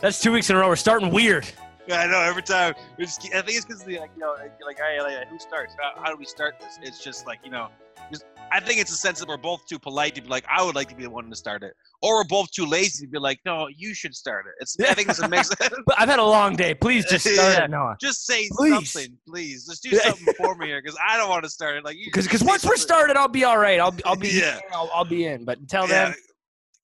That's 0.00 0.20
two 0.20 0.32
weeks 0.32 0.48
in 0.50 0.56
a 0.56 0.60
row. 0.60 0.68
We're 0.68 0.76
starting 0.76 1.10
weird. 1.10 1.46
Yeah, 1.86 2.00
I 2.00 2.06
know. 2.06 2.20
Every 2.20 2.42
time, 2.42 2.74
we 2.98 3.04
just, 3.06 3.24
I 3.34 3.40
think 3.42 3.56
it's 3.56 3.64
because 3.64 3.86
like 3.86 4.10
you 4.14 4.20
know, 4.20 4.34
like, 4.38 4.52
like, 4.64 4.78
hey, 4.78 5.00
like, 5.00 5.26
who 5.28 5.38
starts? 5.38 5.74
How, 5.80 6.00
how 6.02 6.10
do 6.10 6.16
we 6.16 6.26
start 6.26 6.60
this? 6.60 6.78
It's 6.82 7.02
just 7.02 7.26
like 7.26 7.38
you 7.42 7.50
know, 7.50 7.68
just, 8.12 8.26
I 8.52 8.60
think 8.60 8.78
it's 8.78 8.92
a 8.92 8.96
sense 8.96 9.20
that 9.20 9.28
we're 9.28 9.38
both 9.38 9.66
too 9.66 9.78
polite 9.78 10.14
to 10.16 10.20
be 10.22 10.28
like, 10.28 10.44
I 10.54 10.62
would 10.62 10.74
like 10.74 10.88
to 10.90 10.94
be 10.94 11.04
the 11.04 11.10
one 11.10 11.30
to 11.30 11.34
start 11.34 11.62
it, 11.62 11.72
or 12.02 12.16
we're 12.16 12.24
both 12.24 12.50
too 12.50 12.66
lazy 12.66 13.06
to 13.06 13.10
be 13.10 13.18
like, 13.18 13.40
no, 13.46 13.68
you 13.74 13.94
should 13.94 14.14
start 14.14 14.44
it. 14.46 14.52
It's 14.60 14.76
I 14.78 14.92
think 14.92 15.08
it's 15.08 15.18
a 15.20 15.28
mix. 15.30 15.48
But 15.56 15.98
I've 15.98 16.10
had 16.10 16.18
a 16.18 16.24
long 16.24 16.56
day. 16.56 16.74
Please 16.74 17.06
just 17.06 17.26
start 17.34 17.54
Yeah. 17.56 17.64
it, 17.64 17.70
Noah. 17.70 17.96
just 18.00 18.26
say 18.26 18.48
Please. 18.52 18.90
something, 18.92 19.16
please. 19.26 19.66
Just 19.66 19.82
do 19.82 19.90
something 19.96 20.34
for 20.36 20.54
me 20.56 20.66
here, 20.66 20.82
because 20.82 20.98
I 21.04 21.16
don't 21.16 21.30
want 21.30 21.44
to 21.44 21.50
start 21.50 21.76
it. 21.76 21.84
Like, 21.86 21.96
you 21.96 22.04
Because 22.12 22.26
say 22.38 22.46
once 22.46 22.66
we're 22.66 22.76
started, 22.76 23.16
I'll 23.16 23.28
be 23.28 23.44
all 23.44 23.58
right. 23.58 23.80
I'll 23.80 23.94
I'll 24.04 24.14
be 24.14 24.28
Yeah. 24.28 24.60
I'll, 24.72 24.90
I'll 24.94 25.04
be 25.06 25.24
in. 25.24 25.44
But 25.46 25.58
until 25.58 25.88
Yeah, 25.88 26.04
then, 26.10 26.14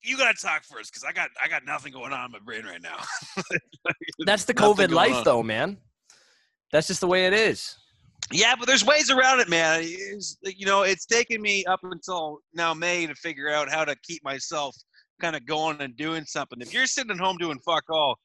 you 0.05 0.17
gotta 0.17 0.37
talk 0.41 0.65
first, 0.65 0.93
because 0.93 1.05
I 1.05 1.13
got 1.13 1.31
I 1.43 1.49
got 1.49 1.65
nothing 1.65 1.93
going 1.93 2.13
on 2.13 2.27
in 2.27 2.33
my 2.33 2.39
brain 2.39 2.65
right 2.65 2.83
now. 2.83 2.99
that's 4.27 4.45
the 4.45 4.55
COVID 4.55 4.91
life, 4.91 5.15
on. 5.15 5.25
though, 5.25 5.43
man. 5.43 5.79
That's 6.73 6.87
just 6.87 7.01
the 7.01 7.07
way 7.07 7.27
it 7.27 7.33
is. 7.33 7.77
Yeah, 8.33 8.55
but 8.59 8.67
there's 8.67 8.85
ways 8.85 9.11
around 9.11 9.41
it, 9.41 9.49
man. 9.49 9.81
It's, 9.83 10.39
you 10.43 10.67
know, 10.67 10.83
it's 10.83 11.07
taken 11.07 11.43
me 11.43 11.65
up 11.67 11.81
until 11.83 12.39
now 12.55 12.73
May 12.73 13.07
to 13.07 13.15
figure 13.15 13.51
out 13.51 13.71
how 13.71 13.85
to 13.85 13.95
keep 14.03 14.25
myself 14.25 14.75
kind 15.21 15.37
of 15.37 15.47
going 15.47 15.81
and 15.81 15.97
doing 15.97 16.25
something. 16.25 16.61
If 16.61 16.73
you're 16.73 16.87
sitting 16.87 17.11
at 17.11 17.19
home 17.19 17.37
doing 17.37 17.59
fuck 17.65 17.85
all, 17.91 18.19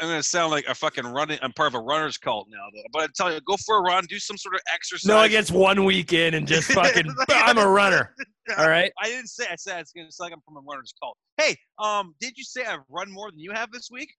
I'm 0.00 0.08
gonna 0.08 0.22
sound 0.22 0.50
like 0.50 0.64
a 0.66 0.74
fucking 0.74 1.06
running. 1.06 1.38
I'm 1.42 1.52
part 1.52 1.68
of 1.68 1.74
a 1.74 1.80
runner's 1.80 2.16
cult 2.16 2.48
now, 2.50 2.64
though. 2.72 2.82
But 2.92 3.02
I 3.02 3.06
tell 3.14 3.32
you, 3.32 3.40
go 3.40 3.56
for 3.58 3.78
a 3.78 3.80
run, 3.82 4.04
do 4.08 4.18
some 4.18 4.38
sort 4.38 4.54
of 4.54 4.60
exercise. 4.72 5.06
No, 5.06 5.22
it 5.22 5.28
gets 5.28 5.50
one 5.50 5.84
week 5.84 6.12
in 6.12 6.34
and 6.34 6.46
just 6.46 6.72
fucking. 6.72 7.12
I'm 7.28 7.58
a 7.58 7.68
runner. 7.68 8.14
All 8.58 8.68
right. 8.68 8.90
I 9.02 9.06
didn't 9.06 9.28
say. 9.28 9.44
I 9.50 9.56
said 9.56 9.80
it's 9.80 9.92
gonna 9.92 10.10
sound 10.10 10.30
like 10.30 10.36
I'm 10.36 10.42
from 10.42 10.56
a 10.56 10.60
runner's 10.60 10.94
cult. 11.00 11.16
Hey, 11.36 11.56
um, 11.78 12.14
did 12.20 12.36
you 12.36 12.44
say 12.44 12.64
I've 12.64 12.80
run 12.88 13.10
more 13.12 13.30
than 13.30 13.38
you 13.38 13.52
have 13.52 13.70
this 13.70 13.88
week? 13.90 14.12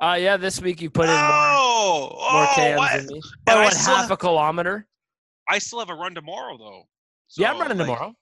Uh, 0.00 0.16
yeah, 0.18 0.36
this 0.36 0.60
week 0.60 0.82
you 0.82 0.90
put 0.90 1.04
in 1.04 1.14
more, 1.14 1.20
oh, 1.20 2.08
more 2.10 2.42
oh, 2.42 2.52
cans 2.56 2.78
what? 2.78 2.96
than 2.96 3.06
me. 3.06 3.22
By 3.44 3.54
what, 3.54 3.72
half 3.72 4.10
a 4.10 4.16
kilometer? 4.16 4.88
I 5.48 5.58
still 5.58 5.78
have 5.78 5.90
a 5.90 5.94
run 5.94 6.12
tomorrow, 6.12 6.58
though. 6.58 6.82
yeah, 7.36 7.52
I'm 7.52 7.60
running 7.60 7.78
like, 7.78 7.86
tomorrow. 7.86 8.12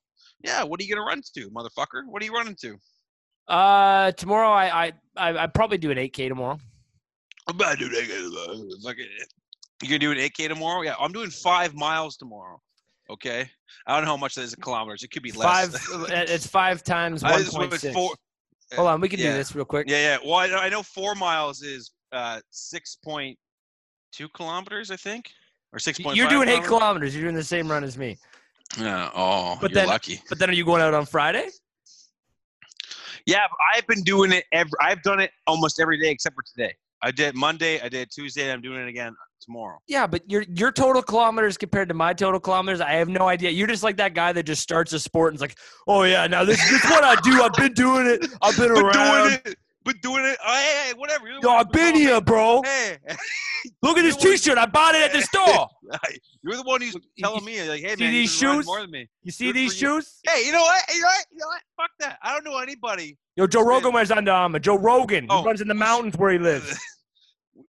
Yeah, 0.45 0.63
what 0.65 0.79
are 0.81 0.85
you 0.85 0.95
gonna 0.95 1.07
run 1.07 1.23
to, 1.35 1.51
motherfucker? 1.51 2.03
What 2.07 2.23
are 2.23 2.27
you 2.27 2.33
running 2.33 2.57
to? 2.63 2.77
Uh, 3.51 4.13
tomorrow 4.13 4.49
I 4.49 4.87
I 4.87 4.93
I 5.17 5.39
I 5.45 5.47
probably 5.49 5.77
do 5.79 5.91
an 5.91 5.99
8K 5.99 6.29
tomorrow. 6.29 6.59
I'm 7.49 7.57
about 7.57 7.79
to 7.79 7.89
do 7.89 7.95
8k 7.95 8.09
tomorrow. 8.23 8.95
You 9.83 9.89
gonna 9.89 9.99
do 9.99 10.13
an 10.13 10.19
8K 10.19 10.49
tomorrow? 10.49 10.83
Yeah, 10.83 10.95
I'm 11.01 11.11
doing 11.11 11.31
five 11.31 11.75
miles 11.75 12.17
tomorrow. 12.17 12.61
Okay, 13.11 13.51
I 13.89 13.97
don't 13.97 14.05
know 14.05 14.13
how 14.13 14.17
much 14.17 14.37
that 14.37 14.43
is 14.43 14.55
in 14.55 14.63
kilometers. 14.63 15.03
It 15.03 15.11
could 15.11 15.25
be 15.25 15.33
Five. 15.33 15.73
less. 15.73 15.93
uh, 15.93 16.07
it's 16.29 16.47
five 16.47 16.85
times 16.85 17.25
one 17.25 17.45
point 17.45 17.73
six. 17.75 17.93
four- 17.93 18.15
Hold 18.77 18.87
on, 18.87 19.01
we 19.01 19.09
can 19.09 19.19
yeah. 19.19 19.33
do 19.33 19.39
this 19.39 19.53
real 19.57 19.65
quick. 19.65 19.89
Yeah, 19.91 19.97
yeah. 19.97 20.19
Well, 20.25 20.37
I 20.37 20.47
know, 20.47 20.57
I 20.59 20.69
know 20.69 20.85
four 20.85 21.17
miles 21.17 21.63
is 21.63 21.91
uh 22.13 22.41
six 22.51 22.99
point 23.05 23.37
two 24.13 24.29
kilometers, 24.29 24.93
I 24.93 24.97
think, 24.97 25.33
or 25.73 25.81
six 25.81 25.99
point. 25.99 26.17
You're 26.17 26.29
doing 26.29 26.49
eight 26.49 26.63
kilometers. 26.63 27.17
You're 27.17 27.25
doing 27.25 27.35
the 27.35 27.43
same 27.43 27.69
run 27.69 27.83
as 27.83 27.99
me. 27.99 28.17
Yeah. 28.79 29.11
Oh, 29.13 29.59
But 29.61 29.73
you're 29.73 29.75
then- 29.81 29.89
lucky. 29.89 30.23
But 30.29 30.39
then 30.39 30.51
are 30.51 30.53
you 30.53 30.65
going 30.65 30.83
out 30.83 30.95
on 30.95 31.05
Friday? 31.05 31.49
Yeah, 33.27 33.47
I've 33.75 33.87
been 33.87 34.03
doing 34.03 34.33
it 34.33 34.45
every. 34.53 34.73
I've 34.81 35.03
done 35.03 35.21
it 35.21 35.31
almost 35.47 35.81
every 35.81 36.01
day 36.01 36.11
except 36.11 36.35
for 36.35 36.43
today. 36.43 36.75
I 37.03 37.11
did 37.11 37.35
Monday. 37.35 37.81
I 37.81 37.89
did 37.89 38.11
Tuesday. 38.11 38.53
I'm 38.53 38.61
doing 38.61 38.81
it 38.81 38.89
again 38.89 39.15
tomorrow. 39.41 39.79
Yeah, 39.89 40.07
but 40.07 40.23
your 40.31 40.43
your 40.55 40.71
total 40.71 41.03
kilometers 41.03 41.57
compared 41.57 41.89
to 41.89 41.95
my 41.95 42.13
total 42.13 42.39
kilometers, 42.41 42.81
I 42.81 42.93
have 42.93 43.09
no 43.09 43.27
idea. 43.29 43.51
You're 43.51 43.67
just 43.69 43.83
like 43.83 43.97
that 43.97 44.13
guy 44.15 44.33
that 44.33 44.43
just 44.45 44.63
starts 44.63 44.93
a 44.93 45.01
sport 45.01 45.33
and 45.33 45.37
is 45.37 45.41
like, 45.41 45.57
oh 45.89 46.03
yeah, 46.03 46.27
now 46.27 46.45
this, 46.45 46.61
this 46.71 46.85
is 46.85 46.91
what 46.91 47.03
I 47.05 47.17
do. 47.23 47.43
I've 47.43 47.55
been 47.55 47.73
doing 47.73 48.07
it. 48.07 48.27
I've 48.43 48.57
been 48.57 48.69
But 48.75 48.83
around. 48.97 49.29
doing 49.31 49.41
it. 49.47 49.59
But 49.83 50.01
doing 50.03 50.25
it. 50.27 50.37
Oh, 50.47 50.53
hey, 50.55 50.89
hey, 50.89 50.93
whatever. 50.95 51.27
Yo, 51.43 51.49
I've 51.51 51.73
been 51.73 51.95
here, 51.95 52.21
bro. 52.21 52.61
Hey, 52.63 52.99
Look 53.83 53.97
at 53.99 54.03
this 54.03 54.17
T-shirt. 54.17 54.59
I 54.59 54.67
bought 54.67 54.95
it 54.95 55.03
at 55.03 55.13
the 55.13 55.23
store. 55.23 55.69
you're 56.43 56.57
the 56.57 56.63
one 56.63 56.81
who's 56.83 56.97
telling 57.19 57.45
me 57.45 57.67
like, 57.69 57.81
hey 57.81 57.95
see 57.97 58.05
man, 58.05 58.13
these 58.13 58.33
shoes? 58.35 58.67
more 58.67 58.81
than 58.83 58.91
me. 58.91 59.09
You 59.23 59.33
see 59.33 59.47
Good 59.47 59.57
these 59.57 59.79
for 59.79 59.85
you. 59.87 59.97
shoes? 60.01 60.21
Hey, 60.29 60.45
you 60.47 60.53
know 60.53 60.61
what? 60.61 60.85
You 60.95 61.01
know 61.01 61.07
what? 61.07 61.27
You 61.33 61.39
know 61.39 61.47
what? 61.47 61.63
Fuck 61.77 61.91
that. 62.01 62.19
I 62.23 62.33
don't 62.33 62.45
know 62.45 62.59
anybody. 62.59 63.17
Yo, 63.37 63.47
Joe 63.47 63.63
Rogan 63.65 63.93
wears 63.93 64.11
Under 64.11 64.33
Armour. 64.33 64.59
Joe 64.59 64.77
Rogan. 64.79 65.27
Oh, 65.31 65.41
he 65.41 65.47
runs 65.47 65.61
in 65.63 65.69
the 65.69 65.75
mountains 65.75 66.17
where 66.17 66.31
he 66.33 66.39
lives. 66.51 66.79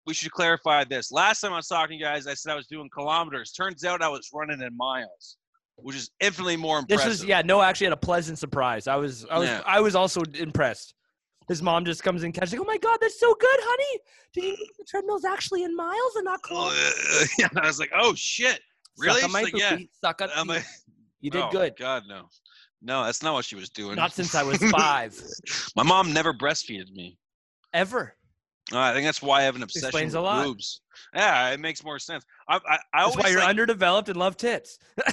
we 0.07 0.13
should 0.16 0.31
clarify 0.31 0.83
this. 0.83 1.12
Last 1.12 1.41
time 1.41 1.53
I 1.53 1.57
was 1.57 1.68
talking 1.68 1.97
to 1.97 2.00
you 2.00 2.03
guys, 2.03 2.25
I 2.25 2.33
said 2.33 2.51
I 2.51 2.56
was 2.56 2.68
doing 2.68 2.89
kilometers. 2.91 3.51
Turns 3.51 3.83
out 3.85 4.01
I 4.01 4.09
was 4.09 4.28
running 4.33 4.62
in 4.62 4.75
miles, 4.75 5.38
which 5.78 5.95
is 5.95 6.09
infinitely 6.19 6.57
more 6.57 6.79
impressive. 6.79 7.06
This 7.06 7.19
was 7.22 7.25
yeah. 7.28 7.41
No, 7.44 7.62
actually, 7.62 7.85
had 7.85 7.94
a 7.94 7.97
pleasant 7.97 8.39
surprise. 8.39 8.88
I 8.88 8.95
was 8.95 9.25
I 9.29 9.38
was 9.38 9.47
Yeah. 9.50 9.62
I 9.68 9.79
was 9.81 9.95
also 9.95 10.22
impressed. 10.33 10.94
His 11.51 11.62
mom 11.62 11.84
just 11.84 12.01
comes 12.01 12.23
in, 12.23 12.31
catches 12.31 12.53
like, 12.53 12.62
"Oh 12.62 12.63
my 12.63 12.78
god, 12.78 13.00
that's 13.01 13.19
so 13.19 13.35
good, 13.38 13.59
honey! 13.62 14.00
Did 14.34 14.44
you 14.45 14.50
know 14.51 14.66
the 14.79 14.85
treadmill's 14.85 15.25
actually 15.25 15.63
in 15.63 15.75
miles 15.75 16.16
and 16.16 16.23
not 16.23 16.41
kilometers?" 16.44 17.29
yeah, 17.38 17.50
I 17.57 17.67
was 17.67 17.78
like, 17.78 17.91
oh 17.94 18.16
shit, 18.16 18.62
really? 18.97 19.19
Suck 19.19 19.25
on 19.25 19.31
my 19.34 19.41
like, 19.41 19.57
yeah. 19.57 19.78
Suck 20.00 20.22
on 20.22 20.29
I'm 20.34 20.50
You 21.19 21.29
did 21.29 21.34
good. 21.34 21.44
oh, 21.44 21.51
good. 21.51 21.73
God, 21.78 22.03
no, 22.07 22.29
no, 22.81 23.03
that's 23.03 23.22
not 23.22 23.34
what 23.34 23.44
she 23.44 23.56
was 23.56 23.69
doing. 23.69 23.97
Not 23.97 24.13
since 24.13 24.34
I 24.34 24.44
was 24.44 24.63
five. 24.72 25.22
My 25.75 25.84
mom 25.84 26.13
never 26.13 26.34
breastfeeded 26.34 26.89
me. 26.94 27.17
Ever. 27.73 28.16
Uh, 28.72 28.79
I 28.79 28.94
think 28.94 29.06
that's 29.06 29.22
why 29.22 29.39
I 29.39 29.44
have 29.44 29.57
an 29.57 29.63
obsession 29.63 29.88
Explains 29.88 30.13
with 30.13 30.19
a 30.19 30.22
lot. 30.22 30.45
boobs. 30.45 30.79
Yeah, 31.13 31.50
it 31.50 31.59
makes 31.59 31.83
more 31.83 32.00
sense. 32.00 32.23
I, 32.47 32.56
I, 32.56 32.59
I 32.66 32.78
That's 32.78 32.83
always 32.94 33.18
why 33.25 33.29
you're 33.29 33.39
like, 33.41 33.50
underdeveloped 33.50 34.07
and 34.07 34.18
love 34.18 34.38
tits. 34.38 34.79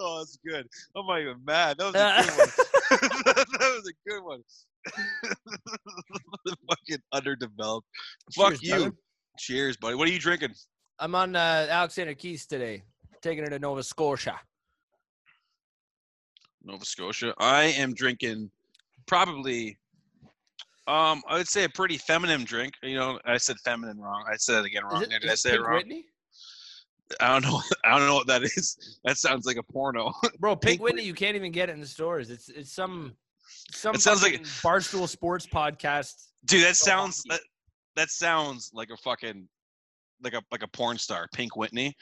oh, 0.00 0.18
that's 0.18 0.38
good. 0.44 0.66
I'm 0.96 1.06
not 1.06 1.20
even 1.20 1.36
mad. 1.44 1.78
That 1.78 1.92
was 1.92 1.94
a 1.94 2.08
good 2.28 2.38
one. 2.38 2.70
that 2.90 3.72
was 3.76 3.88
a 3.88 4.08
good 4.08 4.22
one. 4.22 4.42
Fucking 6.68 7.02
underdeveloped. 7.12 7.86
Fuck 8.34 8.50
Cheers, 8.50 8.62
you. 8.62 8.70
brother. 8.70 8.92
Cheers, 9.38 9.76
buddy. 9.76 9.94
What 9.94 10.08
are 10.08 10.12
you 10.12 10.18
drinking? 10.18 10.54
I'm 10.98 11.14
on 11.14 11.36
uh, 11.36 11.66
Alexander 11.70 12.14
Keith's 12.14 12.46
today, 12.46 12.82
taking 13.22 13.44
her 13.44 13.50
to 13.50 13.58
Nova 13.58 13.82
Scotia. 13.82 14.38
Nova 16.64 16.84
Scotia. 16.84 17.34
I 17.38 17.64
am 17.64 17.94
drinking 17.94 18.50
probably 19.06 19.78
um 20.86 21.22
I 21.28 21.36
would 21.36 21.48
say 21.48 21.64
a 21.64 21.68
pretty 21.68 21.98
feminine 21.98 22.44
drink. 22.44 22.74
You 22.82 22.96
know, 22.96 23.18
I 23.24 23.36
said 23.38 23.56
feminine 23.64 23.98
wrong. 23.98 24.24
I 24.30 24.36
said 24.36 24.60
it 24.60 24.66
again 24.66 24.84
wrong. 24.84 25.02
Is 25.02 25.08
it, 25.08 25.20
Did 25.22 25.30
I 25.30 25.34
say 25.34 25.54
it 25.54 25.60
wrong? 25.62 25.76
Whitney? 25.76 26.06
I 27.18 27.28
don't 27.28 27.42
know. 27.42 27.60
I 27.84 27.98
don't 27.98 28.06
know 28.06 28.14
what 28.14 28.26
that 28.28 28.42
is. 28.42 28.98
That 29.04 29.16
sounds 29.16 29.46
like 29.46 29.56
a 29.56 29.62
porno. 29.62 30.12
Bro, 30.38 30.56
Pink, 30.56 30.78
Pink 30.78 30.82
Whitney, 30.82 31.02
you 31.02 31.14
can't 31.14 31.36
even 31.36 31.52
get 31.52 31.68
it 31.68 31.72
in 31.72 31.80
the 31.80 31.86
stores. 31.86 32.30
It's 32.30 32.48
it's 32.48 32.72
some 32.72 33.14
some 33.72 33.94
It 33.94 34.00
sounds 34.00 34.22
like- 34.22 34.42
Barstool 34.42 35.08
Sports 35.08 35.46
podcast. 35.46 36.12
Dude, 36.44 36.64
that 36.64 36.76
sounds 36.76 37.22
that, 37.28 37.40
that 37.96 38.10
sounds 38.10 38.70
like 38.72 38.90
a 38.90 38.96
fucking 38.96 39.48
like 40.22 40.34
a 40.34 40.42
like 40.50 40.62
a 40.62 40.68
porn 40.68 40.98
star, 40.98 41.28
Pink 41.34 41.56
Whitney. 41.56 41.96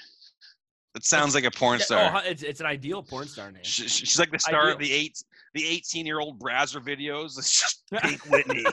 It 0.94 1.04
sounds 1.04 1.34
like 1.34 1.44
a 1.44 1.50
porn 1.50 1.76
oh, 1.76 1.84
star. 1.84 2.12
oh, 2.16 2.28
it's, 2.28 2.42
it's 2.42 2.60
an 2.60 2.66
ideal 2.66 3.02
porn 3.02 3.28
star 3.28 3.52
name. 3.52 3.62
She, 3.62 3.82
she- 3.88 4.06
she's 4.06 4.18
like 4.18 4.30
the 4.32 4.38
star 4.38 4.70
of 4.70 4.78
the 4.78 4.92
eight 4.92 5.22
the 5.54 5.66
eighteen 5.66 6.06
year 6.06 6.20
old 6.20 6.38
Brazzer 6.38 6.82
videos. 6.84 7.36
It's 7.38 7.60
just 7.60 7.82
Pink 8.02 8.20
Whitney. 8.30 8.64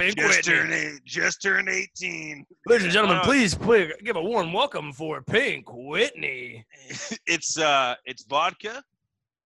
Pink 0.00 0.16
just 0.16 0.36
Whitney. 0.38 0.52
turned 0.54 0.72
eight, 0.72 1.04
just 1.04 1.42
turned 1.42 1.68
eighteen. 1.68 2.44
Ladies 2.66 2.84
and 2.84 2.92
gentlemen, 2.92 3.18
Uh, 3.18 3.24
please, 3.24 3.54
please 3.54 3.92
give 4.04 4.16
a 4.16 4.22
warm 4.22 4.52
welcome 4.52 4.92
for 4.92 5.22
Pink 5.22 5.66
Whitney. 5.70 6.64
it's 7.26 7.58
uh 7.58 7.94
it's 8.04 8.24
vodka. 8.24 8.82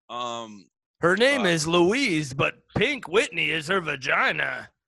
Um 0.09 0.67
Her 1.01 1.17
name 1.17 1.43
Fuck. 1.43 1.51
is 1.51 1.67
Louise, 1.67 2.33
but 2.35 2.55
Pink 2.77 3.09
Whitney 3.09 3.51
is 3.51 3.69
her 3.69 3.81
vagina. 3.81 4.69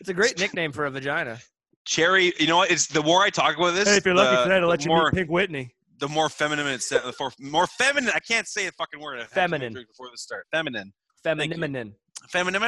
It's 0.00 0.08
a 0.10 0.14
great 0.14 0.38
nickname 0.38 0.70
for 0.72 0.84
a 0.86 0.90
vagina. 0.90 1.38
cherry. 1.86 2.32
You 2.38 2.46
know 2.46 2.58
what? 2.58 2.70
It's 2.70 2.86
the 2.88 3.02
more 3.02 3.22
I 3.22 3.30
talk 3.30 3.56
about 3.56 3.74
this. 3.74 3.88
Hey, 3.88 3.96
if 3.96 4.04
you're 4.04 4.14
lucky 4.14 4.36
the, 4.36 4.42
tonight, 4.42 4.62
I'll 4.62 4.68
let 4.68 4.84
you 4.84 4.88
more, 4.88 5.04
meet 5.06 5.14
Pink 5.14 5.30
Whitney. 5.30 5.74
The 5.98 6.08
more 6.08 6.28
feminine 6.28 6.66
it's 6.66 6.88
the 6.90 7.14
for, 7.16 7.32
more 7.38 7.66
feminine. 7.66 8.10
I 8.14 8.18
can't 8.18 8.46
say 8.46 8.66
the 8.66 8.72
fucking 8.72 9.00
word. 9.00 9.20
I 9.20 9.24
Feminine. 9.24 9.72
Before 9.72 10.08
the 10.10 10.18
start, 10.18 10.46
feminine. 10.50 10.92
Feminine. 11.22 11.94
Feminine. 12.30 12.62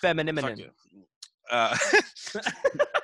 Feminine. 0.00 0.70
Uh, 1.50 1.76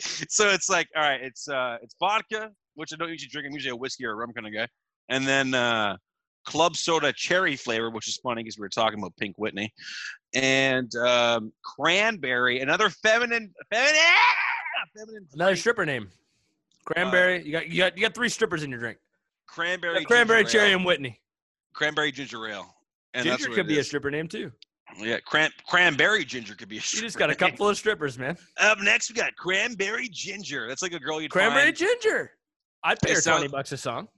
so 0.00 0.48
it's 0.48 0.68
like, 0.68 0.88
all 0.96 1.02
right, 1.02 1.20
it's 1.22 1.48
uh, 1.48 1.76
it's 1.82 1.94
vodka, 2.00 2.50
which 2.74 2.92
I 2.92 2.96
don't 2.96 3.08
usually 3.10 3.28
drink. 3.30 3.46
I'm 3.48 3.54
usually 3.54 3.72
a 3.72 3.76
whiskey 3.76 4.04
or 4.06 4.12
a 4.12 4.16
rum 4.16 4.32
kind 4.32 4.46
of 4.46 4.52
guy, 4.52 4.66
and 5.08 5.26
then 5.26 5.54
uh, 5.54 5.96
club 6.44 6.76
soda 6.76 7.12
cherry 7.12 7.56
flavor, 7.56 7.90
which 7.90 8.08
is 8.08 8.16
funny 8.16 8.42
because 8.42 8.58
we 8.58 8.62
were 8.62 8.68
talking 8.68 8.98
about 8.98 9.16
Pink 9.16 9.36
Whitney, 9.38 9.72
and 10.34 10.92
um, 10.96 11.52
cranberry, 11.64 12.60
another 12.60 12.90
feminine, 12.90 13.52
feminine, 13.70 13.94
feminine, 14.96 15.26
Another 15.34 15.50
flavor. 15.50 15.56
stripper 15.56 15.86
name. 15.86 16.08
Cranberry. 16.84 17.44
You 17.44 17.52
got 17.52 17.68
you 17.68 17.78
got 17.78 17.96
you 17.96 18.02
got 18.02 18.14
three 18.14 18.30
strippers 18.30 18.62
in 18.62 18.70
your 18.70 18.80
drink. 18.80 18.98
cranberry, 19.46 20.04
cranberry, 20.04 20.44
cherry, 20.44 20.70
ale. 20.70 20.76
and 20.78 20.86
Whitney. 20.86 21.20
cranberry 21.74 22.10
ginger 22.10 22.48
ale. 22.48 22.74
And 23.14 23.24
Ginger 23.24 23.48
could 23.50 23.66
be 23.66 23.78
a 23.78 23.84
stripper 23.84 24.10
name 24.10 24.28
too. 24.28 24.52
Yeah, 24.98 25.18
cran- 25.20 25.50
cranberry 25.66 26.24
ginger 26.24 26.54
could 26.54 26.68
be 26.68 26.76
a 26.76 26.80
You 26.80 27.00
just 27.00 27.18
got 27.18 27.30
a 27.30 27.34
cup 27.34 27.56
full 27.56 27.68
of 27.68 27.76
strippers, 27.76 28.18
man. 28.18 28.36
Up 28.58 28.78
next, 28.80 29.10
we 29.10 29.14
got 29.16 29.36
cranberry 29.36 30.08
ginger. 30.10 30.66
That's 30.66 30.82
like 30.82 30.92
a 30.92 30.98
girl 30.98 31.20
you'd 31.20 31.32
find. 31.32 31.52
Cranberry 31.52 31.66
find. 31.66 31.76
ginger. 31.76 32.32
I'd 32.84 32.98
pay 33.00 33.10
It 33.10 33.14
her 33.16 33.20
sounds- 33.20 33.38
twenty 33.40 33.52
bucks 33.52 33.72
a 33.72 33.76
song. 33.76 34.08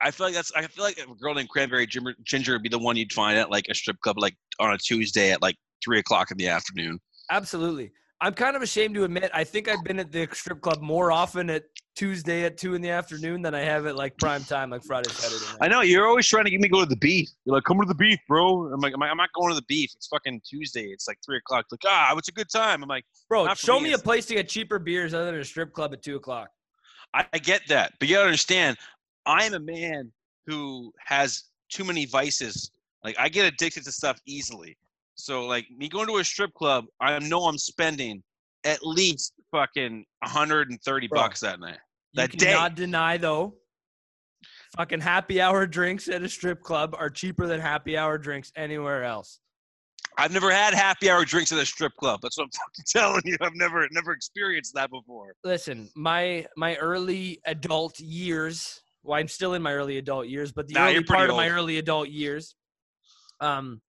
I 0.00 0.10
feel 0.10 0.26
like 0.26 0.34
that's. 0.34 0.50
I 0.56 0.66
feel 0.66 0.82
like 0.84 0.98
a 0.98 1.06
girl 1.14 1.32
named 1.34 1.48
Cranberry 1.48 1.86
Ginger, 1.86 2.14
Ginger 2.24 2.52
would 2.54 2.62
be 2.62 2.68
the 2.68 2.78
one 2.78 2.96
you'd 2.96 3.12
find 3.12 3.38
at 3.38 3.50
like 3.50 3.66
a 3.68 3.74
strip 3.74 3.98
club, 4.00 4.18
like 4.18 4.34
on 4.58 4.72
a 4.74 4.78
Tuesday 4.78 5.30
at 5.30 5.40
like 5.42 5.54
three 5.84 6.00
o'clock 6.00 6.30
in 6.32 6.36
the 6.38 6.48
afternoon. 6.48 6.98
Absolutely. 7.30 7.92
I'm 8.22 8.34
kind 8.34 8.54
of 8.54 8.62
ashamed 8.62 8.94
to 8.94 9.02
admit 9.02 9.32
I 9.34 9.42
think 9.42 9.68
I've 9.68 9.82
been 9.82 9.98
at 9.98 10.12
the 10.12 10.28
strip 10.30 10.60
club 10.60 10.80
more 10.80 11.10
often 11.10 11.50
at 11.50 11.64
Tuesday 11.96 12.44
at 12.44 12.56
two 12.56 12.74
in 12.74 12.80
the 12.80 12.88
afternoon 12.88 13.42
than 13.42 13.52
I 13.52 13.62
have 13.62 13.84
at 13.84 13.96
like 13.96 14.16
prime 14.16 14.44
time, 14.44 14.70
like 14.70 14.84
Friday, 14.84 15.10
Saturday. 15.10 15.44
Night. 15.44 15.58
I 15.60 15.66
know 15.66 15.80
you're 15.80 16.06
always 16.06 16.28
trying 16.28 16.44
to 16.44 16.50
get 16.50 16.60
me 16.60 16.68
to 16.68 16.72
go 16.72 16.80
to 16.80 16.88
the 16.88 16.96
beef. 16.96 17.28
You're 17.44 17.56
like, 17.56 17.64
come 17.64 17.80
to 17.80 17.84
the 17.84 17.96
beef, 17.96 18.20
bro. 18.28 18.72
I'm 18.72 18.80
like, 18.80 18.94
I'm, 18.94 19.16
not 19.16 19.30
going 19.34 19.48
to 19.50 19.56
the 19.56 19.66
beef. 19.66 19.90
It's 19.96 20.06
fucking 20.06 20.40
Tuesday. 20.48 20.84
It's 20.84 21.08
like 21.08 21.18
three 21.26 21.38
o'clock. 21.38 21.66
Like, 21.72 21.80
ah, 21.84 22.14
it's 22.16 22.28
a 22.28 22.32
good 22.32 22.48
time. 22.48 22.84
I'm 22.84 22.88
like, 22.88 23.04
Bro, 23.28 23.52
show 23.54 23.80
me, 23.80 23.88
me 23.88 23.94
a 23.94 23.98
place 23.98 24.26
to 24.26 24.34
get 24.34 24.48
cheaper 24.48 24.78
beers 24.78 25.14
other 25.14 25.32
than 25.32 25.40
a 25.40 25.44
strip 25.44 25.72
club 25.72 25.92
at 25.92 26.00
two 26.00 26.14
o'clock. 26.14 26.48
I, 27.12 27.26
I 27.32 27.38
get 27.38 27.62
that, 27.68 27.94
but 27.98 28.08
you 28.08 28.14
gotta 28.14 28.26
understand, 28.26 28.78
I 29.26 29.44
am 29.44 29.54
a 29.54 29.60
man 29.60 30.12
who 30.46 30.92
has 31.04 31.42
too 31.70 31.82
many 31.82 32.06
vices. 32.06 32.70
Like, 33.02 33.16
I 33.18 33.28
get 33.28 33.52
addicted 33.52 33.82
to 33.84 33.90
stuff 33.90 34.20
easily. 34.26 34.78
So, 35.14 35.46
like, 35.46 35.66
me 35.76 35.88
going 35.88 36.06
to 36.08 36.16
a 36.18 36.24
strip 36.24 36.52
club, 36.54 36.86
I 37.00 37.18
know 37.18 37.44
I'm 37.44 37.58
spending 37.58 38.22
at 38.64 38.84
least 38.84 39.34
fucking 39.50 40.04
130 40.20 41.06
Bro. 41.08 41.18
bucks 41.20 41.40
that 41.40 41.60
night. 41.60 41.78
You 42.12 42.22
That 42.22 42.32
day. 42.32 42.46
cannot 42.46 42.74
deny 42.74 43.16
though. 43.16 43.54
Fucking 44.76 45.00
happy 45.00 45.40
hour 45.40 45.66
drinks 45.66 46.08
at 46.08 46.22
a 46.22 46.28
strip 46.28 46.62
club 46.62 46.94
are 46.98 47.10
cheaper 47.10 47.46
than 47.46 47.60
happy 47.60 47.96
hour 47.96 48.18
drinks 48.18 48.50
anywhere 48.56 49.04
else. 49.04 49.40
I've 50.18 50.32
never 50.32 50.50
had 50.50 50.74
happy 50.74 51.10
hour 51.10 51.24
drinks 51.24 51.52
at 51.52 51.58
a 51.58 51.66
strip 51.66 51.92
club. 51.98 52.20
That's 52.22 52.36
what 52.38 52.44
I'm 52.44 52.50
fucking 52.52 52.84
telling 52.86 53.22
you. 53.24 53.36
I've 53.40 53.54
never 53.54 53.86
never 53.92 54.12
experienced 54.12 54.74
that 54.74 54.90
before. 54.90 55.34
Listen, 55.44 55.90
my 55.96 56.46
my 56.56 56.76
early 56.76 57.40
adult 57.46 57.98
years. 58.00 58.80
Well, 59.02 59.18
I'm 59.18 59.28
still 59.28 59.54
in 59.54 59.62
my 59.62 59.72
early 59.72 59.98
adult 59.98 60.28
years, 60.28 60.52
but 60.52 60.68
the 60.68 60.74
Nah, 60.74 60.86
early 60.86 61.02
part 61.02 61.28
of 61.28 61.36
my 61.36 61.48
early 61.48 61.78
adult 61.78 62.08
years. 62.08 62.54
Um, 63.40 63.80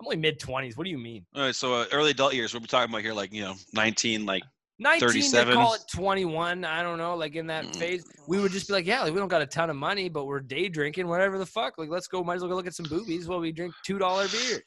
I'm 0.00 0.06
only 0.06 0.16
mid 0.16 0.40
twenties. 0.40 0.76
What 0.76 0.84
do 0.84 0.90
you 0.90 0.98
mean? 0.98 1.26
All 1.34 1.42
right, 1.42 1.54
so 1.54 1.74
uh, 1.74 1.84
early 1.92 2.10
adult 2.10 2.34
years, 2.34 2.54
what 2.54 2.60
are 2.60 2.62
we 2.62 2.66
talking 2.68 2.90
about 2.90 3.02
here? 3.02 3.12
Like, 3.12 3.32
you 3.32 3.42
know, 3.42 3.54
19, 3.74 4.24
like, 4.24 4.42
19 4.78 4.98
they 4.98 5.20
37. 5.20 5.54
call 5.54 5.74
it 5.74 5.82
21 5.92 6.64
i 6.64 6.82
don't 6.82 6.96
know 6.96 7.14
like 7.14 7.34
in 7.36 7.46
that 7.46 7.66
Mm. 7.66 7.78
phase 7.78 8.02
we 8.26 8.40
would 8.40 8.50
just 8.50 8.66
be 8.66 8.72
like 8.72 8.86
yeah 8.86 9.02
like, 9.02 9.12
we 9.12 9.18
don't 9.18 9.28
got 9.28 9.42
a 9.42 9.46
ton 9.46 9.68
of 9.68 9.76
money 9.76 10.08
but 10.08 10.24
we're 10.24 10.40
day 10.40 10.70
drinking 10.70 11.06
whatever 11.06 11.36
the 11.36 11.44
fuck 11.44 11.76
like 11.76 11.90
let's 11.90 12.06
go 12.08 12.24
might 12.24 12.36
as 12.36 12.40
well 12.40 12.48
go 12.48 12.56
look 12.56 12.66
at 12.66 12.74
some 12.74 12.86
boobies 12.86 13.28
while 13.28 13.40
we 13.40 13.52
drink 13.52 13.74
two 13.84 13.98
dollar 13.98 14.26
beers 14.28 14.62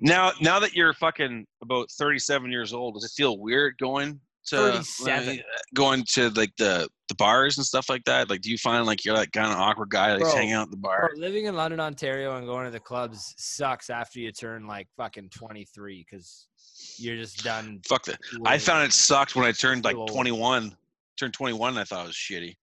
now 0.00 0.32
now 0.42 0.60
that 0.60 0.74
you're 0.74 0.92
fucking 0.92 1.46
about 1.62 1.90
37 1.92 2.50
years 2.52 2.74
old, 2.74 2.92
does 2.94 3.04
it 3.04 3.10
feel 3.16 3.38
weird 3.38 3.78
going 3.78 4.20
to 4.46 4.56
37. 4.56 5.38
uh, 5.38 5.42
going 5.74 6.04
to 6.14 6.30
like 6.30 6.52
the 6.58 6.88
the 7.08 7.14
bars 7.16 7.58
and 7.58 7.66
stuff 7.66 7.88
like 7.90 8.02
that? 8.04 8.30
Like, 8.30 8.40
do 8.40 8.50
you 8.50 8.56
find 8.58 8.86
like 8.86 9.04
you're 9.04 9.14
like 9.14 9.32
kind 9.32 9.52
of 9.52 9.58
awkward 9.58 9.90
guy 9.90 10.12
like 10.12 10.22
Bro, 10.22 10.34
hanging 10.34 10.52
out 10.54 10.64
at 10.64 10.70
the 10.70 10.76
bar? 10.76 11.10
Bro, 11.14 11.20
living 11.20 11.44
in 11.46 11.54
london 11.54 11.80
ontario 11.80 12.36
and 12.36 12.46
going 12.46 12.64
to 12.64 12.70
the 12.70 12.80
clubs 12.80 13.34
sucks 13.36 13.90
after 13.90 14.20
you 14.20 14.32
turn 14.32 14.66
like 14.66 14.88
fucking 14.96 15.28
23 15.30 16.06
because 16.08 16.46
you're 16.96 17.16
just 17.16 17.44
done 17.44 17.80
Fuck 17.88 18.04
that. 18.04 18.18
I 18.46 18.58
found 18.58 18.84
it 18.86 18.92
sucked 18.92 19.36
when 19.36 19.44
I 19.44 19.52
turned 19.52 19.84
like 19.84 19.96
21. 20.08 20.74
Turned 21.18 21.32
21, 21.34 21.70
and 21.70 21.78
I 21.78 21.84
thought 21.84 22.04
it 22.04 22.08
was 22.08 22.16
shitty. 22.16 22.54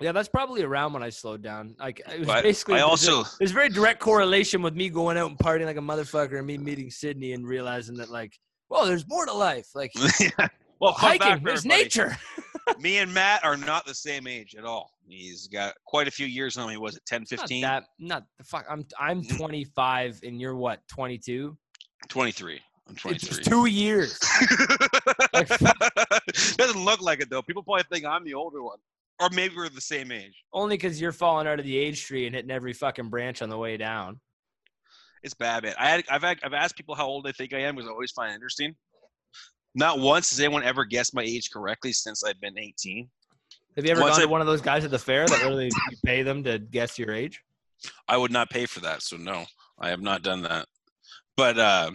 yeah 0.00 0.10
that's 0.12 0.28
probably 0.28 0.62
around 0.62 0.92
when 0.92 1.02
i 1.02 1.08
slowed 1.10 1.42
down 1.42 1.74
like 1.78 2.00
it 2.12 2.18
was 2.18 2.26
But 2.26 2.42
basically 2.42 2.74
I 2.74 2.80
also 2.80 3.22
there's 3.38 3.52
a 3.52 3.54
very 3.54 3.68
direct 3.68 4.00
correlation 4.00 4.60
with 4.60 4.74
me 4.74 4.88
going 4.90 5.16
out 5.16 5.30
and 5.30 5.38
partying 5.38 5.66
like 5.66 5.76
a 5.76 5.80
motherfucker 5.80 6.38
and 6.38 6.46
me 6.46 6.58
meeting 6.58 6.90
sydney 6.90 7.32
and 7.32 7.46
realizing 7.46 7.96
that 7.98 8.10
like 8.10 8.32
well 8.68 8.84
there's 8.86 9.06
more 9.08 9.24
to 9.26 9.32
life 9.32 9.68
like 9.74 9.92
well, 10.82 10.92
hiking 10.92 11.42
there's 11.44 11.64
nature 11.64 12.16
Me 12.78 12.98
and 12.98 13.12
Matt 13.12 13.44
are 13.44 13.56
not 13.56 13.86
the 13.86 13.94
same 13.94 14.26
age 14.28 14.54
at 14.56 14.64
all. 14.64 14.90
He's 15.08 15.48
got 15.48 15.74
quite 15.84 16.06
a 16.06 16.10
few 16.12 16.26
years 16.26 16.56
on 16.56 16.68
me. 16.68 16.76
Was 16.76 16.96
it 16.96 17.02
10, 17.06 17.24
15? 17.24 17.60
Not 17.60 17.68
that 17.68 17.84
not 17.98 18.24
the 18.38 18.44
fuck. 18.44 18.66
I'm 18.70 18.84
I'm 19.00 19.22
Mm. 19.22 19.36
25 19.36 20.20
and 20.22 20.40
you're 20.40 20.54
what 20.54 20.80
22. 20.88 21.56
23. 22.08 22.60
I'm 22.88 22.92
It's 22.92 23.02
23. 23.02 23.28
just 23.28 23.44
two 23.44 23.66
years. 23.66 24.18
Like, 25.32 25.48
Doesn't 26.56 26.84
look 26.84 27.00
like 27.00 27.20
it 27.20 27.30
though. 27.30 27.42
People 27.42 27.62
probably 27.62 27.84
think 27.90 28.04
I'm 28.04 28.24
the 28.24 28.34
older 28.34 28.62
one, 28.62 28.78
or 29.20 29.28
maybe 29.32 29.54
we're 29.56 29.68
the 29.68 29.80
same 29.80 30.12
age. 30.12 30.44
Only 30.52 30.76
because 30.76 31.00
you're 31.00 31.12
falling 31.12 31.46
out 31.46 31.58
of 31.58 31.64
the 31.64 31.76
age 31.76 32.04
tree 32.04 32.26
and 32.26 32.34
hitting 32.34 32.50
every 32.50 32.72
fucking 32.72 33.08
branch 33.08 33.42
on 33.42 33.48
the 33.48 33.58
way 33.58 33.76
down. 33.76 34.20
It's 35.22 35.34
bad, 35.34 35.62
man. 35.62 35.74
I 35.78 35.88
had, 35.88 36.04
I've 36.10 36.22
had, 36.22 36.38
I've 36.44 36.52
asked 36.54 36.76
people 36.76 36.94
how 36.96 37.06
old 37.06 37.24
they 37.24 37.32
think 37.32 37.52
I 37.54 37.58
am 37.60 37.74
because 37.76 37.88
I 37.88 37.92
always 37.92 38.10
find 38.10 38.30
it 38.32 38.34
interesting. 38.34 38.74
Not 39.74 39.98
once 39.98 40.30
has 40.30 40.40
anyone 40.40 40.64
ever 40.64 40.84
guessed 40.84 41.14
my 41.14 41.22
age 41.22 41.50
correctly 41.50 41.92
since 41.92 42.22
I've 42.22 42.40
been 42.40 42.58
18. 42.58 43.08
Have 43.76 43.86
you 43.86 43.90
ever 43.92 44.02
Once 44.02 44.16
gone 44.16 44.26
to 44.26 44.28
one 44.28 44.40
of 44.40 44.46
those 44.46 44.60
guys 44.60 44.84
at 44.84 44.90
the 44.90 44.98
fair 44.98 45.26
that 45.26 45.38
literally 45.38 45.66
you 45.90 45.96
pay 46.04 46.22
them 46.22 46.44
to 46.44 46.58
guess 46.58 46.98
your 46.98 47.12
age? 47.12 47.42
I 48.06 48.16
would 48.16 48.30
not 48.30 48.50
pay 48.50 48.66
for 48.66 48.80
that, 48.80 49.02
so 49.02 49.16
no, 49.16 49.44
I 49.78 49.88
have 49.88 50.02
not 50.02 50.22
done 50.22 50.42
that. 50.42 50.66
But 51.36 51.58
uh, 51.58 51.90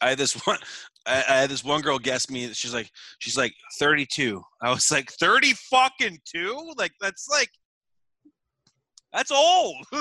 I 0.00 0.10
had 0.10 0.18
this 0.18 0.34
one. 0.46 0.58
I, 1.06 1.24
I 1.28 1.36
had 1.40 1.50
this 1.50 1.64
one 1.64 1.80
girl 1.80 1.98
guess 1.98 2.28
me. 2.28 2.52
She's 2.52 2.74
like, 2.74 2.90
she's 3.20 3.38
like 3.38 3.54
32. 3.78 4.42
I 4.60 4.70
was 4.70 4.90
like, 4.90 5.10
30 5.12 5.52
fucking 5.54 6.18
two? 6.24 6.72
Like 6.76 6.92
that's 7.00 7.28
like, 7.28 7.50
that's 9.12 9.30
old. 9.30 9.76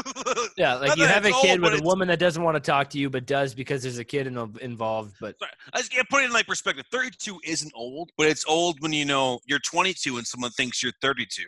Yeah, 0.57 0.75
like 0.75 0.97
you 0.97 1.05
have 1.05 1.25
a 1.25 1.31
kid 1.31 1.61
old, 1.63 1.71
with 1.71 1.81
a 1.81 1.83
woman 1.83 2.07
that 2.07 2.17
doesn't 2.19 2.41
want 2.41 2.55
to 2.55 2.59
talk 2.59 2.89
to 2.91 2.97
you 2.97 3.09
but 3.11 3.27
does 3.27 3.53
because 3.53 3.83
there's 3.83 3.99
a 3.99 4.03
kid 4.03 4.25
in, 4.25 4.37
involved. 4.61 5.15
But 5.21 5.35
I 5.71 5.77
just 5.77 5.91
can't 5.91 6.07
put 6.09 6.23
it 6.23 6.25
in 6.25 6.31
like 6.31 6.47
perspective. 6.47 6.85
32 6.91 7.39
isn't 7.43 7.71
old, 7.75 8.09
but 8.17 8.27
it's 8.27 8.43
old 8.47 8.77
when 8.81 8.93
you 8.93 9.05
know 9.05 9.39
you're 9.45 9.59
22 9.59 10.17
and 10.17 10.25
someone 10.25 10.51
thinks 10.51 10.81
you're 10.81 10.93
32. 11.01 11.43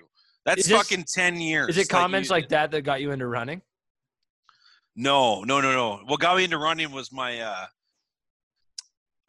That's 0.46 0.68
this- 0.68 0.78
fucking 0.78 1.06
10 1.12 1.38
years. 1.38 1.70
is 1.70 1.78
it 1.78 1.90
comments 1.90 2.30
you- 2.30 2.36
like 2.36 2.50
that 2.50 2.72
that 2.72 2.82
got 2.82 3.02
you 3.02 3.12
into 3.12 3.28
running? 3.28 3.62
No, 4.96 5.44
no, 5.44 5.60
no, 5.62 5.72
no. 5.72 6.02
What 6.06 6.20
got 6.20 6.38
me 6.38 6.44
into 6.44 6.58
running 6.58 6.92
was 6.92 7.12
my 7.12 7.40
uh 7.40 7.66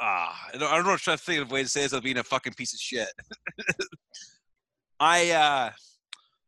ah, 0.00 0.48
I 0.52 0.56
don't, 0.58 0.70
I 0.70 0.76
don't 0.76 0.84
know. 0.86 0.92
I'm 0.92 0.98
trying 0.98 1.16
to 1.18 1.22
think 1.22 1.42
of 1.42 1.50
a 1.50 1.54
way 1.54 1.62
to 1.62 1.68
say 1.68 1.82
this 1.82 1.92
without 1.92 2.04
being 2.04 2.18
a 2.18 2.24
fucking 2.24 2.54
piece 2.54 2.74
of 2.74 2.80
shit. 2.80 3.08
I 5.00 5.30
uh, 5.30 5.70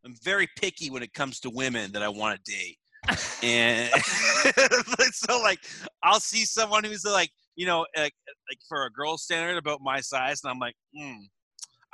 I'm 0.04 0.14
very 0.22 0.49
picky 0.56 0.90
when 0.90 1.02
it 1.02 1.12
comes 1.12 1.40
to 1.40 1.50
women 1.50 1.93
that 1.93 2.02
I 2.02 2.08
want 2.08 2.43
to 2.44 2.52
date, 2.52 2.78
and 3.43 3.90
so 5.12 5.41
like 5.41 5.60
I'll 6.03 6.20
see 6.20 6.44
someone 6.44 6.84
who's 6.84 7.05
like 7.05 7.31
you 7.56 7.67
know 7.67 7.86
like 7.96 8.15
like 8.48 8.58
for 8.69 8.86
a 8.86 8.91
girl 8.91 9.17
standard 9.19 9.56
about 9.56 9.81
my 9.82 10.00
size, 10.00 10.41
and 10.43 10.50
I'm 10.50 10.58
like, 10.58 10.74
hmm. 10.96 11.19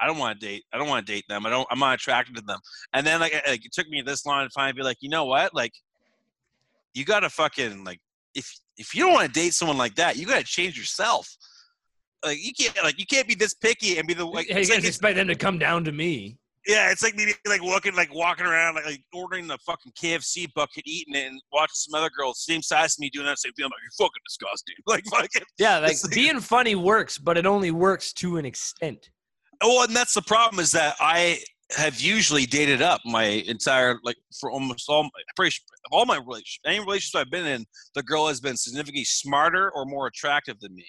I 0.00 0.06
don't 0.06 0.18
want 0.18 0.38
to 0.38 0.47
date. 0.47 0.62
I 0.73 0.78
don't 0.78 0.87
want 0.87 1.04
to 1.04 1.12
date 1.12 1.25
them. 1.28 1.44
I 1.44 1.50
don't. 1.50 1.66
I'm 1.73 1.80
not 1.80 1.94
attracted 1.94 2.37
to 2.37 2.42
them. 2.42 2.61
And 2.92 3.04
then 3.04 3.18
like, 3.18 3.35
like 3.49 3.66
it 3.66 3.73
took 3.73 3.88
me 3.88 4.00
this 4.00 4.25
long 4.25 4.44
to 4.44 4.50
finally 4.50 4.73
be 4.73 4.85
like, 4.85 4.99
you 5.00 5.09
know 5.09 5.25
what? 5.25 5.52
Like, 5.52 5.73
you 6.94 7.04
gotta 7.04 7.28
fucking 7.28 7.85
like 7.85 7.99
if 8.35 8.59
if 8.76 8.94
you 8.94 9.04
don't 9.04 9.12
want 9.12 9.26
to 9.26 9.32
date 9.32 9.54
someone 9.54 9.76
like 9.76 9.97
that, 9.97 10.16
you 10.16 10.26
gotta 10.26 10.44
change 10.44 10.78
yourself. 10.78 11.28
Like 12.25 12.38
you 12.40 12.52
can't 12.52 12.76
like 12.82 12.99
you 12.99 13.06
can't 13.06 13.28
be 13.28 13.35
this 13.35 13.54
picky 13.54 13.99
and 13.99 14.06
be 14.06 14.14
the 14.14 14.25
like, 14.25 14.47
hey, 14.47 14.61
you 14.61 14.66
guys 14.66 14.78
like 14.78 14.85
expect 14.85 15.16
them 15.16 15.28
to 15.28 15.35
come 15.35 15.59
down 15.59 15.85
to 15.85 15.92
me? 15.92 16.38
Yeah, 16.68 16.90
it's 16.92 17.02
like 17.02 17.16
me 17.16 17.32
like 17.46 17.62
walking 17.62 17.94
like 17.96 18.14
walking 18.14 18.44
around 18.46 18.75
like, 18.76 18.84
like 18.87 19.02
ordering 19.12 19.46
the 19.48 19.58
fucking 19.66 19.92
KFC 20.00 20.46
bucket, 20.54 20.82
eating 20.87 21.14
it, 21.14 21.26
and 21.26 21.40
watching 21.52 21.72
some 21.75 21.98
other 21.98 22.10
girls 22.16 22.44
same 22.44 22.62
size 22.62 22.84
as 22.87 22.98
me 22.98 23.08
doing 23.10 23.26
that 23.26 23.38
same 23.38 23.52
thing. 23.54 23.64
I'm 23.64 23.70
like, 23.70 23.80
you're 23.82 24.06
fucking 24.06 24.22
disgusting. 24.26 24.75
Like 24.87 25.04
fucking 25.06 25.42
Yeah, 25.58 25.78
like 25.78 25.96
like- 26.02 26.12
being 26.14 26.40
funny 26.40 26.75
works, 26.75 27.18
but 27.18 27.37
it 27.38 27.46
only 27.46 27.70
works 27.70 28.12
to 28.14 28.37
an 28.37 28.44
extent. 28.44 29.10
Oh, 29.62 29.82
and 29.82 29.96
that's 29.96 30.14
the 30.14 30.22
problem 30.22 30.60
is 30.60 30.70
that 30.72 30.94
I 31.00 31.40
have 31.76 32.00
usually 32.00 32.46
dated 32.46 32.80
up 32.80 33.00
my 33.04 33.25
entire 33.25 33.98
like 34.04 34.16
for 34.40 34.50
almost 34.50 34.88
all 34.88 35.02
my 35.04 35.10
pretty 35.37 35.50
sure- 35.50 35.64
all 35.90 36.04
my 36.06 36.16
relationships. 36.18 36.60
Any 36.66 36.80
relationships 36.80 37.14
I've 37.14 37.30
been 37.30 37.46
in, 37.46 37.64
the 37.94 38.02
girl 38.02 38.28
has 38.28 38.40
been 38.40 38.56
significantly 38.56 39.04
smarter 39.04 39.70
or 39.75 39.84
more 39.87 40.06
attractive 40.06 40.60
than 40.60 40.75
me, 40.75 40.87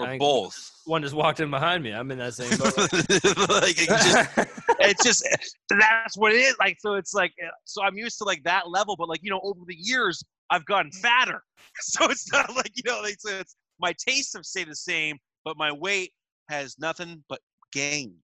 or 0.00 0.06
I 0.08 0.18
both. 0.18 0.70
One 0.86 1.02
just 1.02 1.14
walked 1.14 1.40
in 1.40 1.50
behind 1.50 1.82
me. 1.82 1.92
I'm 1.92 2.10
in 2.10 2.18
that 2.18 2.34
same 2.34 2.50
boat. 2.58 2.76
like 3.62 3.76
it 3.78 3.88
just, 3.88 4.38
it's 4.80 5.04
just 5.04 5.28
that's 5.68 6.16
what 6.16 6.32
it 6.32 6.36
is. 6.36 6.56
Like 6.58 6.78
so, 6.80 6.94
it's 6.94 7.14
like 7.14 7.32
uh, 7.44 7.50
so 7.64 7.82
I'm 7.82 7.96
used 7.96 8.18
to 8.18 8.24
like 8.24 8.42
that 8.44 8.68
level, 8.70 8.96
but 8.96 9.08
like 9.08 9.20
you 9.22 9.30
know 9.30 9.40
over 9.42 9.60
the 9.66 9.76
years 9.76 10.22
I've 10.50 10.64
gotten 10.64 10.90
fatter, 10.90 11.42
so 11.80 12.10
it's 12.10 12.32
not 12.32 12.54
like 12.56 12.72
you 12.74 12.82
know 12.86 13.00
like 13.02 13.16
so 13.18 13.38
it's 13.38 13.56
my 13.80 13.94
tastes 14.04 14.34
have 14.34 14.44
stayed 14.44 14.68
the 14.68 14.76
same, 14.76 15.18
but 15.44 15.56
my 15.56 15.72
weight 15.72 16.12
has 16.48 16.76
nothing 16.78 17.22
but 17.28 17.40
gain. 17.72 18.14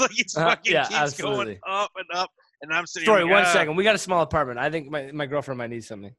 like 0.00 0.18
it's 0.18 0.36
Uh, 0.36 0.48
fucking 0.50 0.72
yeah, 0.72 0.84
keeps 0.84 0.94
absolutely. 0.96 1.44
going 1.44 1.58
up 1.68 1.90
and 1.96 2.06
up, 2.18 2.30
and 2.62 2.72
I'm 2.72 2.86
sitting. 2.86 3.06
Story, 3.06 3.22
here 3.22 3.30
one 3.32 3.44
like, 3.44 3.52
second. 3.52 3.76
We 3.76 3.84
got 3.84 3.94
a 3.94 3.98
small 3.98 4.22
apartment. 4.22 4.58
I 4.58 4.70
think 4.70 4.90
my, 4.90 5.12
my 5.12 5.26
girlfriend 5.26 5.58
might 5.58 5.70
need 5.70 5.84
something. 5.84 6.14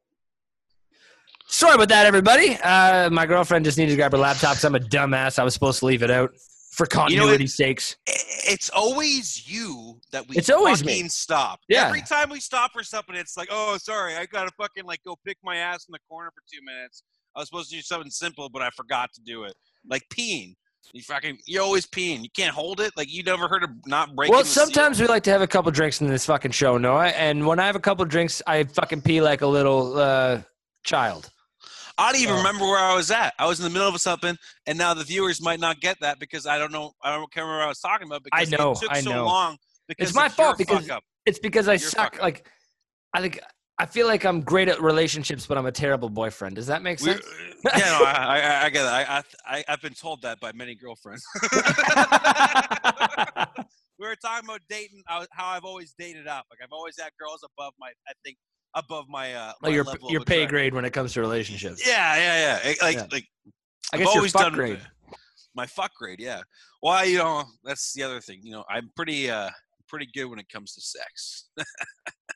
Sorry 1.51 1.73
about 1.73 1.89
that, 1.89 2.05
everybody. 2.05 2.55
Uh, 2.63 3.09
my 3.09 3.25
girlfriend 3.25 3.65
just 3.65 3.77
needed 3.77 3.91
to 3.91 3.95
grab 3.97 4.11
her 4.11 4.17
laptop 4.19 4.57
So 4.57 4.67
I'm 4.67 4.75
a 4.75 4.79
dumbass. 4.79 5.39
I 5.39 5.43
was 5.43 5.53
supposed 5.55 5.79
to 5.79 5.85
leave 5.87 6.03
it 6.03 6.11
out 6.11 6.31
for 6.73 6.85
continuity's 6.85 7.55
sakes. 7.55 7.97
"Ah, 8.07 8.13
It's 8.47 8.69
always 8.69 9.49
you 9.49 9.99
that 10.11 10.27
we 10.29 10.37
It's 10.37 10.49
always 10.51 10.81
fucking 10.81 11.03
me. 11.03 11.09
stop. 11.09 11.59
Yeah. 11.67 11.87
Every 11.87 12.01
time 12.03 12.29
we 12.29 12.39
stop 12.39 12.71
for 12.71 12.83
something, 12.83 13.15
it's 13.15 13.35
like, 13.35 13.49
oh, 13.51 13.77
sorry, 13.77 14.15
I 14.15 14.27
gotta 14.27 14.51
fucking 14.57 14.85
like 14.85 15.01
go 15.03 15.17
pick 15.25 15.37
my 15.43 15.57
ass 15.57 15.85
in 15.89 15.91
the 15.91 15.99
corner 16.07 16.29
for 16.33 16.41
two 16.53 16.63
minutes. 16.63 17.03
I 17.35 17.39
was 17.39 17.49
supposed 17.49 17.69
to 17.71 17.75
do 17.77 17.81
something 17.81 18.11
simple, 18.11 18.49
but 18.49 18.61
I 18.61 18.69
forgot 18.69 19.11
to 19.13 19.21
do 19.21 19.43
it. 19.43 19.53
Like 19.89 20.03
peeing. 20.13 20.55
You 20.93 21.01
fucking, 21.01 21.39
you're 21.45 21.63
always 21.63 21.85
peeing. 21.85 22.21
You 22.23 22.29
can't 22.35 22.53
hold 22.53 22.79
it. 22.79 22.91
Like 22.95 23.11
you 23.11 23.23
never 23.23 23.47
heard 23.47 23.63
of 23.63 23.71
not 23.87 24.15
breaking. 24.15 24.33
Well, 24.35 24.43
seal? 24.45 24.65
sometimes 24.65 25.01
we 25.01 25.07
like 25.07 25.23
to 25.23 25.31
have 25.31 25.41
a 25.41 25.47
couple 25.47 25.71
drinks 25.71 25.99
in 25.99 26.07
this 26.07 26.25
fucking 26.27 26.51
show, 26.51 26.77
Noah. 26.77 27.07
And 27.07 27.45
when 27.45 27.59
I 27.59 27.65
have 27.65 27.75
a 27.75 27.79
couple 27.79 28.05
drinks, 28.05 28.41
I 28.47 28.63
fucking 28.63 29.01
pee 29.01 29.19
like 29.21 29.41
a 29.41 29.47
little 29.47 29.97
uh, 29.97 30.41
child. 30.83 31.29
I 31.99 32.11
don't 32.11 32.21
even 32.21 32.35
Oh. 32.35 32.37
remember 32.37 32.65
where 32.65 32.79
I 32.79 32.95
was 32.95 33.11
at. 33.11 33.33
I 33.37 33.45
was 33.45 33.59
in 33.59 33.63
the 33.65 33.69
middle 33.69 33.87
of 33.87 33.99
something, 33.99 34.37
and 34.65 34.77
now 34.77 34.93
the 34.93 35.03
viewers 35.03 35.41
might 35.41 35.59
not 35.59 35.79
get 35.81 35.97
that 36.01 36.17
because 36.19 36.45
I 36.47 36.57
don't 36.57 36.71
know. 36.71 36.93
I 37.03 37.11
don't 37.15 37.29
remember 37.35 37.57
what 37.57 37.65
I 37.65 37.67
was 37.67 37.79
talking 37.79 38.07
about 38.07 38.21
I 38.31 38.45
because 38.45 38.51
know, 38.59 38.71
it 38.71 38.79
took 38.79 38.91
I 38.91 39.01
so 39.01 39.25
long. 39.25 39.57
Because 39.87 40.09
It's 40.09 40.15
my 40.15 40.29
fault 40.29 40.57
because- 40.57 40.89
It's 41.25 41.39
because 41.39 41.67
I 41.67 41.73
You're 41.73 41.79
suck. 41.89 42.19
Like, 42.21 42.47
I 43.13 43.21
think 43.21 43.39
I 43.81 43.85
feel 43.85 44.07
like 44.07 44.25
I'm 44.25 44.41
great 44.41 44.67
at 44.67 44.81
relationships, 44.81 45.45
but 45.45 45.57
I'm 45.57 45.65
a 45.65 45.71
terrible 45.71 46.09
boyfriend. 46.09 46.55
Does 46.57 46.67
that 46.67 46.81
make 46.81 46.99
We- 46.99 47.13
sense? 47.13 47.25
Uh, 47.25 47.69
yeah, 47.77 47.97
no, 47.97 48.03
I, 48.05 48.39
I, 48.39 48.65
I 48.65 48.69
get 48.69 48.83
it. 48.85 48.87
I, 48.87 49.23
I, 49.45 49.63
I've 49.67 49.81
been 49.81 49.93
told 49.93 50.21
that 50.23 50.39
by 50.39 50.51
many 50.53 50.75
girlfriends. 50.75 51.23
we 53.97 54.07
were 54.07 54.15
talking 54.15 54.47
about 54.47 54.61
dating, 54.69 55.01
how 55.07 55.25
how 55.31 55.47
I've 55.47 55.63
always 55.65 55.93
dated 55.97 56.27
up. 56.27 56.45
Like 56.49 56.59
I've 56.63 56.71
always 56.71 56.95
had 56.99 57.11
girls 57.19 57.43
above 57.43 57.73
my, 57.79 57.89
I 58.07 58.13
think, 58.23 58.37
above 58.75 59.09
my, 59.09 59.33
uh, 59.33 59.53
my 59.61 59.69
like 59.69 59.75
your 59.75 59.85
your 60.09 60.21
pay 60.21 60.43
attraction. 60.43 60.49
grade 60.49 60.73
when 60.73 60.85
it 60.85 60.91
comes 60.91 61.13
to 61.13 61.21
relationships. 61.21 61.85
Yeah, 61.85 62.15
yeah, 62.17 62.59
yeah. 62.63 62.73
Like, 62.81 62.95
Yeah. 62.95 63.07
like 63.11 63.27
I 63.91 63.95
I've 63.95 63.99
guess 63.99 64.05
your 64.05 64.17
always 64.17 64.31
fuck 64.31 64.41
done 64.43 64.53
grade. 64.53 64.79
my 65.55 65.65
fuck 65.65 65.93
grade. 65.95 66.19
Yeah. 66.19 66.41
Well, 66.81 67.05
you 67.05 67.17
know, 67.17 67.43
that's 67.63 67.93
the 67.93 68.03
other 68.03 68.21
thing. 68.21 68.39
You 68.43 68.51
know, 68.51 68.63
I'm 68.69 68.91
pretty, 68.95 69.29
uh, 69.29 69.49
pretty 69.87 70.07
good 70.13 70.25
when 70.25 70.39
it 70.39 70.47
comes 70.49 70.73
to 70.75 70.81
sex. 70.81 71.49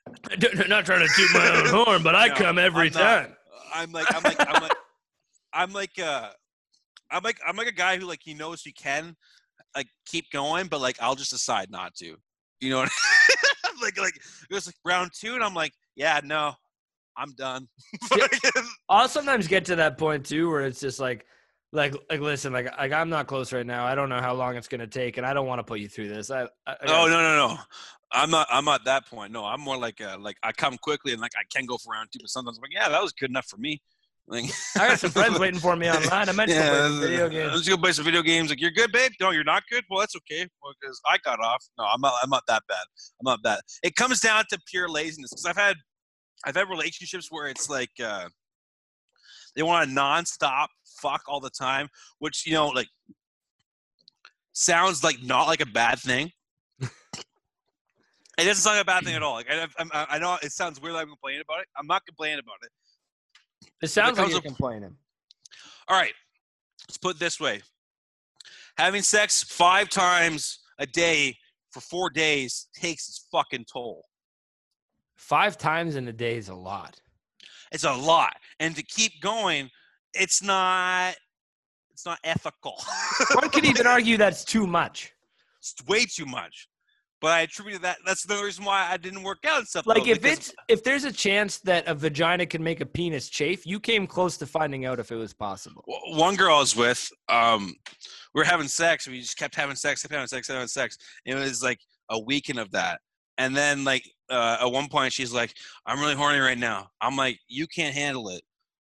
Not 0.67 0.85
trying 0.85 1.07
to 1.07 1.13
toot 1.15 1.29
my 1.33 1.47
own 1.49 1.85
horn, 1.85 2.03
but 2.03 2.15
I 2.15 2.27
No, 2.27 2.35
come 2.35 2.57
every 2.57 2.87
I'm 2.87 2.93
not. 2.93 2.99
time. 3.23 3.35
I'm 3.73 3.91
like, 3.91 4.13
I'm 4.13 4.23
like, 4.23 4.39
I'm 4.39 4.61
like, 4.61 4.71
I'm 5.53 5.71
like, 5.73 5.99
uh, 5.99 6.29
I'm 7.11 7.23
like, 7.23 7.39
I'm 7.47 7.55
like 7.55 7.67
a 7.67 7.71
guy 7.73 7.97
who 7.97 8.05
like 8.05 8.21
he 8.23 8.33
knows 8.33 8.61
he 8.61 8.71
can, 8.71 9.15
like 9.75 9.87
keep 10.05 10.31
going, 10.31 10.67
but 10.67 10.81
like 10.81 10.97
I'll 11.01 11.15
just 11.15 11.31
decide 11.31 11.69
not 11.71 11.93
to. 11.95 12.15
You 12.59 12.69
know, 12.69 12.77
what 12.79 12.89
like 13.81 13.97
like 13.99 14.15
it 14.49 14.53
was 14.53 14.65
like 14.67 14.75
round 14.85 15.11
two, 15.13 15.35
and 15.35 15.43
I'm 15.43 15.53
like, 15.53 15.73
yeah, 15.95 16.19
no, 16.23 16.53
I'm 17.17 17.31
done. 17.33 17.67
I'll 18.89 19.07
sometimes 19.07 19.47
get 19.47 19.65
to 19.65 19.75
that 19.77 19.97
point 19.97 20.25
too, 20.25 20.50
where 20.50 20.62
it's 20.62 20.79
just 20.79 21.00
like, 21.00 21.25
like, 21.71 21.95
like, 22.09 22.19
listen, 22.19 22.53
like, 22.53 22.65
like 22.77 22.91
I'm 22.91 23.09
not 23.09 23.27
close 23.27 23.51
right 23.51 23.65
now. 23.65 23.85
I 23.85 23.95
don't 23.95 24.09
know 24.09 24.21
how 24.21 24.33
long 24.33 24.55
it's 24.55 24.67
gonna 24.67 24.88
take, 24.88 25.17
and 25.17 25.25
I 25.25 25.33
don't 25.33 25.47
want 25.47 25.59
to 25.59 25.63
put 25.63 25.79
you 25.79 25.88
through 25.89 26.09
this. 26.09 26.29
I, 26.29 26.43
I, 26.43 26.47
I 26.67 26.75
oh 26.83 27.07
no, 27.07 27.21
no, 27.21 27.47
no. 27.47 27.57
I'm 28.12 28.29
not. 28.29 28.47
I'm 28.51 28.65
not 28.65 28.85
that 28.85 29.07
point. 29.07 29.31
No, 29.31 29.43
I'm 29.43 29.59
more 29.59 29.77
like, 29.77 30.00
uh, 30.00 30.17
like 30.19 30.38
I 30.43 30.51
come 30.51 30.77
quickly 30.77 31.13
and 31.13 31.21
like 31.21 31.31
I 31.35 31.43
can 31.51 31.65
go 31.65 31.77
for 31.77 31.93
round 31.93 32.09
two, 32.12 32.19
but 32.21 32.29
sometimes 32.29 32.57
I'm 32.57 32.62
like, 32.62 32.73
yeah, 32.73 32.89
that 32.89 33.01
was 33.01 33.12
good 33.12 33.31
enough 33.31 33.47
for 33.47 33.57
me. 33.57 33.81
Like, 34.27 34.46
I 34.77 34.88
got 34.88 35.00
some 35.00 35.12
friends 35.12 35.38
waiting 35.39 35.60
for 35.60 35.75
me 35.75 35.89
online. 35.89 36.30
I 36.30 36.32
meant 36.32 36.50
to 36.50 36.56
play 36.56 37.08
video 37.08 37.30
games. 37.30 37.51
Let's 37.53 37.68
go 37.68 37.77
play 37.77 37.92
some 37.92 38.06
video 38.06 38.22
games. 38.22 38.50
Like, 38.50 38.62
you're 38.62 38.72
good, 38.72 38.92
babe. 38.92 39.12
No, 39.20 39.32
you're 39.32 39.44
not 39.44 39.63
good. 39.70 39.84
Well, 39.89 40.00
that's 40.00 40.15
okay. 40.15 40.48
Well, 40.62 40.74
because 40.80 41.00
I 41.10 41.18
got 41.24 41.39
off. 41.39 41.63
No, 41.77 41.84
I'm 41.84 42.00
not. 42.00 42.13
I'm 42.24 42.30
not 42.30 42.44
that 42.48 42.63
bad. 42.68 42.86
I'm 43.20 43.25
not 43.25 43.39
that. 43.44 43.62
It 43.84 43.96
comes 43.96 44.22
down 44.22 44.46
to 44.50 44.60
pure 44.68 44.88
laziness. 44.88 45.32
Because 45.32 45.46
I've 45.46 45.58
had, 45.58 45.75
I've 46.46 46.56
had 46.56 46.70
relationships 46.70 47.27
where 47.30 47.48
it's 47.48 47.70
like, 47.70 47.92
uh, 48.03 48.30
they 49.56 49.63
want 49.63 49.89
to 49.89 49.96
nonstop 49.96 50.68
fuck 51.01 51.22
all 51.27 51.39
the 51.39 51.51
time, 51.51 51.89
which 52.20 52.46
you 52.46 52.53
know, 52.53 52.68
like, 52.70 52.88
sounds 54.53 55.03
like 55.03 55.22
not 55.22 55.48
like 55.48 55.62
a 55.62 55.65
bad 55.65 56.00
thing. 56.00 56.32
It 58.39 58.46
doesn't 58.46 58.63
sound 58.63 58.77
like 58.77 58.84
a 58.84 58.86
bad 58.86 59.03
thing 59.03 59.15
at 59.15 59.22
all. 59.22 59.34
Like 59.34 59.48
I, 59.50 59.68
I, 59.80 60.06
I 60.15 60.20
know 60.20 60.38
it 60.42 60.51
sounds 60.51 60.82
weird. 60.82 60.96
that 60.96 61.01
I'm 61.01 61.10
complaining 61.10 61.42
about 61.48 61.62
it. 61.62 61.68
I'm 61.77 61.86
not 61.86 62.03
complaining 62.06 62.39
about 62.39 62.58
it. 62.63 62.72
It 63.83 63.89
sounds 63.89 64.17
like 64.17 64.29
you're 64.29 64.37
up- 64.37 64.43
complaining. 64.45 64.95
All 65.89 65.99
right. 65.99 66.13
Let's 66.87 66.97
put 66.97 67.17
it 67.17 67.19
this 67.19 67.39
way. 67.39 67.61
Having 68.77 69.03
sex 69.03 69.43
five 69.43 69.89
times 69.89 70.59
a 70.79 70.85
day 70.85 71.37
for 71.71 71.81
four 71.81 72.09
days 72.09 72.67
takes 72.75 73.07
its 73.09 73.27
fucking 73.31 73.65
toll. 73.71 74.05
Five 75.17 75.57
times 75.57 75.95
in 75.95 76.07
a 76.07 76.13
day 76.13 76.37
is 76.37 76.49
a 76.49 76.55
lot. 76.55 76.99
It's 77.71 77.83
a 77.83 77.93
lot. 77.93 78.33
And 78.59 78.75
to 78.75 78.83
keep 78.83 79.21
going, 79.21 79.69
it's 80.13 80.41
not 80.41 81.15
it's 81.91 82.05
not 82.05 82.19
ethical. 82.23 82.75
One 83.33 83.49
could 83.49 83.65
even 83.65 83.85
argue 83.95 84.17
that's 84.17 84.43
too 84.43 84.65
much. 84.65 85.11
it's 85.59 85.75
way 85.87 86.05
too 86.05 86.25
much. 86.25 86.67
But 87.24 87.32
I 87.32 87.39
attribute 87.44 87.82
that 87.84 88.00
that's 88.06 88.24
the 88.24 88.36
reason 88.44 88.65
why 88.65 88.86
I 88.92 88.98
didn't 88.98 89.24
work 89.24 89.46
out 89.46 89.60
and 89.60 89.65
stuff. 89.65 89.88
Like 89.88 90.03
though, 90.03 90.10
if 90.12 90.25
it's 90.25 90.53
if 90.68 90.84
there's 90.84 91.06
a 91.06 91.12
chance 91.12 91.60
that 91.60 91.88
a 91.88 91.96
vagina 91.96 92.46
can 92.46 92.62
make 92.62 92.82
a 92.82 92.86
penis 92.86 93.30
chafe, 93.30 93.65
you 93.65 93.80
came 93.80 94.06
close 94.06 94.36
to 94.39 94.46
finding 94.46 94.86
out 94.86 95.00
if 95.00 95.10
it 95.10 95.15
was 95.15 95.34
possible. 95.34 95.86
one 96.10 96.36
girl 96.36 96.58
I 96.58 96.60
was 96.60 96.75
with, 96.75 97.10
um, 97.30 97.74
we 98.36 98.39
were 98.42 98.44
having 98.44 98.68
sex. 98.68 99.08
We 99.08 99.22
just 99.22 99.38
kept 99.38 99.56
having 99.56 99.77
sex, 99.77 100.01
kept 100.01 100.13
having 100.13 100.27
sex, 100.27 100.50
having 100.50 100.68
sex. 100.68 100.98
It 101.25 101.36
was 101.36 101.63
like 101.63 101.80
a 102.10 102.20
weekend 102.20 102.60
of 102.60 102.70
that. 102.72 103.00
And 103.38 103.56
then 103.56 103.86
like 103.86 104.03
uh, 104.30 104.58
at 104.60 104.70
one 104.70 104.89
point 104.89 105.13
she's 105.13 105.32
like, 105.32 105.53
"I'm 105.86 106.01
really 106.01 106.15
horny 106.15 106.39
right 106.39 106.58
now." 106.58 106.89
I'm 107.00 107.15
like, 107.15 107.39
"You 107.48 107.68
can't 107.68 107.96
handle 107.96 108.27
it." 108.27 108.42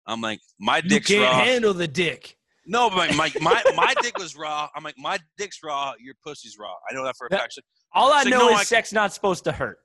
I'm 0.07 0.21
like, 0.21 0.38
"My 0.61 0.80
dick's 0.80 1.11
You 1.11 1.16
can't 1.16 1.33
raw." 1.33 1.45
handle 1.45 1.75
the 1.75 1.88
dick. 1.88 2.37
no, 2.68 2.88
but 2.88 3.16
my, 3.16 3.33
my 3.40 3.40
my 3.40 3.62
my 3.75 3.95
dick 4.02 4.16
was 4.16 4.37
raw. 4.37 4.68
I'm 4.76 4.85
like, 4.85 4.95
"My 4.97 5.18
dick's 5.37 5.59
raw. 5.64 5.95
Your 5.99 6.14
pussy's 6.25 6.57
raw." 6.57 6.75
I 6.88 6.95
know 6.95 7.02
that 7.02 7.16
for 7.16 7.26
a 7.26 7.30
fact. 7.30 7.59
All 7.92 8.12
I 8.12 8.23
She's 8.23 8.33
like, 8.33 8.40
know 8.40 8.47
"No, 8.49 8.54
is 8.54 8.61
I- 8.61 8.64
sex 8.64 8.92
not 8.92 9.12
supposed 9.12 9.45
to 9.45 9.52
hurt. 9.52 9.78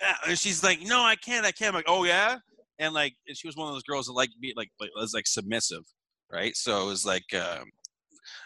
yeah, 0.00 0.14
and 0.28 0.38
she's 0.38 0.62
like, 0.64 0.80
"No, 0.82 1.00
I 1.02 1.16
can't. 1.16 1.44
I 1.46 1.52
can't." 1.52 1.68
I'm 1.70 1.74
like, 1.74 1.84
"Oh 1.88 2.04
yeah," 2.04 2.38
and 2.78 2.94
like, 2.94 3.14
and 3.28 3.36
she 3.36 3.46
was 3.46 3.56
one 3.56 3.68
of 3.68 3.74
those 3.74 3.82
girls 3.82 4.06
that 4.06 4.12
like 4.12 4.30
be 4.40 4.52
like, 4.56 4.70
like 4.80 4.90
was 4.96 5.12
like 5.14 5.26
submissive, 5.26 5.82
right? 6.32 6.56
So 6.56 6.82
it 6.82 6.86
was 6.86 7.04
like, 7.04 7.24
um, 7.34 7.64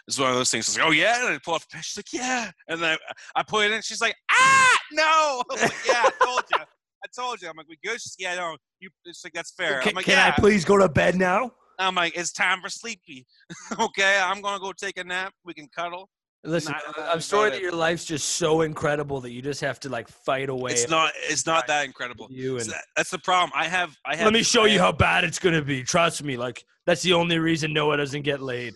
it's 0.07 0.19
one 0.19 0.29
of 0.29 0.35
those 0.35 0.49
things. 0.51 0.67
It's 0.67 0.77
like, 0.77 0.85
"Oh 0.87 0.91
yeah," 0.91 1.25
and 1.25 1.35
I 1.35 1.39
pull 1.43 1.53
off 1.55 1.67
the. 1.69 1.77
She's 1.81 1.97
like, 1.97 2.13
"Yeah," 2.13 2.51
and 2.67 2.81
then 2.81 2.97
I, 3.35 3.39
I 3.39 3.43
put 3.43 3.65
it 3.65 3.71
in. 3.71 3.81
She's 3.81 4.01
like, 4.01 4.15
"Ah, 4.31 4.77
no!" 4.91 5.43
Like, 5.61 5.73
"Yeah, 5.85 6.03
I 6.05 6.11
told 6.25 6.43
you. 6.51 6.57
I 6.59 7.07
told 7.15 7.41
you." 7.41 7.49
I'm 7.49 7.55
like, 7.57 7.67
"We 7.69 7.77
good?" 7.83 8.01
She's 8.01 8.15
like, 8.19 8.31
"Yeah, 8.31 8.35
no." 8.35 8.57
You, 8.79 8.89
it's 9.05 9.23
like 9.23 9.33
that's 9.33 9.53
fair. 9.55 9.79
Can, 9.81 9.89
I'm 9.89 9.95
like, 9.95 10.05
can 10.05 10.17
"Yeah." 10.17 10.33
I 10.37 10.39
please 10.39 10.63
go 10.65 10.77
to 10.77 10.89
bed 10.89 11.15
now? 11.15 11.51
I'm 11.79 11.95
like, 11.95 12.15
"It's 12.17 12.31
time 12.33 12.59
for 12.61 12.69
sleepy." 12.69 13.25
okay, 13.79 14.19
I'm 14.21 14.41
gonna 14.41 14.59
go 14.59 14.73
take 14.73 14.97
a 14.99 15.03
nap. 15.03 15.33
We 15.45 15.53
can 15.53 15.67
cuddle. 15.75 16.09
Listen, 16.47 16.73
Not- 16.73 17.09
I'm 17.09 17.19
sorry 17.19 17.49
that 17.51 17.61
your 17.61 17.73
life's 17.73 18.05
just 18.05 18.29
so 18.35 18.61
incredible 18.61 19.19
that 19.21 19.31
you 19.31 19.41
just 19.41 19.59
have 19.59 19.81
to 19.81 19.89
like 19.89 20.07
fight 20.07 20.47
away. 20.47 20.71
It's 20.71 20.87
not. 20.89 21.11
It's 21.27 21.45
not 21.45 21.67
that 21.67 21.83
incredible. 21.83 22.27
you 22.31 22.57
and 22.57 22.69
that- 22.69 22.85
that's 22.95 23.09
the 23.09 23.19
problem. 23.19 23.51
I 23.53 23.67
have. 23.67 23.95
I 24.05 24.15
have. 24.15 24.23
let 24.25 24.33
me 24.33 24.43
show 24.43 24.63
you 24.63 24.79
how 24.79 24.93
bad 24.93 25.25
it's 25.25 25.39
gonna 25.39 25.61
be. 25.61 25.83
Trust 25.83 26.23
me. 26.23 26.37
Like 26.37 26.63
that's 26.85 27.01
the 27.01 27.13
only 27.13 27.37
reason 27.37 27.73
Noah 27.73 27.97
doesn't 27.97 28.21
get 28.21 28.41
laid. 28.41 28.73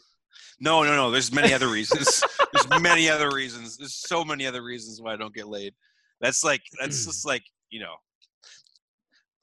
No, 0.60 0.84
no, 0.84 0.96
no. 0.96 1.12
There's 1.12 1.32
many 1.32 1.54
other 1.54 1.68
reasons. 1.72 2.24
There's 2.52 2.82
many 2.82 3.10
other 3.10 3.32
reasons. 3.32 3.78
There's 3.78 3.96
so 3.96 4.26
many 4.26 4.46
other 4.46 4.62
reasons 4.62 5.02
why 5.02 5.14
I 5.14 5.16
don't 5.16 5.34
get 5.34 5.48
laid. 5.48 5.74
That's 6.20 6.44
like 6.44 6.62
that's 6.80 7.06
just 7.06 7.26
like 7.26 7.44
you 7.70 7.80
know. 7.80 7.94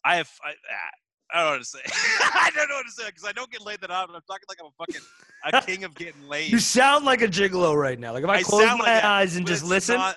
I 0.05 0.17
have 0.17 0.31
I, 0.45 0.51
ah, 0.51 0.91
I 1.33 1.43
don't 1.43 1.47
know 1.47 1.51
what 1.53 1.59
to 1.59 1.65
say. 1.65 1.79
I 1.87 2.51
don't 2.55 2.69
know 2.69 2.77
what 2.77 2.87
to 2.87 2.93
say 2.93 3.07
because 3.07 3.25
I 3.25 3.33
don't 3.33 3.51
get 3.51 3.61
laid 3.61 3.81
that 3.83 3.91
often. 3.91 4.15
I'm 4.15 4.23
talking 4.27 4.45
like 4.49 4.59
I'm 4.61 4.67
a 4.67 4.87
fucking 4.87 5.07
a 5.45 5.63
king 5.67 5.85
of 5.85 5.95
getting 5.95 6.27
laid. 6.29 6.51
You 6.51 6.59
sound 6.59 7.05
like 7.05 7.23
a 7.23 7.29
gigolo 7.29 7.75
right 7.75 7.99
now. 7.99 8.13
Like 8.13 8.25
if 8.25 8.31
I, 8.31 8.37
I 8.37 8.43
close 8.43 8.65
my 8.67 8.73
like 8.73 8.85
that, 8.87 9.05
eyes 9.05 9.37
and 9.37 9.47
just 9.47 9.65
listen, 9.65 9.97
not- 9.97 10.17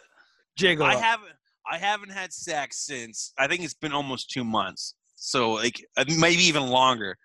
gigolo. 0.59 0.85
I 0.85 0.95
haven't 0.95 1.33
I 1.69 1.77
haven't 1.77 2.11
had 2.11 2.31
sex 2.33 2.85
since 2.85 3.33
I 3.37 3.47
think 3.47 3.63
it's 3.63 3.73
been 3.73 3.93
almost 3.93 4.29
two 4.31 4.43
months. 4.43 4.95
So 5.15 5.51
like 5.51 5.85
uh, 5.97 6.05
maybe 6.17 6.43
even 6.43 6.67
longer. 6.67 7.17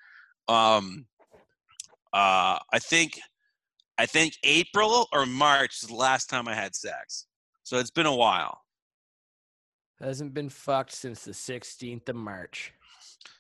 Um, 0.49 1.07
uh, 2.13 2.59
I 2.73 2.79
think 2.81 3.19
I 3.99 4.07
think 4.07 4.35
April 4.43 5.09
or 5.13 5.27
March 5.27 5.83
is 5.83 5.89
the 5.89 5.95
last 5.95 6.29
time 6.29 6.49
I 6.49 6.55
had 6.55 6.75
sex. 6.75 7.27
So 7.63 7.79
it's 7.79 7.91
been 7.91 8.07
a 8.07 8.15
while. 8.15 8.61
Hasn't 10.01 10.35
been 10.35 10.51
fucked 10.51 10.93
since 10.93 11.25
the 11.25 11.33
16th 11.33 12.09
of 12.11 12.17
March. 12.17 12.73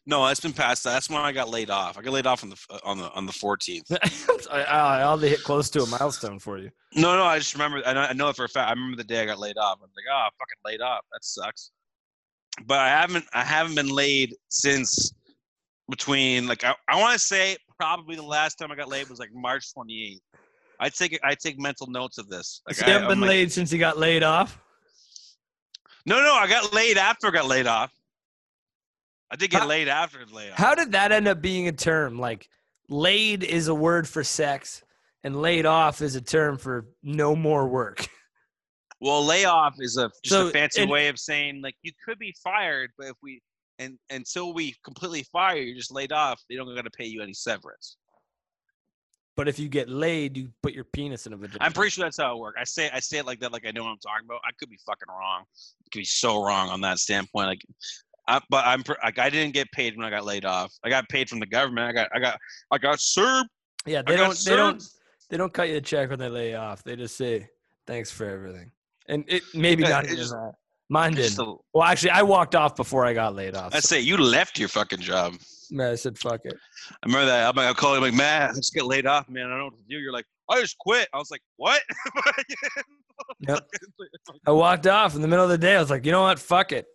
No, 0.09 0.25
it's 0.29 0.39
been 0.41 0.53
past 0.53 0.85
that. 0.85 0.93
That's 0.93 1.11
when 1.11 1.21
I 1.21 1.33
got 1.33 1.49
laid 1.49 1.69
off. 1.69 1.99
I 1.99 2.03
got 2.03 2.13
laid 2.13 2.27
off 2.27 2.45
on 2.45 2.51
the 2.51 2.57
uh, 2.71 2.79
on 2.85 2.99
the 2.99 3.11
on 3.13 3.27
the 3.27 3.33
14th. 3.33 3.91
I, 4.53 4.63
I, 4.63 5.01
I'll 5.01 5.19
hit 5.19 5.43
close 5.43 5.69
to 5.71 5.83
a 5.83 5.87
milestone 5.87 6.39
for 6.39 6.59
you. 6.59 6.71
No, 6.95 7.17
no, 7.17 7.25
I 7.25 7.39
just 7.39 7.55
remember. 7.55 7.83
I 7.85 7.93
know, 7.93 8.01
I 8.03 8.13
know 8.13 8.29
it 8.29 8.37
for 8.37 8.45
a 8.45 8.49
fact. 8.49 8.69
I 8.69 8.73
remember 8.73 8.97
the 8.97 9.05
day 9.05 9.21
I 9.23 9.27
got 9.27 9.41
laid 9.41 9.59
off. 9.59 9.79
I 9.81 9.83
was 9.83 9.91
like, 9.97 10.05
oh, 10.13 10.17
I'm 10.27 10.31
fucking 10.39 10.59
laid 10.65 10.81
off. 10.81 11.01
That 11.13 11.25
sucks. 11.25 11.71
But 12.67 12.79
I 12.79 12.89
haven't. 12.89 13.25
I 13.35 13.43
haven't 13.43 13.75
been 13.75 13.89
laid 13.89 14.35
since 14.49 15.13
between 15.91 16.47
like 16.47 16.63
I, 16.65 16.75
I 16.89 17.01
want 17.01 17.13
to 17.15 17.19
say 17.19 17.57
probably 17.79 18.15
the 18.17 18.23
last 18.23 18.57
time 18.57 18.71
I 18.71 18.77
got 18.77 18.89
laid 18.89 19.09
was 19.11 19.19
like 19.19 19.31
March 19.35 19.67
28th. 19.77 20.19
I 20.79 20.89
take 20.89 21.19
I 21.25 21.35
take 21.35 21.59
mental 21.59 21.89
notes 21.89 22.19
of 22.19 22.29
this. 22.29 22.63
Like 22.67 22.77
So 22.77 22.85
I, 22.85 22.89
you 22.89 22.93
haven't 22.93 23.07
I'm 23.07 23.11
been 23.13 23.21
like- 23.23 23.29
laid 23.31 23.53
since 23.53 23.73
you 23.73 23.79
got 23.81 23.99
laid 23.99 24.23
off? 24.23 24.57
No, 26.07 26.21
no, 26.23 26.35
I 26.35 26.47
got 26.47 26.73
laid 26.73 26.97
after 26.97 27.27
I 27.27 27.31
got 27.31 27.47
laid 27.47 27.67
off. 27.67 27.91
I 29.37 29.39
did 29.39 29.51
get 29.51 29.61
How- 29.61 29.67
laid 29.69 29.89
after 29.89 30.25
laid 30.33 30.53
off. 30.53 30.59
How 30.59 30.75
did 30.75 30.93
that 30.93 31.13
end 31.13 31.29
up 31.29 31.43
being 31.43 31.69
a 31.69 31.73
term? 31.73 32.19
Like, 32.19 32.49
laid 32.89 33.45
is 33.45 33.69
a 33.69 33.75
word 33.75 34.09
for 34.09 34.25
sex, 34.25 34.83
and 35.25 35.43
laid 35.43 35.67
off 35.67 36.01
is 36.01 36.15
a 36.15 36.23
term 36.23 36.57
for 36.57 36.87
no 37.03 37.37
more 37.37 37.69
work. 37.69 38.07
Well, 38.99 39.23
layoff 39.27 39.75
is 39.79 39.99
a 39.99 40.09
just 40.25 40.31
So, 40.35 40.49
a 40.49 40.51
fancy 40.51 40.81
and- 40.81 40.91
way 40.91 41.09
of 41.09 41.19
saying 41.19 41.61
like 41.61 41.75
you 41.83 41.93
could 42.03 42.19
be 42.19 42.35
fired, 42.43 42.93
but 42.97 43.09
if 43.09 43.17
we 43.23 43.43
and 43.79 43.99
until 44.09 44.55
we 44.55 44.75
completely 44.85 45.23
fire 45.25 45.57
you, 45.57 45.65
you're 45.67 45.77
just 45.77 45.93
laid 45.93 46.13
off. 46.13 46.41
They 46.49 46.57
don't 46.57 46.75
got 46.75 46.87
to 46.87 46.91
pay 46.91 47.05
you 47.05 47.21
any 47.21 47.35
severance. 47.35 47.99
But 49.37 49.49
if 49.49 49.59
you 49.59 49.69
get 49.69 49.91
laid, 49.91 50.39
you 50.39 50.49
put 50.63 50.73
your 50.73 50.85
penis 50.85 51.27
in 51.27 51.35
a 51.35 51.37
vagina. 51.37 51.59
I'm 51.61 51.75
pretty 51.75 51.91
sure 51.91 52.05
that's 52.07 52.17
how 52.17 52.35
it 52.37 52.39
works. 52.39 52.57
I 52.59 52.65
say 52.65 52.89
I 52.91 53.01
say 53.01 53.19
it 53.19 53.27
like 53.27 53.39
that, 53.41 53.53
like 53.53 53.67
I 53.67 53.71
know 53.71 53.85
what 53.85 53.91
I'm 53.91 53.99
talking 53.99 54.25
about. 54.25 54.41
I 54.47 54.51
could 54.59 54.71
be 54.71 54.79
fucking 54.87 55.09
wrong. 55.11 55.43
I 55.43 55.89
could 55.93 55.99
be 55.99 56.05
so 56.07 56.43
wrong 56.43 56.71
on 56.71 56.81
that 56.81 56.99
standpoint. 56.99 57.49
Like, 57.49 57.61
I, 58.29 58.41
but 58.51 58.67
I'm 58.67 58.83
like 59.03 59.19
I 59.19 59.31
didn't 59.31 59.55
get 59.55 59.71
paid 59.73 59.97
when 59.97 60.05
I 60.07 60.11
got 60.11 60.25
laid 60.25 60.45
off. 60.45 60.73
I 60.85 60.89
got 60.89 61.09
paid 61.09 61.29
from 61.29 61.39
the 61.41 61.47
government. 61.47 61.89
I 61.89 61.93
got 61.93 62.09
I 62.15 62.19
got 62.19 62.39
I 62.73 62.79
got 62.79 63.01
served. 63.01 63.49
yeah, 63.87 64.03
they 64.07 64.17
don't. 64.17 64.37
They 64.45 64.57
don't. 64.57 64.83
They 65.31 65.37
don't 65.37 65.53
cut 65.53 65.69
you 65.69 65.77
a 65.77 65.81
check 65.81 66.11
when 66.11 66.19
they 66.19 66.29
lay 66.29 66.51
you 66.51 66.57
off. 66.57 66.83
They 66.85 66.97
just 66.97 67.17
say 67.17 67.49
thanks 67.87 68.11
for 68.11 68.29
everything, 68.29 68.71
and 69.09 69.25
it 69.29 69.43
maybe 69.55 69.83
Yeah, 69.83 69.89
not 69.91 70.05
just- 70.07 70.33
that. 70.33 70.53
Mine 70.89 71.15
didn't. 71.15 71.35
just 71.35 71.39
Well, 71.75 71.83
actually, 71.83 72.11
I 72.11 72.23
walked 72.23 72.55
off 72.55 72.77
before 72.77 73.05
I 73.05 73.13
got 73.13 73.35
laid 73.35 73.57
off. 73.57 73.75
I 73.75 73.81
so- 73.81 73.89
say 73.97 74.01
you 74.01 74.17
left 74.17 74.57
your 74.57 74.69
fucking 74.69 75.01
job. 75.01 75.35
Man, 75.73 75.91
I 75.91 75.95
said 75.97 76.17
fuck 76.17 76.43
it. 76.45 76.55
I 76.93 77.07
remember 77.07 77.27
that. 77.27 77.49
I'm 77.49 77.57
like, 77.57 77.67
I 77.69 77.73
call 77.73 77.97
you 77.97 78.01
like, 78.01 78.15
man, 78.15 78.51
I 78.51 78.55
just 78.55 78.73
get 78.73 78.87
laid 78.87 79.05
off, 79.05 79.29
man. 79.29 79.47
I 79.47 79.49
don't 79.49 79.59
know 79.59 79.65
what 79.65 79.77
to 79.79 79.83
do. 79.89 79.97
You're 79.99 80.13
like, 80.13 80.27
I 80.49 80.61
just 80.61 80.79
quit. 80.79 81.09
I 81.13 81.19
was 81.19 81.31
like, 81.33 81.43
what? 81.57 81.83
Yep. 83.41 83.67
I 84.47 84.51
walked 84.51 84.87
off 84.87 85.15
in 85.15 85.23
the 85.23 85.29
middle 85.29 85.45
of 85.45 85.51
the 85.51 85.59
day. 85.59 85.75
I 85.77 85.81
was 85.81 85.91
like, 85.91 86.05
you 86.05 86.13
know 86.13 86.23
what? 86.23 86.39
Fuck 86.39 86.71
it. 86.73 86.87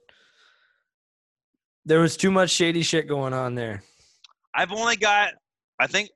There 1.85 1.99
was 1.99 2.15
too 2.15 2.31
much 2.31 2.49
shady 2.51 2.83
shit 2.83 3.07
going 3.07 3.33
on 3.33 3.55
there. 3.55 3.83
I've 4.53 4.71
only 4.71 4.95
got, 4.95 5.33
I 5.79 5.87
think, 5.87 6.09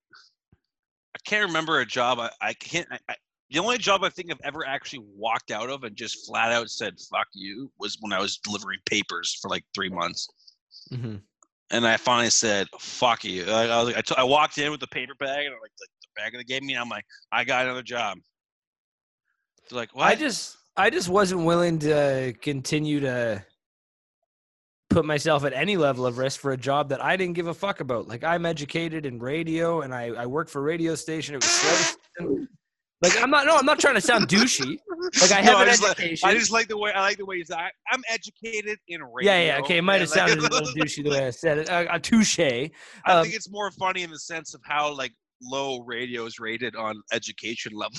I 1.15 1.19
can't 1.25 1.47
remember 1.47 1.79
a 1.79 1.85
job. 1.85 2.19
I, 2.19 2.29
I 2.41 2.53
can't. 2.53 2.87
I, 2.91 2.99
I, 3.09 3.15
the 3.49 3.59
only 3.59 3.77
job 3.77 4.03
I 4.03 4.09
think 4.09 4.31
I've 4.31 4.41
ever 4.43 4.65
actually 4.65 5.03
walked 5.15 5.51
out 5.51 5.69
of 5.69 5.83
and 5.83 5.95
just 5.95 6.27
flat 6.27 6.51
out 6.51 6.69
said 6.69 6.95
"fuck 7.11 7.27
you" 7.33 7.71
was 7.79 7.97
when 8.01 8.11
I 8.11 8.19
was 8.19 8.37
delivering 8.37 8.79
papers 8.85 9.37
for 9.41 9.49
like 9.49 9.63
three 9.73 9.89
months, 9.89 10.27
hmm 10.89 11.15
and 11.71 11.87
I 11.87 11.97
finally 11.97 12.29
said 12.29 12.67
"fuck 12.79 13.23
you." 13.23 13.45
I, 13.45 13.67
I, 13.67 13.77
was 13.77 13.87
like, 13.87 13.97
I, 13.97 14.01
t- 14.01 14.15
I 14.17 14.23
walked 14.23 14.57
in 14.57 14.71
with 14.71 14.79
the 14.79 14.87
paper 14.87 15.13
bag 15.19 15.45
and 15.45 15.55
like 15.61 15.71
the, 15.79 15.87
the 16.01 16.07
bag 16.21 16.31
that 16.33 16.39
they 16.39 16.43
gave 16.43 16.63
me. 16.63 16.73
And 16.73 16.81
I'm 16.81 16.89
like, 16.89 17.05
I 17.31 17.43
got 17.43 17.65
another 17.65 17.81
job. 17.81 18.17
They're 19.69 19.79
like, 19.79 19.95
what? 19.95 20.05
I 20.05 20.15
just, 20.15 20.57
I 20.77 20.89
just 20.89 21.09
wasn't 21.09 21.45
willing 21.45 21.79
to 21.79 22.33
continue 22.41 22.99
to 22.99 23.43
put 24.95 25.03
myself 25.05 25.43
at 25.43 25.51
any 25.51 25.75
level 25.75 26.05
of 26.05 26.17
risk 26.17 26.39
for 26.39 26.53
a 26.53 26.57
job 26.57 26.87
that 26.87 27.03
I 27.03 27.17
didn't 27.17 27.33
give 27.35 27.47
a 27.47 27.53
fuck 27.53 27.81
about. 27.81 28.07
Like 28.07 28.23
I'm 28.23 28.45
educated 28.45 29.05
in 29.05 29.19
radio, 29.19 29.81
and 29.81 29.93
I, 29.93 30.05
I 30.05 30.25
work 30.25 30.47
for 30.47 30.59
a 30.59 30.61
radio 30.63 30.95
station. 30.95 31.35
It 31.35 31.43
was 31.43 31.97
Like 33.01 33.21
I'm 33.21 33.29
not, 33.29 33.45
no, 33.45 33.57
I'm 33.57 33.65
not 33.65 33.77
trying 33.77 33.95
to 33.95 34.01
sound 34.01 34.29
douchey. 34.29 34.77
Like 35.21 35.33
I 35.33 35.41
No, 35.41 35.57
have 35.57 35.61
an 35.61 35.67
just 35.67 35.83
like- 35.83 35.99
education. 35.99 36.29
I 36.29 36.33
just 36.33 36.49
like 36.49 36.69
the 36.69 36.77
way 36.77 36.93
I 36.93 37.01
like 37.01 37.17
the 37.17 37.25
way 37.25 37.37
he's. 37.39 37.51
I, 37.51 37.69
I'm 37.91 38.01
educated 38.09 38.79
in 38.87 39.01
radio. 39.03 39.33
yeah, 39.33 39.41
yeah, 39.47 39.59
okay. 39.59 39.77
It 39.79 39.81
might 39.81 39.99
have 39.99 40.09
sounded 40.09 40.37
a 40.39 40.41
little 40.43 40.61
douchey 40.61 41.03
the 41.03 41.09
way 41.09 41.27
I 41.27 41.29
said 41.31 41.57
it. 41.57 41.67
A, 41.69 41.95
a 41.95 41.99
touche. 41.99 42.39
I 42.39 42.71
Um, 43.05 43.23
think 43.23 43.35
it's 43.35 43.49
more 43.51 43.69
funny 43.71 44.03
in 44.03 44.11
the 44.11 44.19
sense 44.19 44.53
of 44.53 44.61
how 44.63 44.93
like 44.93 45.11
low 45.41 45.81
radio 45.81 46.25
is 46.25 46.39
rated 46.39 46.75
on 46.75 47.01
education 47.11 47.73
level. 47.75 47.97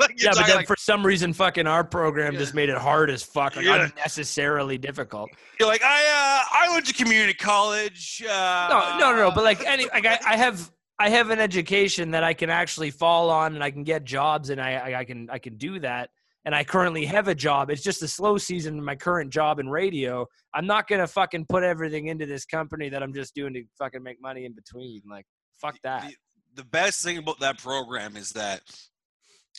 like, 0.00 0.14
Yeah, 0.22 0.30
but 0.34 0.46
then 0.46 0.56
like, 0.56 0.66
for 0.66 0.76
some 0.78 1.04
reason, 1.04 1.32
fucking 1.32 1.66
our 1.66 1.84
program 1.84 2.32
Yeah. 2.34 2.38
just 2.40 2.54
made 2.54 2.68
it 2.68 2.78
hard 2.78 3.10
as 3.10 3.22
fuck, 3.22 3.56
like 3.56 3.64
Yeah. 3.64 3.84
unnecessarily 3.90 4.78
difficult. 4.78 5.30
you're 5.60 5.68
like 5.68 5.82
I 5.82 6.00
uh, 6.02 6.68
I 6.68 6.72
went 6.72 6.86
to 6.86 6.92
community 6.94 7.34
college. 7.34 8.22
Uh, 8.28 8.68
No, 8.70 8.98
no, 8.98 9.12
no, 9.12 9.28
no. 9.28 9.30
But 9.34 9.44
like, 9.44 9.64
any, 9.64 9.88
like 9.92 10.06
I, 10.06 10.18
I 10.26 10.36
have, 10.36 10.70
I 10.98 11.10
have 11.10 11.30
an 11.30 11.38
education 11.40 12.10
that 12.12 12.24
I 12.24 12.32
can 12.32 12.48
actually 12.50 12.90
fall 12.90 13.28
on, 13.30 13.54
and 13.54 13.62
I 13.62 13.70
can 13.70 13.84
get 13.84 14.04
jobs, 14.04 14.48
and 14.50 14.60
I, 14.60 14.72
I, 14.74 14.98
I 15.00 15.04
can, 15.04 15.28
I 15.30 15.38
can 15.38 15.56
do 15.58 15.78
that. 15.80 16.08
And 16.46 16.54
I 16.54 16.62
currently 16.62 17.04
have 17.06 17.26
a 17.26 17.34
job. 17.34 17.70
It's 17.70 17.82
just 17.82 18.02
a 18.04 18.08
slow 18.08 18.38
season 18.38 18.78
in 18.78 18.84
my 18.84 18.94
current 18.94 19.32
job 19.32 19.58
in 19.58 19.68
radio. 19.68 20.24
I'm 20.54 20.64
not 20.66 20.86
gonna 20.86 21.08
fucking 21.08 21.46
put 21.48 21.64
everything 21.64 22.06
into 22.06 22.24
this 22.24 22.44
company 22.46 22.88
that 22.88 23.02
I'm 23.02 23.12
just 23.12 23.34
doing 23.34 23.52
to 23.54 23.64
fucking 23.78 24.00
make 24.02 24.22
money 24.22 24.44
in 24.44 24.54
between. 24.54 25.02
Like, 25.10 25.26
fuck 25.60 25.74
that. 25.82 26.08
The, 26.56 26.64
best 26.64 27.02
thing 27.04 27.18
about 27.18 27.40
that 27.40 27.58
program 27.58 28.16
is 28.16 28.32
that 28.32 28.60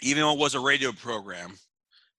even 0.02 0.24
though 0.24 0.34
it 0.34 0.40
was 0.40 0.56
a 0.56 0.60
radio 0.60 0.92
program, 0.92 1.54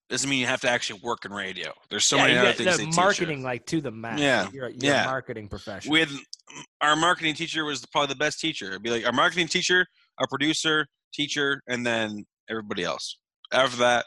doesn't 0.09 0.29
mean 0.29 0.41
you 0.41 0.47
have 0.47 0.61
to 0.63 0.71
actually 0.71 1.01
work 1.03 1.25
in 1.25 1.33
radio. 1.33 1.73
There's 1.91 2.07
so 2.07 2.17
yeah, 2.17 2.27
many 2.27 2.39
other 2.39 2.53
things 2.53 2.79
the 2.79 2.87
marketing 2.97 3.43
like 3.43 3.67
to 3.67 3.81
the 3.81 3.91
max. 3.91 4.21
Yeah, 4.21 4.49
you're, 4.53 4.71
you're 4.71 4.79
yeah. 4.79 5.03
a 5.03 5.07
marketing 5.07 5.49
professional. 5.49 5.93
With 5.93 6.11
our 6.81 6.97
marketing 6.97 7.35
teacher 7.35 7.65
was 7.65 7.85
probably 7.87 8.15
the 8.15 8.19
best 8.19 8.41
teacher. 8.41 8.69
It'd 8.69 8.83
be 8.83 8.91
like 8.91 9.05
our 9.05 9.13
marketing 9.13 9.49
teacher, 9.49 9.87
our 10.19 10.27
producer, 10.27 10.87
teacher, 11.13 11.63
and 11.69 11.85
then 11.85 12.25
everybody 12.49 12.85
else. 12.85 13.19
After 13.53 13.77
that, 13.79 14.07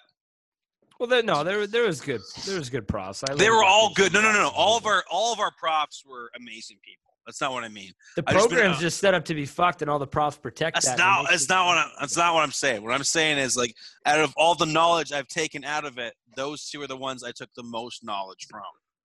Well, 1.00 1.08
there, 1.08 1.24
no, 1.24 1.44
there 1.44 1.68
there 1.68 1.86
was 1.86 2.02
good. 2.02 2.22
There 2.46 2.58
was 2.58 2.70
good 2.70 2.88
profs. 2.88 3.24
I 3.24 3.36
they 3.36 3.50
were 3.50 3.64
all 3.64 3.92
good. 3.94 4.12
No, 4.12 4.22
no, 4.22 4.32
no, 4.32 4.40
no. 4.40 4.52
All 4.56 4.78
of 4.78 4.86
our 4.88 5.04
all 5.10 5.34
of 5.34 5.40
our 5.40 5.52
props 5.60 6.04
were 6.06 6.32
amazing 6.36 6.78
people. 6.84 7.11
That's 7.26 7.40
not 7.40 7.52
what 7.54 7.64
I 7.64 7.70
mean. 7.70 7.92
the 8.16 8.24
I 8.26 8.34
just 8.34 8.50
program's 8.50 8.78
uh, 8.78 8.82
just 8.82 9.00
set 9.00 9.14
up 9.14 9.24
to 9.26 9.36
be 9.36 9.46
fucked, 9.46 9.82
and 9.82 9.92
all 9.92 10.00
the 10.00 10.08
profs 10.08 10.38
protect 10.38 10.76
That's 10.76 10.88
that. 10.88 10.98
not. 10.98 11.28
That's 11.30 11.48
not 11.48 11.68
what. 11.68 11.78
I'm, 11.78 11.90
that's 12.00 12.18
not 12.18 12.34
what 12.34 12.42
I'm 12.44 12.52
saying. 12.52 12.82
What 12.84 12.94
I'm 12.94 13.04
saying 13.04 13.38
is 13.38 13.56
like, 13.56 13.76
out 14.06 14.20
of 14.20 14.34
all 14.38 14.56
the 14.56 14.66
knowledge 14.66 15.12
I've 15.12 15.28
taken 15.28 15.64
out 15.64 15.86
of 15.86 15.98
it, 15.98 16.14
those 16.36 16.68
two 16.70 16.82
are 16.82 16.88
the 16.88 16.98
ones 16.98 17.24
I 17.24 17.32
took 17.32 17.50
the 17.56 17.64
most 17.64 18.04
knowledge 18.04 18.48
from. 18.50 18.64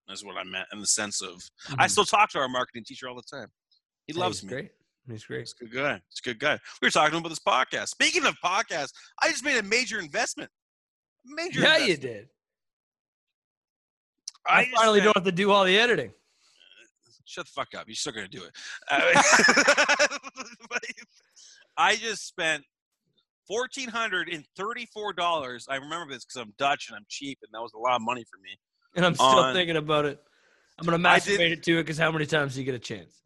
Is 0.08 0.24
what 0.24 0.36
I 0.36 0.44
meant 0.44 0.68
in 0.72 0.80
the 0.80 0.86
sense 0.86 1.20
of 1.20 1.42
I 1.78 1.86
Mhm. 1.86 1.90
still 1.90 2.04
talk 2.04 2.30
to 2.30 2.38
our 2.38 2.48
marketing 2.48 2.84
teacher 2.84 3.08
all 3.08 3.16
the 3.16 3.22
time. 3.22 3.48
He 4.06 4.12
loves 4.12 4.40
he's 4.40 4.48
me. 4.48 4.54
Great. 4.54 4.70
He's 5.08 5.24
great. 5.24 5.40
He's 5.40 5.54
a 5.60 5.64
good 5.64 5.74
guy. 5.74 6.00
He's 6.08 6.20
a 6.20 6.22
good 6.22 6.38
guy. 6.38 6.58
We 6.80 6.86
were 6.86 6.90
talking 6.90 7.18
about 7.18 7.28
this 7.28 7.40
podcast. 7.40 7.88
Speaking 7.88 8.24
of 8.24 8.36
podcasts, 8.44 8.92
I 9.20 9.28
just 9.30 9.44
made 9.44 9.58
a 9.58 9.62
major 9.64 9.98
investment. 9.98 10.50
Major. 11.24 11.60
Yeah, 11.60 11.78
you 11.78 11.96
did. 11.96 12.28
I, 14.46 14.60
I, 14.60 14.70
finally 14.76 15.00
don't 15.00 15.16
have 15.16 15.24
to 15.24 15.32
do 15.32 15.50
all 15.50 15.64
the 15.64 15.76
editing. 15.76 16.12
Shut 17.26 17.46
the 17.46 17.52
fuck 17.52 17.74
up. 17.76 17.86
You're 17.88 17.94
still 17.96 18.12
gonna 18.12 18.28
do 18.28 18.44
it. 18.44 18.52
Uh, 18.90 19.00
I 21.76 21.96
just 21.96 22.26
spent 22.26 22.64
fourteen 23.46 23.88
hundred 23.88 24.28
and 24.28 24.44
thirty-four 24.56 25.12
dollars. 25.12 25.66
I 25.68 25.76
remember 25.76 26.12
this 26.14 26.24
because 26.24 26.40
I'm 26.40 26.54
Dutch 26.58 26.86
and 26.88 26.96
I'm 26.96 27.04
cheap, 27.08 27.38
and 27.42 27.50
that 27.52 27.60
was 27.60 27.72
a 27.74 27.78
lot 27.78 27.96
of 27.96 28.02
money 28.02 28.24
for 28.30 28.38
me. 28.38 28.50
And 28.94 29.04
I'm 29.04 29.14
still 29.14 29.26
On- 29.26 29.54
thinking 29.54 29.76
about 29.76 30.04
it. 30.06 30.18
I'm 30.78 30.84
gonna 30.86 31.06
I 31.08 31.18
did- 31.18 31.40
masturbate 31.40 31.52
it 31.52 31.62
to 31.64 31.78
it 31.78 31.82
because 31.82 31.98
how 31.98 32.10
many 32.12 32.26
times 32.26 32.54
do 32.54 32.60
you 32.60 32.64
get 32.64 32.74
a 32.74 32.78
chance? 32.78 33.22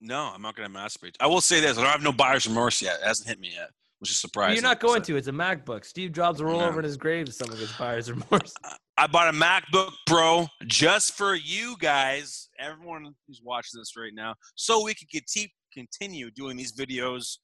No, 0.00 0.30
I'm 0.34 0.42
not 0.42 0.54
gonna 0.54 0.68
masturbate. 0.68 1.16
I 1.20 1.26
will 1.26 1.40
say 1.40 1.60
this: 1.60 1.78
I 1.78 1.82
don't 1.82 1.90
have 1.90 2.02
no 2.02 2.12
buyer's 2.12 2.46
remorse 2.46 2.82
yet. 2.82 2.98
It 3.00 3.06
hasn't 3.06 3.28
hit 3.28 3.40
me 3.40 3.52
yet, 3.54 3.70
which 4.04 4.10
is 4.10 4.20
surprising. 4.20 4.54
You're 4.56 4.62
not 4.62 4.80
going 4.80 5.02
So- 5.02 5.14
to. 5.14 5.16
It's 5.16 5.28
a 5.28 5.32
MacBook. 5.32 5.84
Steve 5.84 6.12
Jobs 6.12 6.40
will 6.42 6.50
roll 6.50 6.60
No. 6.60 6.68
over 6.68 6.78
in 6.80 6.84
his 6.84 6.96
grave 6.98 7.26
if 7.28 7.34
someone 7.34 7.58
gets 7.58 7.72
buyer's 7.76 8.10
remorse. 8.12 8.52
I 8.98 9.06
bought 9.06 9.28
a 9.28 9.36
MacBook 9.36 9.92
Pro 10.06 10.46
just 10.66 11.14
for 11.16 11.34
you 11.34 11.76
guys, 11.80 12.48
everyone 12.60 13.14
who's 13.26 13.40
watching 13.42 13.80
this 13.80 13.92
right 13.96 14.12
now, 14.14 14.34
so 14.56 14.84
we 14.84 14.94
can 14.94 15.08
conti- 15.12 15.52
continue 15.72 16.30
doing 16.30 16.56
these 16.56 16.72
videos 16.76 17.38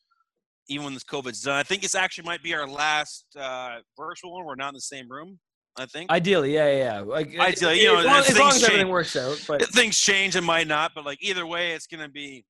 even 0.69 0.85
when 0.85 0.95
this 0.95 1.03
COVID's 1.05 1.41
done. 1.41 1.57
I 1.57 1.63
think 1.65 1.83
it's 1.83 1.95
actually 1.97 2.25
might 2.27 2.43
be 2.43 2.55
our 2.55 2.69
last 2.69 3.25
uh, 3.37 3.79
virtual 3.99 4.35
one. 4.35 4.45
We're 4.45 4.55
not 4.55 4.69
in 4.69 4.75
the 4.75 4.81
same 4.83 5.11
room. 5.11 5.39
I 5.79 5.87
think. 5.87 6.11
Ideally, 6.11 6.53
yeah, 6.55 6.71
yeah. 6.71 6.77
yeah. 6.79 7.01
Like, 7.01 7.39
Ideally, 7.39 7.81
you 7.81 7.87
know, 7.87 7.99
as 8.01 8.05
long, 8.07 8.17
as 8.19 8.39
long 8.39 8.49
as 8.51 8.57
everything 8.63 8.79
change. 8.83 8.91
works 8.91 9.17
out. 9.17 9.43
But 9.49 9.63
Things 9.69 9.99
change, 9.99 10.37
it 10.37 10.43
might 10.43 10.67
not, 10.67 10.93
but 10.95 11.05
like 11.07 11.19
either 11.23 11.47
way, 11.47 11.73
it's 11.73 11.87
gonna 11.87 12.09
be 12.09 12.45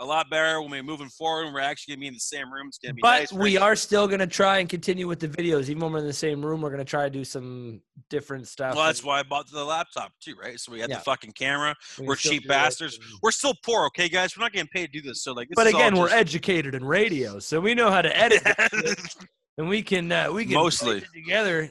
a 0.00 0.04
lot 0.04 0.28
better 0.28 0.60
when 0.60 0.70
we're 0.70 0.82
moving 0.82 1.08
forward. 1.08 1.44
and 1.46 1.54
We're 1.54 1.60
actually 1.60 1.94
gonna 1.94 2.00
be 2.00 2.06
in 2.08 2.14
the 2.14 2.20
same 2.20 2.52
room. 2.52 2.66
It's 2.68 2.78
gonna 2.78 2.94
be 2.94 3.02
but 3.02 3.20
nice. 3.20 3.32
we 3.32 3.56
are 3.56 3.76
still 3.76 4.08
gonna 4.08 4.26
try 4.26 4.58
and 4.58 4.68
continue 4.68 5.06
with 5.06 5.20
the 5.20 5.28
videos, 5.28 5.68
even 5.68 5.80
when 5.82 5.92
we're 5.92 5.98
in 6.00 6.06
the 6.06 6.12
same 6.12 6.44
room. 6.44 6.60
We're 6.62 6.70
gonna 6.70 6.84
try 6.84 7.04
to 7.04 7.10
do 7.10 7.24
some 7.24 7.80
different 8.10 8.48
stuff. 8.48 8.74
Well, 8.74 8.86
that's 8.86 9.00
and 9.00 9.06
why 9.06 9.20
I 9.20 9.22
bought 9.22 9.48
the 9.50 9.64
laptop 9.64 10.12
too, 10.20 10.34
right? 10.40 10.58
So 10.58 10.72
we 10.72 10.80
had 10.80 10.90
Yeah. 10.90 10.96
the 10.98 11.04
fucking 11.04 11.32
camera. 11.32 11.74
We 11.98 12.06
we're 12.06 12.16
cheap 12.16 12.48
bastards. 12.48 12.98
We're 13.22 13.30
still 13.30 13.54
poor, 13.64 13.86
okay, 13.86 14.08
guys. 14.08 14.36
We're 14.36 14.42
not 14.44 14.52
getting 14.52 14.68
paid 14.68 14.92
to 14.92 15.00
do 15.00 15.08
this. 15.08 15.22
So 15.22 15.32
like, 15.32 15.48
this 15.48 15.54
But 15.56 15.68
again, 15.68 15.96
we're 15.96 16.10
educated 16.10 16.74
in 16.74 16.84
radio, 16.84 17.38
so 17.38 17.60
we 17.60 17.74
know 17.74 17.90
how 17.90 18.02
to 18.02 18.16
edit, 18.16 18.42
and 19.58 19.68
we 19.68 19.82
can 19.82 20.10
uh, 20.10 20.32
we 20.32 20.44
can 20.44 20.54
Mostly. 20.54 20.98
it 20.98 21.04
together, 21.14 21.70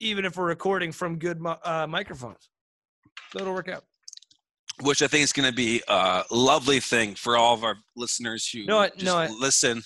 even 0.00 0.24
if 0.24 0.36
we're 0.38 0.46
recording 0.46 0.90
from 0.92 1.18
good 1.18 1.44
uh, 1.44 1.86
microphones. 1.86 2.48
So 3.32 3.40
it'll 3.40 3.52
work 3.54 3.68
out. 3.68 3.84
Which 4.82 5.02
I 5.02 5.06
think 5.06 5.24
is 5.24 5.32
going 5.32 5.48
to 5.48 5.54
be 5.54 5.82
a 5.88 6.24
lovely 6.30 6.80
thing 6.80 7.14
for 7.14 7.36
all 7.36 7.54
of 7.54 7.64
our 7.64 7.76
listeners 7.96 8.48
who 8.48 8.64
No, 8.64 8.86
just 8.88 9.04
no, 9.04 9.26
listen 9.38 9.82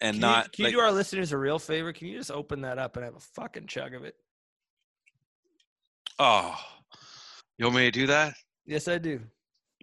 and 0.00 0.14
Can, 0.14 0.20
not 0.20 0.44
you, 0.44 0.50
can 0.50 0.64
like, 0.64 0.72
you 0.72 0.78
do 0.78 0.84
our 0.84 0.92
listeners 0.92 1.32
a 1.32 1.38
real 1.38 1.58
favor? 1.58 1.92
Can 1.92 2.08
you 2.08 2.18
just 2.18 2.30
open 2.30 2.62
that 2.62 2.78
up 2.78 2.96
and 2.96 3.04
have 3.04 3.14
a 3.16 3.20
fucking 3.20 3.66
chug 3.66 3.94
of 3.94 4.04
it? 4.04 4.14
oh, 6.18 6.56
you 7.58 7.64
want 7.64 7.76
me 7.76 7.84
to 7.84 7.90
do 7.90 8.06
that? 8.06 8.34
Yes, 8.66 8.88
I 8.88 8.98
do. 8.98 9.20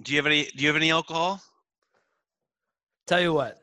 Do 0.04 0.12
you 0.12 0.18
have 0.18 0.26
any? 0.26 0.46
Do 0.46 0.64
you 0.64 0.68
have 0.68 0.76
any 0.76 0.92
alcohol? 0.92 1.42
Tell 3.08 3.20
you 3.20 3.34
what, 3.34 3.60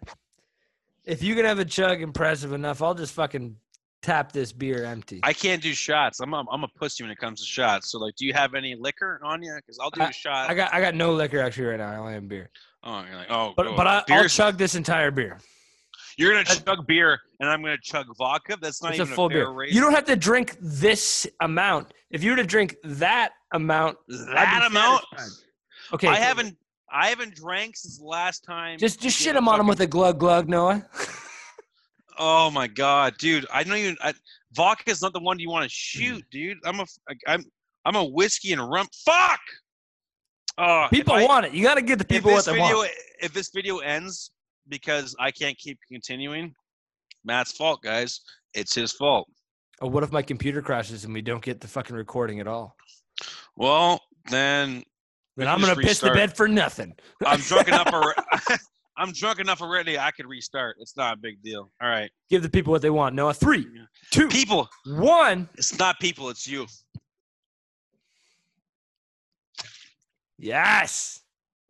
if 1.04 1.22
you 1.22 1.34
can 1.34 1.44
have 1.44 1.58
a 1.58 1.64
chug 1.64 2.02
impressive 2.02 2.52
enough, 2.52 2.82
I'll 2.82 2.94
just 2.94 3.12
fucking 3.14 3.56
tap 4.06 4.30
this 4.32 4.52
beer 4.52 4.84
empty. 4.84 5.20
I 5.24 5.32
can't 5.32 5.60
do 5.60 5.74
shots. 5.74 6.20
I'm 6.20 6.32
a, 6.32 6.44
I'm 6.50 6.62
a 6.62 6.68
pussy 6.68 7.02
when 7.02 7.10
it 7.10 7.18
comes 7.18 7.40
to 7.40 7.46
shots. 7.46 7.90
So 7.90 7.98
like, 7.98 8.14
do 8.14 8.24
you 8.24 8.32
have 8.32 8.54
any 8.54 8.74
liquor 8.76 9.20
on 9.24 9.42
you? 9.42 9.52
Because 9.56 9.78
I'll 9.80 9.90
do 9.90 10.02
a 10.02 10.12
shot. 10.12 10.48
I 10.48 10.54
got 10.54 10.72
I 10.72 10.80
got 10.80 10.94
no 10.94 11.12
liquor 11.12 11.40
actually 11.40 11.66
right 11.66 11.78
now. 11.78 11.90
I 11.90 11.96
only 11.96 12.14
have 12.14 12.28
beer. 12.28 12.50
oh, 12.84 13.04
you're 13.04 13.16
like, 13.16 13.26
oh, 13.30 13.52
But 13.56 13.76
but 13.76 13.86
I, 13.86 13.96
I'll 13.98 14.04
beer's- 14.06 14.34
chug 14.34 14.56
this 14.58 14.74
entire 14.74 15.10
beer. 15.10 15.38
You're 16.18 16.32
gonna 16.32 16.44
chug 16.44 16.86
beer, 16.86 17.20
and 17.40 17.50
I'm 17.50 17.60
gonna 17.60 17.76
chug 17.82 18.06
vodka. 18.16 18.56
That's 18.62 18.82
not 18.82 18.92
It's 18.92 19.00
a 19.00 19.02
even 19.02 19.14
full 19.14 19.28
fair 19.28 19.38
beer. 19.46 19.50
race. 19.50 19.74
You 19.74 19.82
don't 19.82 19.92
have 19.92 20.06
to 20.06 20.16
drink 20.16 20.56
this 20.62 21.26
amount. 21.40 21.92
If 22.10 22.24
you 22.24 22.30
were 22.30 22.36
to 22.38 22.44
drink 22.44 22.76
that 22.84 23.32
amount, 23.52 23.98
that 24.08 24.66
amount. 24.70 25.04
satisfied. 25.14 25.44
Okay, 25.94 26.08
I 26.08 26.16
haven't. 26.16 26.56
I 26.90 27.08
haven't 27.08 27.34
drank 27.34 27.76
since 27.76 28.00
last 28.00 28.44
time. 28.44 28.78
just 28.78 29.00
just 29.00 29.18
shit 29.18 29.34
a 29.34 29.38
him 29.38 29.48
on 29.48 29.60
him 29.60 29.66
with 29.66 29.80
a 29.80 29.86
glug 29.86 30.18
glug, 30.20 30.48
Noah. 30.48 30.86
Oh 32.18 32.50
my 32.50 32.66
god, 32.66 33.16
dude! 33.18 33.46
I 33.52 33.62
don't 33.62 33.76
even. 33.76 33.96
I, 34.02 34.14
vodka 34.54 34.90
is 34.90 35.02
not 35.02 35.12
the 35.12 35.20
one 35.20 35.38
you 35.38 35.50
want 35.50 35.64
to 35.64 35.68
mm. 35.68 35.78
shoot, 35.78 36.24
dude. 36.30 36.58
I'm 36.64 36.80
a. 36.80 36.86
I'm. 37.26 37.44
I'm 37.84 37.94
a 37.94 38.04
whiskey 38.04 38.52
and 38.52 38.68
rum. 38.68 38.88
Fuck. 39.04 39.40
Oh, 40.58 40.86
People 40.90 41.14
I- 41.14 41.24
want 41.24 41.46
it. 41.46 41.52
You 41.52 41.62
got 41.62 41.74
to 41.74 41.82
give 41.82 41.98
the 41.98 42.04
people 42.04 42.32
what 42.32 42.44
they 42.44 42.52
video, 42.52 42.78
want. 42.78 42.90
If 43.20 43.32
this 43.32 43.50
video 43.54 43.78
ends 43.78 44.30
because 44.68 45.14
I 45.20 45.30
can't 45.30 45.56
keep 45.56 45.78
continuing, 45.90 46.54
Matt's 47.24 47.52
fault, 47.52 47.82
guys. 47.82 48.20
It's 48.54 48.74
his 48.74 48.92
fault. 48.92 49.28
Oh, 49.80 49.88
what 49.88 50.02
if 50.02 50.10
my 50.10 50.22
computer 50.22 50.62
crashes 50.62 51.04
and 51.04 51.12
we 51.12 51.20
don't 51.20 51.42
get 51.42 51.60
the 51.60 51.68
fucking 51.68 51.94
recording 51.94 52.40
at 52.40 52.48
all? 52.48 52.74
Well, 53.56 54.00
then 54.30 54.82
Then 55.36 55.48
I'm 55.48 55.60
gonna 55.60 55.76
piss 55.76 56.00
the 56.00 56.10
bed 56.10 56.34
for 56.36 56.48
nothing. 56.48 56.94
I'm 57.24 57.40
drunk 57.40 57.68
enough. 57.68 57.88
Already, 57.88 58.20
I'm 58.98 59.12
drunk 59.12 59.40
enough 59.40 59.60
already. 59.60 59.98
I 59.98 60.10
could 60.10 60.26
restart. 60.26 60.76
It's 60.80 60.96
not 60.96 61.14
a 61.18 61.20
big 61.20 61.42
deal. 61.42 61.70
All 61.82 61.88
right, 61.88 62.10
Give 62.30 62.42
the 62.42 62.48
people 62.48 62.70
what 62.72 62.82
they 62.82 62.90
want. 62.90 63.14
Noah, 63.14 63.34
three, 63.34 63.66
two, 64.10 64.28
people. 64.28 64.68
one. 64.86 65.48
It's 65.54 65.78
not 65.78 66.00
people. 66.00 66.28
It's 66.30 66.46
you. 66.46 66.66
Yes. 70.38 71.20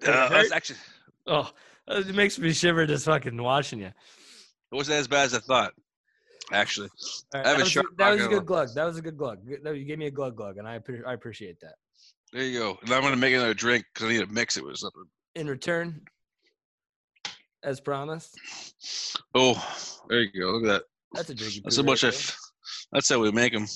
Uh, 0.06 0.28
that's 0.28 0.52
actually. 0.52 0.78
Oh, 1.26 1.50
it 1.88 2.14
makes 2.14 2.38
me 2.38 2.52
shiver 2.52 2.86
just 2.86 3.04
fucking 3.06 3.40
watching 3.42 3.80
you. 3.80 3.86
It 3.86 3.94
wasn't 4.74 4.98
as 4.98 5.08
bad 5.08 5.24
as 5.24 5.34
I 5.34 5.38
thought. 5.38 5.72
Actually, 6.52 6.88
All 7.34 7.40
right, 7.40 7.46
I 7.46 7.48
have 7.48 7.58
that 7.58 7.76
a 7.76 7.80
was, 7.80 7.86
that 7.96 8.10
was 8.12 8.24
a 8.24 8.28
good 8.28 8.46
glug. 8.46 8.68
That 8.74 8.84
was 8.84 8.96
a 8.98 9.02
good 9.02 9.16
glug. 9.16 9.40
You 9.44 9.84
gave 9.84 9.98
me 9.98 10.06
a 10.06 10.10
glug 10.12 10.36
glug, 10.36 10.58
and 10.58 10.68
I 10.68 10.80
I 11.04 11.12
appreciate 11.12 11.58
that. 11.60 11.74
there 12.32 12.44
you 12.44 12.58
go. 12.60 12.78
And 12.82 12.92
I'm 12.92 13.02
gonna 13.02 13.16
make 13.16 13.34
another 13.34 13.54
drink 13.54 13.84
because 13.92 14.08
I 14.08 14.12
need 14.12 14.20
to 14.20 14.32
mix 14.32 14.56
it 14.56 14.64
with 14.64 14.76
something. 14.76 15.02
In 15.34 15.48
return, 15.48 16.00
as 17.66 17.80
promised, 17.80 18.38
Oh, 19.34 19.54
there 20.08 20.22
you 20.22 20.30
go. 20.40 20.52
Look 20.52 20.62
at 20.64 20.68
that. 20.68 20.82
that's 21.12 21.30
a 21.30 21.34
drinky. 21.34 21.62
That's 21.64 21.76
how 21.76 21.82
much 21.82 22.04
I. 22.04 22.08
right 22.08 22.14
there. 22.16 22.36
That's 22.92 23.08
how 23.08 23.18
we 23.20 23.30
make 23.32 23.52
them. 23.52 23.66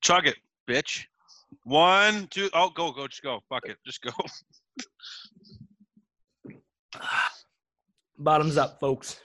Chug 0.00 0.26
it, 0.26 0.36
bitch. 0.68 1.04
One, 1.64 2.28
two. 2.28 2.48
Oh, 2.54 2.70
go, 2.70 2.92
go, 2.92 3.06
just 3.08 3.22
go. 3.22 3.40
Fuck 3.48 3.66
it, 3.66 3.76
just 3.84 4.00
go. 4.00 4.10
Bottoms 8.18 8.56
up, 8.56 8.80
folks. 8.80 9.20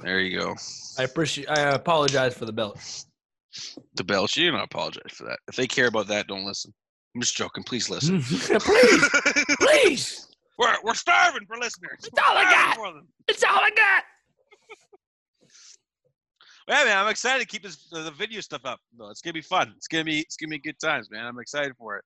There 0.00 0.20
you 0.20 0.38
go. 0.38 0.54
I 0.98 1.04
appreciate. 1.04 1.48
I 1.48 1.70
apologize 1.70 2.34
for 2.36 2.46
the 2.46 2.52
belt. 2.52 3.04
The 3.94 4.04
belch. 4.04 4.36
You 4.36 4.50
don't 4.50 4.60
apologize 4.60 5.12
for 5.12 5.24
that. 5.24 5.38
If 5.48 5.56
they 5.56 5.66
care 5.66 5.86
about 5.86 6.08
that, 6.08 6.26
don't 6.26 6.44
listen. 6.44 6.72
I'm 7.14 7.20
just 7.20 7.36
joking. 7.36 7.62
Please 7.64 7.88
listen. 7.88 8.20
please, 8.60 9.08
please. 9.60 10.33
We're 10.58 10.74
we're 10.84 10.94
starving 10.94 11.46
for 11.46 11.56
listeners. 11.56 11.98
It's 12.04 12.18
all 12.26 12.36
I 12.36 12.44
got. 12.44 12.78
It's 13.28 13.42
all 13.44 13.58
I 13.60 13.70
got. 13.70 14.04
Yeah, 16.66 16.84
man, 16.84 16.96
I'm 16.96 17.08
excited 17.08 17.40
to 17.40 17.46
keep 17.46 17.62
this 17.62 17.88
the, 17.90 18.00
the 18.04 18.10
video 18.10 18.40
stuff 18.40 18.62
up. 18.64 18.80
No, 18.96 19.10
it's 19.10 19.20
gonna 19.20 19.34
be 19.34 19.42
fun. 19.42 19.74
It's 19.76 19.86
gonna 19.86 20.04
be 20.04 20.20
it's 20.20 20.36
gonna 20.36 20.48
be 20.48 20.58
good 20.58 20.78
times, 20.80 21.10
man. 21.10 21.26
I'm 21.26 21.38
excited 21.38 21.72
for 21.76 21.96
it. 21.98 22.04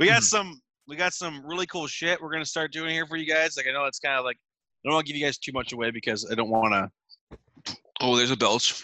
We 0.00 0.06
got 0.06 0.22
Mhm. 0.22 0.26
some 0.26 0.60
we 0.88 0.96
got 0.96 1.12
some 1.12 1.46
really 1.46 1.66
cool 1.66 1.86
shit 1.86 2.20
we're 2.20 2.32
gonna 2.32 2.44
start 2.44 2.72
doing 2.72 2.90
here 2.90 3.06
for 3.06 3.16
you 3.16 3.24
guys. 3.24 3.56
Like 3.56 3.66
I 3.68 3.72
know 3.72 3.84
it's 3.84 4.00
kind 4.00 4.18
of 4.18 4.24
like 4.24 4.36
I 4.36 4.88
don't 4.88 4.94
want 4.94 5.06
to 5.06 5.12
give 5.12 5.16
you 5.20 5.24
guys 5.24 5.38
too 5.38 5.52
much 5.52 5.72
away 5.72 5.92
because 5.92 6.28
I 6.28 6.34
don't 6.34 6.50
want 6.50 6.72
to. 6.74 7.38
Oh, 8.00 8.16
there's 8.16 8.32
a 8.32 8.36
belch. 8.36 8.82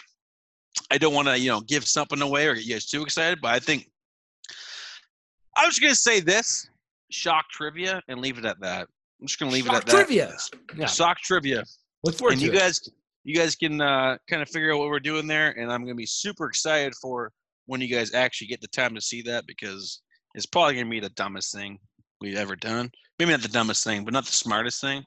I 0.91 0.97
don't 0.97 1.13
want 1.13 1.27
to 1.27 1.37
you 1.37 1.49
know 1.49 1.59
give 1.59 1.85
something 1.85 2.21
away 2.21 2.47
or 2.47 2.55
get 2.55 2.63
you 2.63 2.73
guys 2.75 2.85
too 2.85 3.03
excited, 3.03 3.41
but 3.41 3.53
I 3.53 3.59
think 3.59 3.89
I'm 5.57 5.69
just 5.69 5.81
gonna 5.81 5.93
say 5.93 6.21
this 6.21 6.69
shock 7.11 7.49
trivia 7.49 8.01
and 8.07 8.21
leave 8.21 8.37
it 8.37 8.45
at 8.45 8.61
that. 8.61 8.87
I'm 9.19 9.27
just 9.27 9.39
gonna 9.39 9.51
leave 9.51 9.65
Shock 9.65 9.75
it 9.83 9.89
at 9.89 9.89
trivia. 9.89 10.27
that. 10.27 10.77
Yeah. 10.77 10.85
Sock 10.85 11.17
trivia 11.19 11.63
Look 12.03 12.15
forward 12.15 12.33
and 12.33 12.41
to 12.41 12.47
you 12.47 12.53
it. 12.53 12.57
guys 12.59 12.81
you 13.23 13.35
guys 13.35 13.55
can 13.55 13.81
uh, 13.81 14.17
kind 14.29 14.41
of 14.41 14.47
figure 14.49 14.71
out 14.73 14.79
what 14.79 14.87
we're 14.87 14.99
doing 15.01 15.27
there 15.27 15.49
and 15.59 15.71
i'm 15.71 15.81
going 15.81 15.93
to 15.93 15.95
be 15.95 16.05
super 16.05 16.45
excited 16.47 16.93
for 17.01 17.31
when 17.65 17.81
you 17.81 17.87
guys 17.87 18.13
actually 18.13 18.47
get 18.47 18.61
the 18.61 18.67
time 18.69 18.95
to 18.95 19.01
see 19.01 19.21
that 19.23 19.45
because 19.47 20.01
it's 20.35 20.45
probably 20.45 20.75
going 20.75 20.85
to 20.85 20.89
be 20.91 20.99
the 21.01 21.09
dumbest 21.09 21.53
thing 21.53 21.77
we've 22.21 22.37
ever 22.37 22.55
done 22.55 22.89
maybe 23.19 23.31
not 23.31 23.41
the 23.41 23.47
dumbest 23.49 23.83
thing 23.83 24.05
but 24.05 24.13
not 24.13 24.25
the 24.25 24.31
smartest 24.31 24.79
thing 24.79 25.03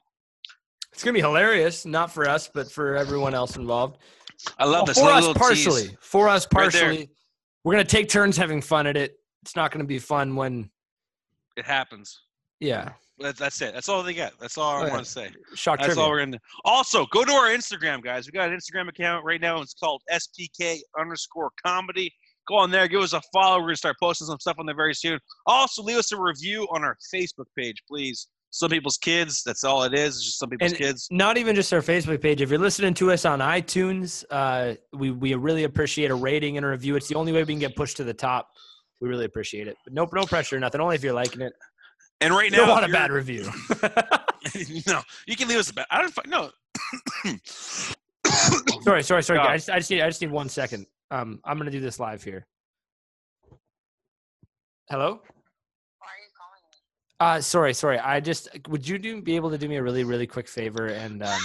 It's 0.93 1.03
gonna 1.03 1.13
be 1.13 1.21
hilarious, 1.21 1.85
not 1.85 2.11
for 2.11 2.27
us, 2.27 2.49
but 2.53 2.69
for 2.71 2.95
everyone 2.97 3.33
else 3.33 3.55
involved. 3.55 3.97
i 4.59 4.65
love 4.65 4.73
Well, 4.73 4.85
this 4.87 4.99
for 4.99 5.09
us 5.09 5.21
little 5.25 5.33
partially. 5.33 5.81
tease. 5.87 5.97
For 6.01 6.27
us 6.27 6.45
Right 6.53 6.63
partially. 6.71 7.09
We're 7.63 7.73
gonna 7.73 7.85
take 7.85 8.09
turns 8.09 8.35
having 8.37 8.61
fun 8.61 8.85
at 8.87 8.97
it. 8.97 9.15
It's 9.41 9.55
not 9.55 9.71
gonna 9.71 9.85
be 9.85 9.99
fun 9.99 10.35
when 10.35 10.69
it 11.57 11.65
happens 11.65 12.19
yeah. 12.59 12.91
That- 13.21 13.37
that's 13.37 13.61
it 13.61 13.73
that's 13.73 13.89
all 13.89 14.03
they 14.03 14.13
get 14.13 14.33
that's 14.39 14.57
all 14.57 14.83
i 14.83 14.89
want 14.89 15.03
to 15.05 15.09
say 15.09 15.29
Shock 15.55 15.79
that's 15.79 15.87
trivia. 15.87 16.03
all 16.03 16.09
we're 16.11 16.25
to 16.25 16.31
Do. 16.33 16.37
also 16.65 17.05
go 17.07 17.23
to 17.23 17.31
our 17.31 17.49
instagram 17.49 18.03
guys 18.03 18.25
we 18.25 18.31
got 18.31 18.49
an 18.51 18.57
instagram 18.57 18.89
account 18.89 19.23
right 19.25 19.39
now 19.41 19.61
it's 19.61 19.73
called 19.73 20.01
spk 20.11 20.79
underscore 20.99 21.51
comedy 21.65 22.11
go 22.47 22.55
on 22.57 22.71
there 22.71 22.87
give 22.87 23.01
us 23.01 23.13
a 23.13 23.21
follow 23.33 23.57
we're 23.57 23.63
going 23.67 23.73
to 23.75 23.77
start 23.77 23.95
posting 24.01 24.27
some 24.27 24.39
stuff 24.39 24.55
on 24.59 24.65
there 24.65 24.75
very 24.75 24.93
soon 24.93 25.19
also 25.45 25.81
leave 25.83 25.97
us 25.97 26.11
a 26.11 26.19
review 26.19 26.67
on 26.71 26.83
our 26.83 26.97
facebook 27.13 27.45
page 27.57 27.75
please 27.87 28.27
some 28.53 28.69
people's 28.69 28.97
kids 28.97 29.43
that's 29.45 29.63
all 29.63 29.83
it 29.83 29.93
is 29.93 30.17
it's 30.17 30.25
just 30.25 30.39
some 30.39 30.49
people's 30.49 30.71
And- 30.71 30.77
kids 30.79 31.07
not 31.09 31.37
even 31.37 31.55
just 31.55 31.71
our 31.73 31.79
Facebook 31.81 32.21
page. 32.21 32.41
If 32.41 32.49
you're 32.49 32.59
listening 32.59 32.93
to 32.95 33.11
us 33.13 33.23
on 33.23 33.39
iTunes, 33.39 34.25
uh, 34.29 34.75
we 34.91 35.09
we 35.11 35.33
really 35.35 35.63
appreciate 35.63 36.11
a 36.11 36.15
rating 36.15 36.57
and 36.57 36.65
a 36.65 36.69
review. 36.69 36.97
It's 36.97 37.07
the 37.07 37.15
only 37.15 37.31
way 37.31 37.39
we 37.43 37.53
can 37.53 37.59
get 37.59 37.77
pushed 37.77 37.95
to 37.97 38.03
the 38.03 38.13
top. 38.13 38.49
We 38.99 39.07
really 39.07 39.23
appreciate 39.23 39.69
it. 39.69 39.77
But 39.85 39.93
no, 39.93 40.05
no 40.13 40.25
pressure, 40.25 40.59
nothing. 40.59 40.81
Only 40.81 40.95
if 40.95 41.03
you're 41.03 41.13
liking 41.13 41.39
it. 41.41 41.53
And 42.21 42.33
right 42.33 42.51
You 42.51 42.57
now 42.57 42.65
don't 42.65 42.69
want 42.69 42.85
a 42.85 42.89
bad 42.89 43.11
review. 43.11 43.43
no 44.87 45.01
you 45.27 45.35
can 45.35 45.47
leave 45.47 45.59
us 45.59 45.69
a 45.69 45.73
bad 45.73 45.85
i 45.91 46.01
don't 46.01 46.27
no 46.27 46.49
sorry, 48.81 49.03
sorry, 49.03 49.23
sorry. 49.23 49.39
I 49.39 49.57
just, 49.57 49.69
I 49.69 49.77
just 49.77 49.91
need 49.91 50.01
I 50.01 50.07
just 50.07 50.21
need 50.21 50.31
one 50.31 50.49
second. 50.49 50.85
Um, 51.09 51.39
I'm 51.43 51.57
gonna 51.57 51.71
do 51.71 51.79
this 51.79 51.99
live 51.99 52.23
here. 52.23 52.45
Hello. 54.89 55.21
Why 55.99 56.07
are 56.07 56.19
you 56.19 56.29
calling 56.37 56.61
me? 56.63 56.77
Uh, 57.19 57.41
sorry, 57.41 57.73
sorry. 57.73 57.99
I 57.99 58.19
just 58.19 58.49
would 58.69 58.87
you 58.87 58.97
do 58.97 59.21
be 59.21 59.35
able 59.35 59.49
to 59.51 59.57
do 59.57 59.67
me 59.67 59.77
a 59.77 59.83
really, 59.83 60.03
really 60.03 60.27
quick 60.27 60.47
favor 60.47 60.87
and 60.87 61.23
um, 61.23 61.41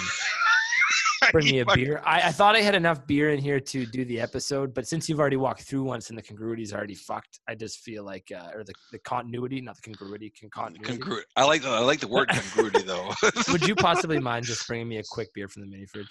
bring 1.33 1.47
me 1.47 1.59
a 1.61 1.67
beer? 1.67 2.03
I, 2.05 2.29
I 2.29 2.33
thought 2.33 2.57
I 2.57 2.61
had 2.61 2.75
enough 2.75 3.07
beer 3.07 3.31
in 3.31 3.39
here 3.41 3.61
to 3.61 3.87
do 3.87 4.05
the 4.05 4.21
episode, 4.21 4.75
but 4.75 4.87
since 4.87 5.09
you've 5.09 5.21
already 5.21 5.37
walked 5.37 5.63
through 5.63 5.83
once 5.85 6.09
and 6.11 6.19
the 6.19 6.23
congruity 6.23 6.63
is 6.63 6.73
already 6.73 6.95
fucked, 6.95 7.41
I 7.49 7.55
just 7.55 7.81
feel 7.81 8.05
like, 8.05 8.31
uh, 8.35 8.51
or 8.55 8.65
the, 8.65 8.73
the 8.93 8.99
continuity, 9.01 9.61
not 9.61 9.77
the 9.77 9.83
congruity, 9.83 10.31
con- 10.31 10.51
continuity. 10.51 10.99
Congru- 10.99 11.23
i 11.37 11.45
like 11.45 11.63
the 11.63 11.69
i 11.69 11.79
like 11.81 12.01
the 12.01 12.09
word 12.09 12.29
congruity 12.29 12.83
though 12.83 13.11
Would 13.53 13.67
you 13.67 13.75
possibly 13.89 14.19
mind 14.21 14.45
just 14.47 14.67
bringing 14.67 14.89
me 14.89 14.99
a 14.99 15.03
quick 15.09 15.33
beer 15.35 15.49
from 15.49 15.63
the 15.63 15.69
mini 15.69 15.87
fridge? 15.87 16.07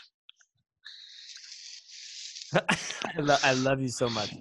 I, 2.53 3.19
lo- 3.19 3.37
I 3.43 3.53
love 3.53 3.81
you 3.81 3.89
so 3.89 4.07
much. 4.09 4.33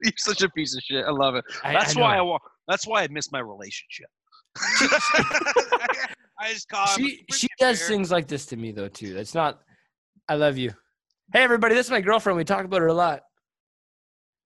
You're 0.00 0.12
such 0.16 0.42
a 0.42 0.48
piece 0.50 0.76
of 0.76 0.82
shit. 0.82 1.04
I 1.04 1.10
love 1.10 1.34
it. 1.36 1.44
That's 1.62 1.96
I 1.96 2.00
why 2.00 2.14
I 2.14 2.16
know. 2.18 2.24
wa- 2.26 2.38
That's 2.68 2.86
why 2.86 3.02
I 3.02 3.08
miss 3.08 3.30
my 3.32 3.38
relationship. 3.40 4.08
I 6.42 6.52
just 6.52 6.68
call 6.68 6.86
she 6.88 7.24
she 7.32 7.46
does 7.58 7.78
beer." 7.78 7.88
things 7.88 8.10
like 8.10 8.26
this 8.26 8.46
to 8.46 8.56
me 8.56 8.72
though 8.72 8.88
too. 8.88 9.14
That's 9.14 9.34
not. 9.34 9.60
I 10.28 10.34
love 10.34 10.58
you. 10.58 10.70
Hey 11.32 11.42
everybody, 11.42 11.74
this 11.74 11.86
is 11.86 11.90
my 11.90 12.00
girlfriend. 12.00 12.36
We 12.36 12.44
talk 12.44 12.64
about 12.64 12.80
her 12.80 12.88
a 12.88 12.94
lot. 12.94 13.20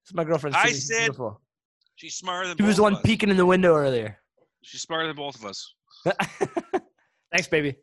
This 0.04 0.11
is 0.11 0.14
my 0.14 0.24
girlfriend. 0.24 0.56
I 0.56 0.68
She's 0.68 0.87
said 0.87 0.98
beautiful. 1.06 1.40
She's 1.96 2.14
smarter 2.14 2.48
than 2.48 2.59
She 2.59 2.62
was 2.64 2.76
the 2.76 2.82
one 2.82 2.96
peeking 2.98 3.30
in 3.30 3.37
the 3.38 3.46
window 3.46 3.74
earlier. 3.74 4.18
She's 4.62 4.82
smarter 4.82 5.06
than 5.06 5.16
both 5.16 5.37
of 5.37 5.44
us. 5.46 5.74
Thanks, 7.32 7.48
baby. 7.50 7.76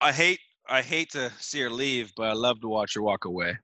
I 0.00 0.10
hate. 0.12 0.40
I 0.68 0.80
hate 0.80 1.10
to 1.12 1.30
see 1.38 1.60
her 1.60 1.68
leave, 1.70 2.12
but 2.16 2.28
I 2.28 2.32
love 2.32 2.60
to 2.62 2.68
watch 2.68 2.94
her 2.94 3.02
walk 3.02 3.26
away. 3.26 3.56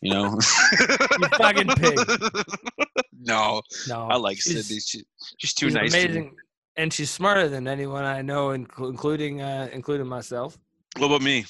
You 0.00 0.14
know. 0.14 0.38
You 0.78 1.28
fucking 1.36 1.68
pig. 1.68 1.98
no, 3.20 3.60
No, 3.88 4.08
I 4.08 4.16
like 4.16 4.40
she's- 4.40 4.66
Sydney. 4.66 4.80
She, 4.80 5.04
she's 5.38 5.52
too 5.52 5.66
she's 5.66 5.74
nice. 5.74 5.92
To 5.92 6.08
me. 6.08 6.30
And 6.78 6.92
she's 6.92 7.10
smarter 7.10 7.48
than 7.48 7.66
anyone 7.68 8.04
I 8.04 8.22
know, 8.22 8.52
including 8.52 9.42
uh, 9.42 9.68
including 9.72 10.06
myself. 10.06 10.56
What 10.96 11.08
about 11.08 11.22
me? 11.22 11.44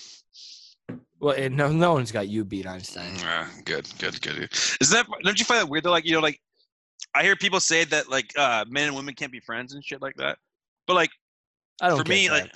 Well, 1.20 1.34
it, 1.34 1.50
no, 1.50 1.68
no 1.68 1.92
one's 1.92 2.10
got 2.10 2.28
you 2.28 2.44
beat 2.44 2.66
Einstein. 2.66 3.12
Ah, 3.20 3.48
good, 3.64 3.88
good, 3.98 4.20
good. 4.22 4.48
Is 4.80 4.90
that? 4.90 5.06
Don't 5.22 5.38
you 5.38 5.44
find 5.44 5.60
that 5.60 5.68
weird? 5.68 5.84
Though, 5.84 5.90
like 5.90 6.06
you 6.06 6.12
know, 6.12 6.20
like 6.20 6.40
I 7.14 7.22
hear 7.22 7.36
people 7.36 7.60
say 7.60 7.84
that 7.84 8.10
like 8.10 8.32
uh, 8.36 8.64
men 8.68 8.88
and 8.88 8.96
women 8.96 9.14
can't 9.14 9.30
be 9.30 9.40
friends 9.40 9.74
and 9.74 9.84
shit 9.84 10.00
like 10.00 10.14
that. 10.16 10.38
But 10.86 10.94
like 10.94 11.10
I 11.80 11.88
don't 11.88 12.04
for 12.04 12.08
me, 12.08 12.28
that. 12.28 12.42
like 12.42 12.52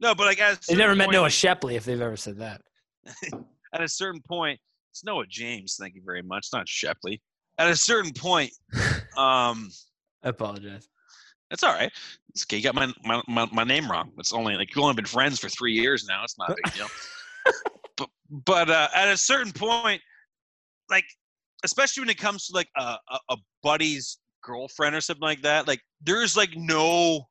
no, 0.00 0.14
but 0.14 0.26
like 0.26 0.40
at 0.40 0.54
a 0.54 0.66
they 0.68 0.76
never 0.76 0.94
met 0.94 1.10
Noah 1.10 1.30
Shepley 1.30 1.76
if 1.76 1.84
they've 1.84 2.00
ever 2.00 2.16
said 2.16 2.38
that. 2.38 2.62
at 3.74 3.82
a 3.82 3.88
certain 3.88 4.22
point, 4.26 4.58
it's 4.90 5.04
Noah 5.04 5.26
James. 5.28 5.76
Thank 5.78 5.94
you 5.94 6.02
very 6.04 6.22
much. 6.22 6.48
Not 6.52 6.66
Shepley. 6.66 7.20
At 7.58 7.70
a 7.70 7.76
certain 7.76 8.12
point, 8.12 8.52
um, 9.16 9.70
I 10.22 10.30
apologize. 10.30 10.88
It's 11.50 11.62
all 11.62 11.72
right. 11.72 11.90
It's 12.30 12.44
okay. 12.44 12.56
You 12.56 12.62
got 12.62 12.74
my, 12.74 12.92
my 13.04 13.22
my 13.28 13.48
my 13.52 13.64
name 13.64 13.90
wrong. 13.90 14.12
It's 14.18 14.32
only 14.32 14.56
like 14.56 14.74
you've 14.74 14.82
only 14.82 14.94
been 14.94 15.06
friends 15.06 15.38
for 15.38 15.48
three 15.48 15.72
years 15.72 16.06
now. 16.08 16.24
It's 16.24 16.38
not 16.38 16.50
a 16.50 16.56
big 16.64 16.74
deal. 16.74 16.88
but 17.96 18.08
but 18.44 18.70
uh, 18.70 18.88
at 18.94 19.08
a 19.08 19.16
certain 19.16 19.52
point, 19.52 20.00
like 20.90 21.04
especially 21.64 22.02
when 22.02 22.10
it 22.10 22.18
comes 22.18 22.46
to 22.46 22.54
like 22.54 22.68
a, 22.76 22.96
a, 23.10 23.18
a 23.30 23.36
buddy's 23.62 24.18
girlfriend 24.42 24.94
or 24.94 25.00
something 25.00 25.22
like 25.22 25.42
that, 25.42 25.66
like 25.66 25.80
there's 26.00 26.36
like 26.36 26.50
no. 26.56 27.22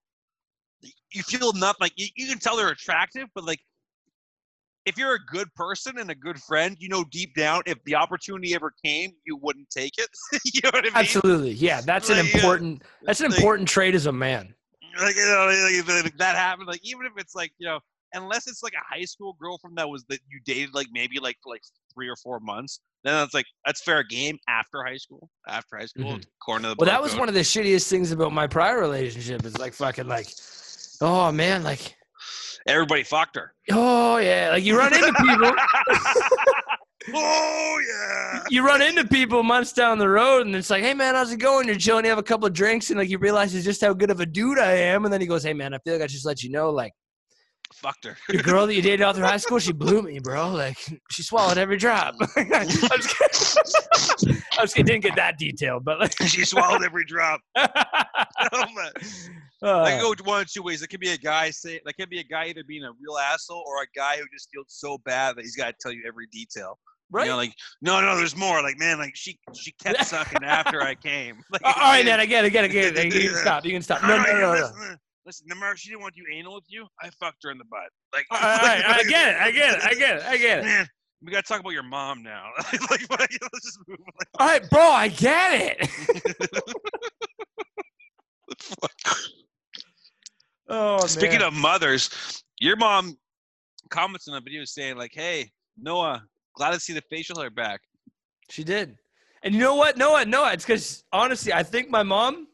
you 1.12 1.24
feel 1.24 1.54
nothing. 1.54 1.78
Like 1.82 1.94
you, 1.96 2.08
you 2.16 2.28
can 2.28 2.40
tell 2.40 2.56
they're 2.56 2.70
attractive, 2.70 3.28
but 3.36 3.44
like 3.44 3.60
if 4.86 4.98
you're 4.98 5.16
a 5.16 5.26
good 5.26 5.54
person 5.56 5.98
and 6.00 6.10
a 6.12 6.16
good 6.16 6.40
friend, 6.42 6.76
you 6.80 6.90
know 6.90 7.04
deep 7.12 7.34
down 7.36 7.62
if 7.66 7.84
the 7.86 7.96
opportunity 7.96 8.54
ever 8.56 8.72
came, 8.84 9.12
you 9.26 9.38
wouldn't 9.38 9.70
take 9.70 9.94
it. 9.98 10.08
you 10.46 10.62
know 10.64 10.70
what 10.74 10.80
I 10.86 10.90
mean? 10.90 10.92
Absolutely. 10.96 11.52
Yeah, 11.54 11.82
that's 11.82 12.10
an 12.10 12.18
Like, 12.18 12.26
yeah. 12.34 12.40
important 12.40 12.84
that's 13.04 13.20
an 13.22 13.30
Like- 13.32 13.38
important 13.40 13.68
trait 13.70 13.96
as 13.96 14.06
a 14.06 14.12
man. 14.12 14.54
Like, 15.02 15.16
you 15.16 15.26
know, 15.26 15.48
like, 15.48 16.06
if- 16.06 16.18
that 16.18 16.36
happened, 16.36 16.68
like 16.68 16.80
even 16.84 17.06
if 17.06 17.14
it's 17.18 17.36
like 17.36 17.52
you 17.58 17.68
know, 17.68 17.80
unless 18.14 18.48
it's 18.48 18.64
like 18.64 18.74
a 18.74 18.96
high 18.96 19.04
school 19.06 19.36
girlfriend 19.42 19.78
that 19.78 19.90
was 19.90 20.06
that 20.10 20.20
you 20.30 20.40
dated 20.46 20.74
like 20.74 20.88
maybe 20.94 21.20
like 21.20 21.36
for 21.44 21.52
like 21.54 21.62
three 21.94 22.08
or 22.08 22.16
four 22.18 22.40
months, 22.40 22.80
then 23.04 23.22
it's 23.24 23.34
like 23.34 23.46
that's 23.66 23.82
fair 23.84 24.04
game 24.04 24.38
after 24.48 24.84
high 24.84 24.96
school. 24.98 25.30
After 25.50 25.78
high 25.78 25.86
school, 25.88 26.20
according 26.42 26.64
to 26.64 26.70
the 26.70 26.76
Mm-hmm. 26.76 26.80
Well, 26.80 26.86
that 26.86 27.02
was 27.02 27.12
code. 27.12 27.20
one 27.22 27.28
of 27.30 27.36
the 27.36 27.42
shittiest 27.42 27.90
things 27.90 28.12
about 28.12 28.32
my 28.32 28.48
prior 28.48 28.80
relationship. 28.80 29.44
Is 29.46 29.58
like 29.58 29.74
fucking 29.74 30.08
like, 30.08 30.30
oh 31.02 31.32
man, 31.32 31.64
like 31.64 31.96
everybody 32.68 33.04
fucked 33.04 33.36
her. 33.36 33.54
oh 33.72 34.18
yeah, 34.18 34.50
like 34.52 34.64
you 34.64 34.78
run 34.78 34.94
into 34.94 35.14
people, 35.14 35.52
oh 37.14 37.78
yeah. 37.88 38.44
you 38.50 38.66
run 38.66 38.82
into 38.82 39.06
people 39.06 39.44
months 39.44 39.74
down 39.74 39.98
the 39.98 40.10
road, 40.10 40.46
and 40.46 40.56
it's 40.56 40.70
like, 40.70 40.84
hey 40.84 40.94
man, 40.94 41.16
how's 41.16 41.32
it 41.32 41.38
going? 41.38 41.68
You're 41.68 41.78
chilling, 41.78 42.06
you 42.06 42.10
have 42.10 42.18
a 42.20 42.24
couple 42.24 42.48
of 42.48 42.54
drinks, 42.54 42.90
and 42.90 43.00
like 43.00 43.10
you 43.10 43.18
realize 43.18 43.54
it's 43.56 43.66
just 43.66 43.82
how 43.82 43.94
good 43.94 44.12
of 44.12 44.20
a 44.20 44.26
dude 44.26 44.60
I 44.60 44.72
am, 44.74 45.06
and 45.06 45.14
then 45.14 45.22
he 45.22 45.28
goes, 45.28 45.44
hey 45.44 45.54
man, 45.54 45.74
I 45.74 45.78
feel 45.80 45.94
like 45.94 46.04
I 46.04 46.08
just 46.08 46.26
let 46.26 46.44
you 46.44 46.52
know, 46.52 46.70
like 46.70 46.94
Fucked 47.74 48.06
her. 48.06 48.16
your 48.30 48.44
girl 48.44 48.68
that 48.68 48.76
you 48.76 48.82
dated 48.82 49.02
all 49.02 49.12
through 49.12 49.26
high 49.26 49.38
school, 49.38 49.58
she 49.60 49.74
blew 49.74 50.02
me, 50.02 50.20
bro. 50.20 50.50
Like 50.52 50.78
she 51.10 51.24
swallowed 51.24 51.58
every 51.58 51.78
drop. 51.78 52.14
I'm 54.58 54.64
just 54.64 54.76
kidding. 54.76 54.92
I. 54.92 54.94
Didn't 54.94 55.04
get 55.04 55.16
that 55.16 55.38
detailed, 55.38 55.86
but 55.86 56.00
like, 56.00 56.16
she 56.28 56.46
swallowed 56.46 56.84
every 56.84 57.06
drop. 57.06 57.42
Oh, 59.62 59.80
uh, 59.80 59.84
I 59.84 59.92
can 59.92 60.02
go 60.02 60.14
one 60.26 60.42
of 60.42 60.52
two 60.52 60.62
ways. 60.62 60.82
It 60.82 60.88
could 60.90 61.00
be 61.00 61.12
a 61.12 61.18
guy 61.18 61.50
say, 61.50 61.80
that 61.86 61.94
could 61.94 62.10
be 62.10 62.20
a 62.20 62.24
guy 62.24 62.48
either 62.48 62.64
being 62.68 62.84
a 62.84 62.92
real 62.92 63.18
asshole 63.18 63.64
or 63.66 63.82
a 63.82 63.88
guy 63.96 64.18
who 64.18 64.26
just 64.32 64.50
feels 64.54 64.68
so 64.70 64.98
bad 65.00 65.38
that 65.38 65.42
he's 65.44 65.56
got 65.56 65.68
to 65.68 65.74
tell 65.80 65.92
you 65.92 66.04
every 66.06 66.28
detail. 66.32 66.78
right. 67.10 67.24
You 67.24 67.32
know, 67.32 67.38
like 67.38 67.54
no, 67.82 68.02
no, 68.02 68.16
there's 68.18 68.36
more. 68.36 68.62
Like 68.62 68.78
man, 68.78 69.00
like 69.00 69.16
she 69.16 69.40
she 69.56 69.72
kept 69.82 70.06
sucking 70.06 70.44
after 70.44 70.82
I 70.82 70.94
came. 70.94 71.42
Like, 71.50 71.64
all 71.64 71.74
right, 71.74 72.06
man. 72.06 72.20
I 72.20 72.26
get 72.26 72.44
it. 72.44 72.48
I 72.48 72.50
get 72.50 72.66
it. 72.66 72.72
Get 72.72 72.98
it. 72.98 73.14
You 73.14 73.30
can 73.30 73.40
stop. 73.40 73.66
You 73.66 73.72
can 73.72 73.82
stop. 73.82 74.04
No, 74.04 74.18
no, 74.18 74.24
no, 74.24 74.40
no. 74.40 74.54
no. 74.54 74.96
Listen, 75.26 75.48
remember 75.50 75.76
she 75.76 75.90
didn't 75.90 76.02
want 76.02 76.14
to 76.14 76.22
do 76.22 76.28
anal 76.38 76.54
with 76.56 76.66
you. 76.68 76.86
I 77.02 77.10
fucked 77.20 77.44
her 77.44 77.52
in 77.52 77.58
the 77.58 77.66
butt. 77.66 77.90
Like, 78.14 78.26
All 78.30 78.38
right, 78.38 78.84
all 78.86 78.92
right, 78.92 79.00
I 79.00 79.04
get 79.10 79.30
it. 79.30 79.42
I 79.42 79.52
get 79.52 79.74
it. 79.74 79.84
I 79.84 79.94
get 79.96 80.18
it. 80.18 80.24
I 80.24 80.38
get 80.38 80.60
it. 80.60 80.66
Man, 80.66 80.88
we 81.26 81.32
gotta 81.32 81.44
talk 81.48 81.60
about 81.60 81.72
your 81.72 81.84
mom 81.84 82.22
now. 82.24 82.50
like, 82.58 83.02
what- 83.10 83.20
let's 83.20 83.66
just 83.66 83.80
move. 83.88 83.98
All 84.40 84.48
right, 84.48 84.70
bro. 84.70 84.82
I 84.82 85.08
get 85.08 85.78
it. 85.82 86.62
Oh, 90.68 91.06
Speaking 91.06 91.40
man. 91.40 91.50
of 91.50 91.54
mothers, 91.54 92.44
your 92.60 92.76
mom 92.76 93.16
comments 93.92 94.28
on 94.28 94.36
a 94.36 94.42
video 94.42 94.64
saying 94.66 94.98
like, 94.98 95.12
"Hey, 95.14 95.52
Noah, 95.78 96.24
glad 96.56 96.72
to 96.74 96.80
see 96.80 96.94
the 96.94 97.04
facial 97.10 97.40
hair 97.40 97.50
back." 97.52 97.82
she 98.50 98.64
did. 98.64 98.98
And 99.44 99.54
you 99.54 99.60
know 99.60 99.76
what? 99.76 99.96
Noah, 99.98 100.26
Noah. 100.26 100.54
It's 100.54 100.66
because 100.66 101.04
honestly, 101.14 101.54
I 101.54 101.62
think 101.62 101.90
my 101.92 102.02
mom 102.04 102.48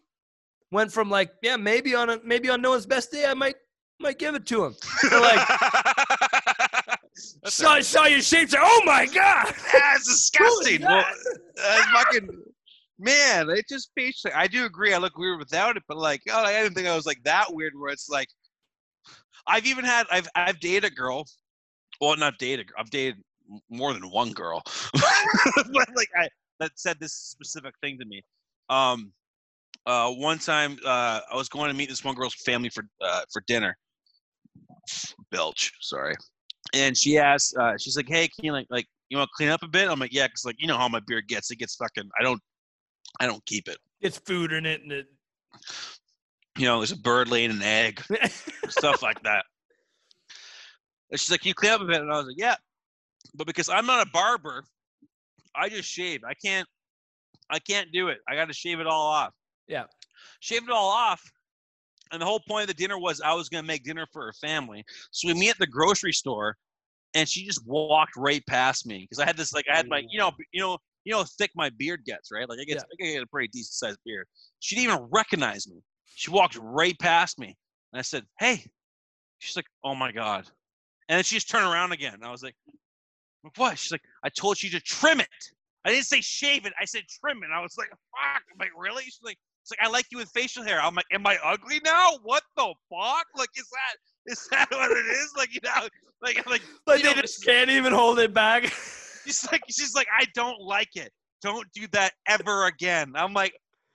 went 0.71 0.91
from 0.91 1.09
like, 1.09 1.31
yeah, 1.41 1.55
maybe 1.55 1.95
on 1.95 2.09
a 2.09 2.19
maybe 2.23 2.49
on 2.49 2.61
Noah's 2.61 2.85
best 2.85 3.11
day, 3.11 3.25
I 3.25 3.33
might 3.33 3.55
might 3.99 4.19
give 4.19 4.35
it 4.35 4.45
to 4.47 4.65
him. 4.65 4.75
Like, 5.11 5.47
Saw 7.45 7.79
saw 7.81 8.05
your 8.05 8.21
shapes. 8.21 8.53
Oh 8.57 8.81
my 8.85 9.05
god. 9.07 9.53
that's 9.73 10.07
disgusting. 10.07 10.81
Well, 10.81 11.03
that's 11.55 11.85
fucking 11.87 12.29
man. 12.99 13.49
It 13.49 13.67
just 13.67 13.91
facial. 13.97 14.31
I 14.35 14.47
do 14.47 14.65
agree. 14.65 14.93
I 14.93 14.97
look 14.97 15.17
weird 15.17 15.39
without 15.39 15.75
it, 15.75 15.83
but 15.87 15.97
like, 15.97 16.21
oh, 16.29 16.43
I 16.43 16.61
didn't 16.61 16.75
think 16.75 16.87
I 16.87 16.95
was 16.95 17.05
like 17.05 17.21
that 17.23 17.51
weird. 17.51 17.73
Where 17.75 17.91
it's 17.91 18.09
like, 18.09 18.27
I've 19.47 19.65
even 19.65 19.85
had 19.85 20.05
I've 20.11 20.27
I've 20.35 20.59
dated 20.59 20.85
a 20.85 20.93
girl. 20.93 21.25
Well, 21.99 22.15
not 22.15 22.37
dated. 22.37 22.69
I've 22.77 22.89
dated 22.91 23.15
more 23.69 23.93
than 23.93 24.09
one 24.11 24.31
girl, 24.33 24.61
but 24.93 25.87
like 25.95 26.09
I 26.15 26.29
that 26.59 26.71
said 26.75 26.99
this 26.99 27.13
specific 27.13 27.73
thing 27.81 27.97
to 27.99 28.05
me. 28.05 28.23
Um, 28.69 29.11
uh, 29.87 30.11
one 30.11 30.37
time 30.37 30.77
uh, 30.85 31.21
I 31.31 31.35
was 31.35 31.49
going 31.49 31.69
to 31.69 31.73
meet 31.73 31.89
this 31.89 32.03
one 32.03 32.13
girl's 32.15 32.35
family 32.35 32.69
for 32.69 32.83
uh, 33.01 33.21
for 33.33 33.41
dinner. 33.47 33.75
Belch, 35.31 35.71
sorry. 35.81 36.15
And 36.73 36.97
she 36.97 37.17
asked, 37.17 37.55
uh, 37.57 37.77
she's 37.77 37.97
like, 37.97 38.07
"Hey, 38.07 38.27
can 38.27 38.45
you 38.45 38.53
like 38.53 38.67
like 38.69 38.87
you 39.09 39.17
want 39.17 39.29
to 39.29 39.33
clean 39.35 39.49
up 39.49 39.63
a 39.63 39.67
bit?" 39.67 39.89
I'm 39.89 39.99
like, 39.99 40.13
"Yeah," 40.13 40.27
because 40.27 40.45
like 40.45 40.55
you 40.59 40.67
know 40.67 40.77
how 40.77 40.87
my 40.87 41.01
beard 41.05 41.27
gets. 41.27 41.51
It 41.51 41.57
gets 41.57 41.75
fucking. 41.75 42.09
I 42.19 42.23
don't, 42.23 42.41
I 43.19 43.27
don't 43.27 43.45
keep 43.45 43.67
it. 43.67 43.77
It's 43.99 44.17
food 44.19 44.53
in 44.53 44.65
it, 44.65 44.81
and 44.81 44.91
it. 44.91 45.07
You 46.57 46.65
know, 46.65 46.79
there's 46.79 46.91
a 46.91 46.97
bird 46.97 47.29
laying 47.29 47.51
an 47.51 47.61
egg, 47.61 48.01
stuff 48.69 49.01
like 49.01 49.21
that. 49.23 49.45
And 51.09 51.19
she's 51.19 51.31
like, 51.31 51.41
"Can 51.41 51.49
you 51.49 51.53
clean 51.53 51.71
up 51.71 51.81
a 51.81 51.85
bit?" 51.85 52.01
And 52.01 52.11
I 52.11 52.17
was 52.17 52.27
like, 52.27 52.37
"Yeah," 52.37 52.55
but 53.35 53.47
because 53.47 53.69
I'm 53.69 53.85
not 53.85 54.05
a 54.05 54.09
barber, 54.11 54.63
I 55.55 55.69
just 55.69 55.89
shave. 55.89 56.21
I 56.25 56.33
can't, 56.33 56.67
I 57.49 57.59
can't 57.59 57.91
do 57.91 58.07
it. 58.07 58.19
I 58.27 58.35
got 58.35 58.47
to 58.47 58.53
shave 58.53 58.79
it 58.79 58.87
all 58.87 59.07
off. 59.07 59.33
Yeah. 59.67 59.85
shave 60.39 60.63
it 60.63 60.69
all 60.69 60.89
off. 60.89 61.21
And 62.11 62.21
the 62.21 62.25
whole 62.25 62.41
point 62.47 62.63
of 62.63 62.67
the 62.67 62.73
dinner 62.73 62.99
was 62.99 63.21
I 63.21 63.33
was 63.33 63.49
gonna 63.49 63.67
make 63.67 63.83
dinner 63.83 64.05
for 64.11 64.25
her 64.25 64.33
family. 64.33 64.83
So 65.11 65.27
we 65.27 65.33
meet 65.33 65.51
at 65.51 65.57
the 65.59 65.67
grocery 65.67 66.13
store, 66.13 66.57
and 67.13 67.27
she 67.27 67.45
just 67.45 67.65
walked 67.65 68.15
right 68.15 68.45
past 68.47 68.85
me 68.85 68.99
because 68.99 69.19
I 69.19 69.25
had 69.25 69.37
this 69.37 69.53
like 69.53 69.65
I 69.71 69.75
had 69.75 69.87
my 69.87 70.03
you 70.09 70.19
know 70.19 70.31
you 70.51 70.61
know 70.61 70.77
you 71.03 71.11
know 71.11 71.19
how 71.19 71.25
thick 71.37 71.51
my 71.55 71.69
beard 71.69 72.03
gets 72.05 72.31
right 72.31 72.47
like 72.47 72.59
I 72.59 72.63
get 72.65 72.77
I 72.77 73.03
get 73.03 73.23
a 73.23 73.27
pretty 73.27 73.47
decent 73.49 73.73
sized 73.73 73.99
beard. 74.05 74.27
She 74.59 74.75
didn't 74.75 74.91
even 74.91 75.07
recognize 75.11 75.67
me. 75.67 75.77
She 76.15 76.31
walked 76.31 76.57
right 76.61 76.97
past 76.99 77.39
me, 77.39 77.55
and 77.93 77.99
I 77.99 78.03
said, 78.03 78.25
"Hey." 78.39 78.65
She's 79.39 79.55
like, 79.55 79.65
"Oh 79.83 79.95
my 79.95 80.11
god," 80.11 80.45
and 81.09 81.17
then 81.17 81.23
she 81.23 81.35
just 81.35 81.49
turned 81.49 81.65
around 81.65 81.93
again. 81.93 82.13
And 82.13 82.23
I 82.23 82.29
was 82.29 82.43
like, 82.43 82.55
"What?" 83.55 83.79
She's 83.79 83.91
like, 83.91 84.03
"I 84.23 84.29
told 84.29 84.61
you 84.61 84.69
to 84.69 84.79
trim 84.81 85.19
it. 85.19 85.27
I 85.83 85.89
didn't 85.89 86.05
say 86.05 86.21
shave 86.21 86.67
it. 86.67 86.73
I 86.79 86.85
said 86.85 87.03
trim 87.07 87.41
it." 87.41 87.45
And 87.45 87.53
I 87.53 87.61
was 87.61 87.75
like, 87.77 87.89
"Fuck!" 87.89 88.43
I'm 88.51 88.57
like, 88.59 88.71
"Really?" 88.77 89.03
She's 89.03 89.19
like. 89.23 89.37
It's 89.61 89.71
like 89.71 89.85
I 89.85 89.89
like 89.89 90.05
you 90.11 90.17
with 90.17 90.29
facial 90.29 90.63
hair. 90.63 90.81
I'm 90.81 90.95
like, 90.95 91.05
am 91.11 91.25
I 91.27 91.37
ugly 91.43 91.79
now? 91.83 92.17
What 92.23 92.43
the 92.57 92.73
fuck? 92.89 93.25
Like, 93.35 93.49
is 93.55 93.67
that 93.69 94.31
is 94.31 94.47
that 94.51 94.67
what 94.71 94.91
it 94.91 95.05
is? 95.05 95.33
Like, 95.37 95.53
you 95.53 95.59
know, 95.63 95.87
like, 96.21 96.37
like, 96.47 96.61
Like 96.87 97.03
they 97.03 97.13
know, 97.13 97.21
just 97.21 97.45
can't 97.45 97.69
even 97.69 97.93
hold 97.93 98.19
it 98.19 98.33
back. 98.33 98.65
she's 99.25 99.47
like, 99.51 99.61
she's 99.69 99.93
like, 99.95 100.07
I 100.17 100.25
don't 100.33 100.61
like 100.61 100.95
it. 100.95 101.11
Don't 101.41 101.67
do 101.73 101.87
that 101.91 102.13
ever 102.27 102.67
again. 102.67 103.13
I'm 103.15 103.33
like, 103.33 103.53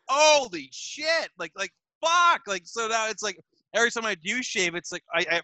holy 0.08 0.68
shit! 0.72 1.28
Like, 1.38 1.52
like, 1.56 1.70
fuck! 2.04 2.42
Like, 2.46 2.62
so 2.64 2.88
now 2.88 3.08
it's 3.08 3.22
like 3.22 3.38
every 3.74 3.90
time 3.90 4.04
I 4.04 4.16
do 4.16 4.42
shave, 4.42 4.74
it's 4.74 4.90
like 4.90 5.02
I, 5.14 5.26
I 5.30 5.40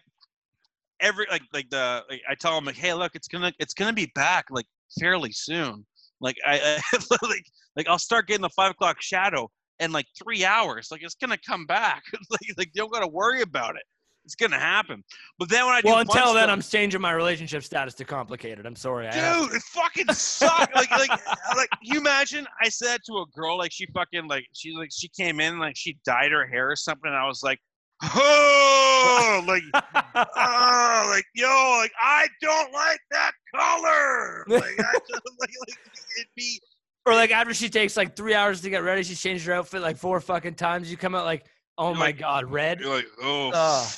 every 0.99 1.25
like 1.29 1.43
like 1.53 1.69
the 1.69 2.03
like, 2.09 2.21
I 2.29 2.35
tell 2.35 2.55
them 2.55 2.65
like, 2.65 2.75
hey, 2.75 2.93
look, 2.93 3.11
it's 3.15 3.27
gonna 3.27 3.53
it's 3.59 3.73
gonna 3.73 3.93
be 3.93 4.11
back 4.15 4.45
like 4.49 4.65
fairly 4.99 5.31
soon. 5.31 5.85
Like 6.19 6.37
I, 6.45 6.81
I 6.93 6.99
like 7.21 7.45
like 7.75 7.87
I'll 7.87 7.99
start 7.99 8.27
getting 8.27 8.41
the 8.41 8.49
five 8.49 8.71
o'clock 8.71 9.01
shadow 9.01 9.49
in 9.79 9.91
like 9.91 10.05
three 10.21 10.45
hours. 10.45 10.89
Like 10.91 11.03
it's 11.03 11.15
gonna 11.15 11.37
come 11.47 11.65
back. 11.65 12.03
like 12.31 12.57
like 12.57 12.69
you 12.73 12.81
don't 12.81 12.91
gotta 12.91 13.07
worry 13.07 13.41
about 13.41 13.75
it. 13.75 13.83
It's 14.25 14.35
gonna 14.35 14.59
happen. 14.59 15.03
But 15.37 15.49
then 15.49 15.65
when 15.65 15.75
I 15.75 15.81
do 15.81 15.89
well, 15.89 15.99
until 15.99 16.33
then, 16.33 16.43
stuff- 16.43 16.49
I'm 16.49 16.61
changing 16.61 17.01
my 17.01 17.11
relationship 17.11 17.61
status 17.63 17.93
to 17.95 18.05
complicated. 18.05 18.65
I'm 18.65 18.75
sorry. 18.75 19.07
I 19.07 19.11
Dude, 19.11 19.53
it 19.53 19.61
fucking 19.63 20.13
sucked. 20.13 20.73
like, 20.75 20.89
like, 20.91 21.11
uh, 21.11 21.35
like, 21.57 21.67
you 21.81 21.99
imagine 21.99 22.47
I 22.61 22.69
said 22.69 23.01
to 23.07 23.17
a 23.17 23.25
girl, 23.35 23.57
like, 23.57 23.73
she 23.73 23.85
fucking, 23.93 24.27
like, 24.29 24.45
she, 24.53 24.71
like, 24.77 24.91
she 24.93 25.09
came 25.09 25.41
in, 25.41 25.59
like, 25.59 25.75
she 25.75 25.97
dyed 26.05 26.31
her 26.31 26.47
hair 26.47 26.71
or 26.71 26.77
something, 26.77 27.09
and 27.09 27.17
I 27.17 27.27
was 27.27 27.43
like, 27.43 27.59
oh, 28.01 29.43
like, 29.45 29.63
oh, 29.73 31.07
like, 31.09 31.25
yo, 31.35 31.77
like, 31.81 31.91
I 32.01 32.27
don't 32.41 32.71
like 32.71 32.99
that 33.11 33.31
color. 33.53 34.45
Like, 34.47 34.79
I 34.79 34.93
just, 35.09 35.11
like, 35.39 35.51
like, 35.67 35.77
it'd 36.17 36.27
be, 36.35 36.61
or 37.05 37.13
like 37.13 37.31
after 37.31 37.53
she 37.53 37.69
takes 37.69 37.97
like 37.97 38.15
three 38.15 38.33
hours 38.33 38.61
to 38.61 38.69
get 38.69 38.83
ready, 38.83 39.03
she's 39.03 39.21
changed 39.21 39.45
her 39.45 39.53
outfit 39.53 39.81
like 39.81 39.97
four 39.97 40.19
fucking 40.21 40.55
times. 40.55 40.89
You 40.89 40.97
come 40.97 41.15
out 41.15 41.25
like, 41.25 41.45
oh 41.77 41.89
You're 41.89 41.95
my 41.97 42.05
like- 42.07 42.19
god, 42.19 42.49
red 42.51 42.79
you're 42.79 42.95
like, 42.95 43.07
oh. 43.21 43.91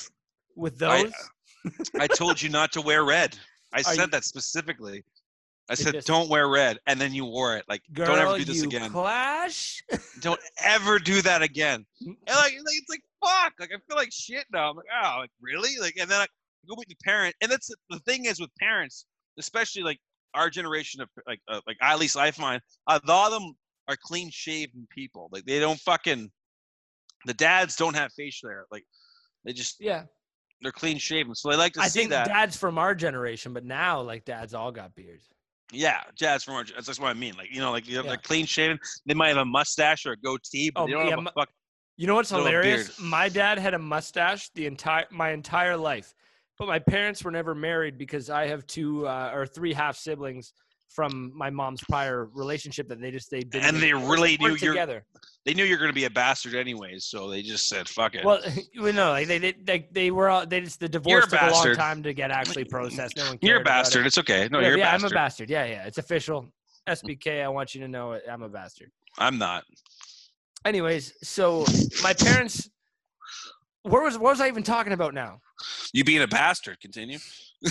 With 0.56 0.78
those. 0.80 1.12
I 2.00 2.08
told 2.08 2.42
you 2.42 2.50
not 2.50 2.72
to 2.74 2.82
wear 2.82 3.04
red. 3.04 3.38
I 3.74 3.82
said 3.82 4.00
you- 4.00 4.08
that 4.08 4.24
specifically. 4.24 5.04
I 5.68 5.74
said, 5.74 5.94
just- 5.96 6.08
don't 6.08 6.30
wear 6.30 6.48
red, 6.48 6.78
and 6.86 7.02
then 7.02 7.12
you 7.12 7.26
wore 7.26 7.58
it. 7.58 7.66
Like, 7.68 7.82
Girl, 7.92 8.06
don't 8.06 8.20
ever 8.20 8.38
do 8.38 8.46
this 8.46 8.58
you 8.62 8.66
again. 8.66 8.92
clash. 8.92 9.84
don't 10.22 10.40
ever 10.64 11.00
do 11.00 11.22
that 11.24 11.42
again. 11.42 11.84
And 12.02 12.16
like, 12.28 12.54
like 12.54 12.54
it's 12.54 12.90
like 12.90 13.02
fuck. 13.24 13.54
Like 13.60 13.72
I 13.74 13.78
feel 13.88 13.98
like 13.98 14.12
shit 14.12 14.46
now. 14.54 14.70
I'm 14.70 14.76
like, 14.78 14.86
oh, 15.04 15.18
like 15.22 15.32
really? 15.42 15.72
Like, 15.82 15.96
and 16.00 16.10
then 16.10 16.22
I 16.22 16.28
go 16.70 16.76
with 16.78 16.88
the 16.88 16.96
parent. 17.04 17.36
And 17.42 17.52
that's 17.52 17.72
the 17.90 18.00
thing 18.00 18.26
is 18.26 18.40
with 18.40 18.52
parents, 18.60 19.06
especially 19.40 19.82
like 19.82 20.00
our 20.36 20.50
generation 20.50 21.02
of 21.02 21.10
like 21.28 21.40
uh, 21.48 21.62
like 21.68 21.78
at 21.82 21.98
least 22.00 22.18
I 22.18 22.32
find 22.32 22.62
a 22.88 23.02
lot 23.08 23.32
of 23.34 23.42
them 23.42 23.54
are 23.88 23.96
clean 24.04 24.30
shaven 24.32 24.88
people. 24.92 25.30
Like 25.32 25.46
they 25.46 25.60
don't 25.60 25.80
fucking. 25.80 26.30
The 27.26 27.34
dads 27.34 27.76
don't 27.76 27.96
have 27.96 28.12
facial 28.14 28.50
hair. 28.50 28.66
Like 28.72 28.84
they 29.46 29.54
just 29.54 29.78
yeah, 29.80 30.04
they're 30.62 30.72
clean 30.72 30.98
shaven. 31.00 31.34
So 31.34 31.52
I 31.52 31.56
like 31.56 31.74
to 31.74 31.82
I 31.82 31.88
see 31.88 32.00
think 32.02 32.12
that. 32.12 32.28
dads 32.28 32.56
from 32.56 32.78
our 32.78 32.94
generation, 32.94 33.54
but 33.54 33.66
now 33.66 34.02
like 34.02 34.26
dads 34.26 34.54
all 34.54 34.72
got 34.72 34.94
beards. 34.94 35.26
yeah, 35.72 36.02
dads 36.20 36.44
from 36.44 36.54
our. 36.56 36.64
That's 36.64 37.00
what 37.00 37.10
I 37.10 37.14
mean. 37.16 37.34
Like 37.36 37.52
you 37.52 37.60
know, 37.62 37.72
like 37.72 37.86
they're, 37.86 37.96
Yeah. 38.04 38.10
they're 38.10 38.18
clean 38.18 38.46
shaven. 38.46 38.78
They 39.08 39.16
might 39.16 39.30
have 39.30 39.38
a 39.38 39.46
mustache 39.46 40.06
or 40.06 40.12
a 40.12 40.18
goatee, 40.18 40.70
but 40.70 40.82
Oh, 40.82 40.86
they 40.86 40.92
don't 40.92 41.06
yeah, 41.08 41.16
have 41.16 41.20
a 41.26 41.32
fuck. 41.36 41.50
You 41.98 42.08
know 42.08 42.16
what's 42.16 42.30
hilarious? 42.30 43.00
My 43.00 43.30
dad 43.30 43.58
had 43.58 43.74
a 43.74 43.80
mustache 43.80 44.50
the 44.54 44.66
entire 44.68 45.06
my 45.12 45.32
entire 45.32 45.78
life, 45.78 46.14
but 46.58 46.68
my 46.68 46.80
parents 46.80 47.24
were 47.24 47.32
never 47.32 47.54
married 47.56 47.98
because 47.98 48.30
I 48.30 48.48
have 48.48 48.66
two 48.68 49.08
uh, 49.08 49.32
or 49.34 49.46
three 49.46 49.74
half 49.74 49.98
siblings 49.98 50.54
from 50.90 51.32
my 51.36 51.50
mom's 51.50 51.82
prior 51.90 52.30
relationship 52.34 52.88
that 52.88 53.02
they 53.02 53.12
just 53.12 53.30
they 53.30 53.42
didn't 53.42 53.66
And 53.66 53.78
they 53.84 53.92
really 53.94 54.38
knew 54.38 54.50
you're- 54.56 54.60
together. 54.70 55.06
They 55.46 55.54
knew 55.54 55.64
you're 55.64 55.78
going 55.78 55.90
to 55.92 55.94
be 55.96 56.06
a 56.06 56.10
bastard 56.10 56.56
anyways, 56.56 57.06
so 57.06 57.30
they 57.30 57.44
just 57.44 57.70
said, 57.70 57.88
"Fuck 57.88 58.16
it." 58.16 58.26
Well, 58.26 58.42
we 58.82 58.92
know 58.92 59.12
like 59.12 59.28
they, 59.28 59.88
they 59.92 60.10
were 60.10 60.28
all, 60.30 60.44
they 60.46 60.62
just 60.62 60.80
the 60.80 60.90
divorce 60.90 61.26
a 61.26 61.30
took 61.30 61.42
a 61.42 61.52
long 61.52 61.76
time 61.76 62.02
to 62.04 62.14
get 62.14 62.32
actually 62.32 62.64
processed. 62.64 63.16
No 63.18 63.26
one 63.28 63.38
you're 63.42 63.58
a 63.58 63.62
about 63.62 63.72
it. 63.72 63.84
bastard. 63.84 64.06
It's 64.08 64.18
okay. 64.18 64.48
No, 64.52 64.60
yeah, 64.60 64.68
you're 64.68 64.76
a 64.76 64.80
yeah, 64.80 64.92
bastard. 64.92 65.06
I'm 65.06 65.12
a 65.12 65.16
bastard. 65.16 65.50
Yeah, 65.52 65.66
yeah, 65.66 65.86
it's 65.86 66.00
official. 66.00 66.48
SPK, 66.88 67.44
I 67.44 67.48
want 67.50 67.76
you 67.76 67.82
to 67.82 67.88
know 67.88 68.14
it. 68.14 68.24
I'm 68.32 68.42
a 68.44 68.50
bastard. 68.50 68.90
I'm 69.20 69.38
not. 69.38 69.66
Anyways, 70.66 71.14
so 71.22 71.66
my 72.02 72.14
parents. 72.14 72.70
Where 73.86 74.02
was 74.02 74.18
what 74.18 74.32
was 74.32 74.42
I 74.42 74.48
even 74.48 74.64
talking 74.64 74.94
about 74.94 75.14
now? 75.14 75.40
You 75.94 76.04
being 76.04 76.22
a 76.22 76.28
bastard. 76.28 76.80
Continue. 76.80 77.20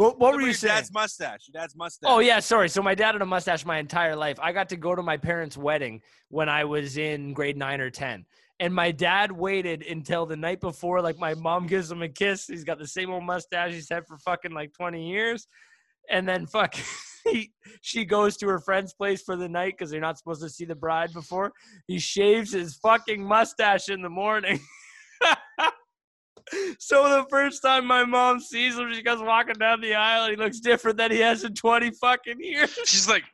What, 0.00 0.18
what 0.18 0.32
were 0.32 0.40
Your 0.40 0.48
you 0.48 0.54
saying? 0.54 0.76
dad's 0.76 0.92
mustache. 0.94 1.40
Your 1.52 1.60
dad's 1.60 1.76
mustache. 1.76 2.08
Oh 2.10 2.20
yeah, 2.20 2.40
sorry. 2.40 2.70
So 2.70 2.82
my 2.82 2.94
dad 2.94 3.12
had 3.12 3.20
a 3.20 3.26
mustache 3.26 3.66
my 3.66 3.76
entire 3.76 4.16
life. 4.16 4.38
I 4.40 4.50
got 4.50 4.70
to 4.70 4.76
go 4.76 4.94
to 4.94 5.02
my 5.02 5.18
parents' 5.18 5.58
wedding 5.58 6.00
when 6.28 6.48
I 6.48 6.64
was 6.64 6.96
in 6.96 7.34
grade 7.34 7.58
nine 7.58 7.82
or 7.82 7.90
ten. 7.90 8.24
And 8.60 8.74
my 8.74 8.92
dad 8.92 9.30
waited 9.30 9.82
until 9.82 10.24
the 10.24 10.36
night 10.36 10.62
before, 10.62 11.02
like 11.02 11.18
my 11.18 11.34
mom 11.34 11.66
gives 11.66 11.90
him 11.90 12.00
a 12.00 12.08
kiss. 12.08 12.46
He's 12.46 12.64
got 12.64 12.78
the 12.78 12.86
same 12.86 13.10
old 13.10 13.24
mustache 13.24 13.72
he's 13.72 13.90
had 13.90 14.06
for 14.06 14.16
fucking 14.16 14.52
like 14.52 14.72
20 14.72 15.06
years. 15.06 15.46
And 16.08 16.26
then 16.26 16.46
fuck 16.46 16.74
he, 17.30 17.52
she 17.80 18.04
goes 18.04 18.36
to 18.38 18.48
her 18.48 18.58
friend's 18.58 18.92
place 18.92 19.22
for 19.22 19.36
the 19.36 19.48
night 19.48 19.74
because 19.76 19.90
they're 19.90 20.00
not 20.00 20.18
supposed 20.18 20.42
to 20.42 20.48
see 20.48 20.64
the 20.64 20.74
bride 20.74 21.12
before. 21.12 21.52
He 21.86 21.98
shaves 21.98 22.52
his 22.52 22.76
fucking 22.76 23.22
mustache 23.22 23.88
in 23.88 24.02
the 24.02 24.08
morning. 24.08 24.60
so 26.78 27.08
the 27.08 27.26
first 27.30 27.62
time 27.62 27.86
my 27.86 28.04
mom 28.04 28.40
sees 28.40 28.76
him, 28.78 28.92
she 28.92 29.02
goes 29.02 29.20
walking 29.20 29.54
down 29.54 29.80
the 29.80 29.94
aisle 29.94 30.24
and 30.24 30.32
he 30.32 30.36
looks 30.36 30.60
different 30.60 30.96
than 30.98 31.10
he 31.10 31.18
has 31.18 31.44
in 31.44 31.54
20 31.54 31.90
fucking 31.92 32.40
years. 32.40 32.70
She's 32.84 33.08
like, 33.08 33.24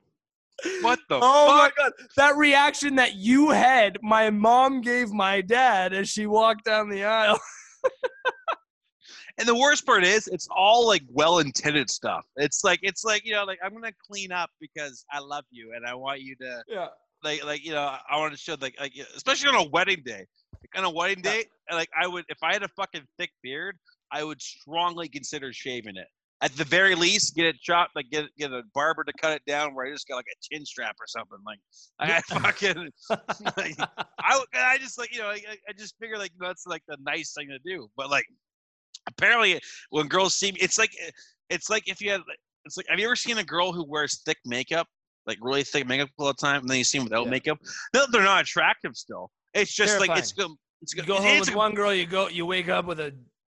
"What 0.82 0.98
the 1.08 1.16
Oh 1.22 1.48
my 1.48 1.70
god. 1.76 1.92
That 2.16 2.36
reaction 2.36 2.96
that 2.96 3.14
you 3.14 3.50
had, 3.50 3.98
my 4.02 4.30
mom 4.30 4.80
gave 4.80 5.10
my 5.10 5.40
dad 5.40 5.92
as 5.92 6.08
she 6.08 6.26
walked 6.26 6.64
down 6.64 6.88
the 6.88 7.04
aisle. 7.04 7.38
And 9.38 9.46
the 9.46 9.54
worst 9.54 9.84
part 9.84 10.02
is, 10.02 10.28
it's 10.28 10.48
all 10.50 10.86
like 10.86 11.02
well-intended 11.10 11.90
stuff. 11.90 12.24
It's 12.36 12.64
like 12.64 12.80
it's 12.82 13.04
like 13.04 13.24
you 13.26 13.32
know, 13.32 13.44
like 13.44 13.58
I'm 13.62 13.72
gonna 13.72 13.92
clean 14.08 14.32
up 14.32 14.50
because 14.60 15.04
I 15.12 15.18
love 15.18 15.44
you 15.50 15.72
and 15.76 15.86
I 15.86 15.94
want 15.94 16.20
you 16.22 16.34
to 16.36 16.62
Yeah. 16.68 16.88
like 17.22 17.44
like 17.44 17.64
you 17.64 17.72
know 17.72 17.96
I 18.10 18.16
want 18.18 18.32
to 18.32 18.38
show 18.38 18.56
like 18.60 18.74
like 18.80 18.92
especially 19.14 19.48
on 19.50 19.56
a 19.56 19.68
wedding 19.68 20.02
day. 20.04 20.24
Like 20.54 20.78
on 20.78 20.84
a 20.84 20.90
wedding 20.90 21.22
Yeah. 21.24 21.32
day, 21.32 21.44
like 21.70 21.90
I 22.00 22.06
would 22.06 22.24
if 22.28 22.38
I 22.42 22.52
had 22.54 22.62
a 22.62 22.68
fucking 22.68 23.02
thick 23.18 23.30
beard, 23.42 23.76
I 24.10 24.24
would 24.24 24.40
strongly 24.40 25.08
consider 25.08 25.52
shaving 25.52 25.96
it. 25.96 26.06
At 26.42 26.52
the 26.52 26.64
very 26.64 26.94
least, 26.94 27.34
get 27.34 27.46
it 27.46 27.56
chopped, 27.62 27.94
like 27.96 28.10
get 28.10 28.26
get 28.38 28.52
a 28.52 28.62
barber 28.74 29.04
to 29.04 29.12
cut 29.20 29.32
it 29.32 29.42
down 29.46 29.74
where 29.74 29.86
I 29.86 29.90
just 29.90 30.06
got 30.08 30.16
like 30.16 30.26
a 30.32 30.36
chin 30.54 30.64
strap 30.66 30.96
or 31.00 31.06
something. 31.06 31.38
Like 31.46 31.58
I 31.98 32.20
fucking 32.22 32.90
like, 33.56 33.74
I 34.18 34.44
I 34.54 34.78
just 34.78 34.98
like 34.98 35.12
you 35.14 35.20
know 35.20 35.28
I- 35.28 35.42
I 35.68 35.72
just 35.76 35.94
figure 35.98 36.16
like 36.18 36.32
that's 36.40 36.66
like 36.66 36.82
the 36.88 36.96
nice 37.00 37.32
thing 37.34 37.48
to 37.48 37.58
do. 37.58 37.88
But 37.96 38.10
like 38.10 38.24
apparently 39.06 39.60
when 39.90 40.08
girls 40.08 40.34
see 40.34 40.52
me, 40.52 40.58
it's 40.60 40.78
like 40.78 40.90
it's 41.50 41.70
like 41.70 41.88
if 41.88 42.00
you 42.00 42.10
had 42.10 42.20
it's 42.64 42.76
like 42.76 42.86
have 42.88 42.98
you 42.98 43.06
ever 43.06 43.16
seen 43.16 43.38
a 43.38 43.44
girl 43.44 43.72
who 43.72 43.84
wears 43.84 44.22
thick 44.24 44.38
makeup? 44.44 44.86
Like 45.26 45.38
really 45.40 45.64
thick 45.64 45.86
makeup 45.88 46.08
all 46.18 46.26
the 46.28 46.34
time, 46.34 46.60
and 46.60 46.68
then 46.70 46.78
you 46.78 46.84
see 46.84 46.98
them 46.98 47.04
without 47.06 47.24
Yeah. 47.24 47.30
makeup. 47.30 47.58
No, 47.94 48.04
they're 48.12 48.22
not 48.22 48.42
attractive 48.42 48.96
still. 48.96 49.30
It's 49.54 49.74
just 49.74 49.98
like 50.00 50.10
it's 50.16 50.32
it's, 50.82 50.94
You 50.94 51.02
go 51.02 51.16
it's, 51.16 51.24
home 51.24 51.36
it's 51.38 51.46
with 51.48 51.54
a, 51.54 51.58
one 51.58 51.74
girl, 51.74 51.92
you 51.92 52.06
go 52.06 52.28
you 52.28 52.46
wake 52.46 52.68
up 52.68 52.84
with 52.84 53.00
a 53.00 53.06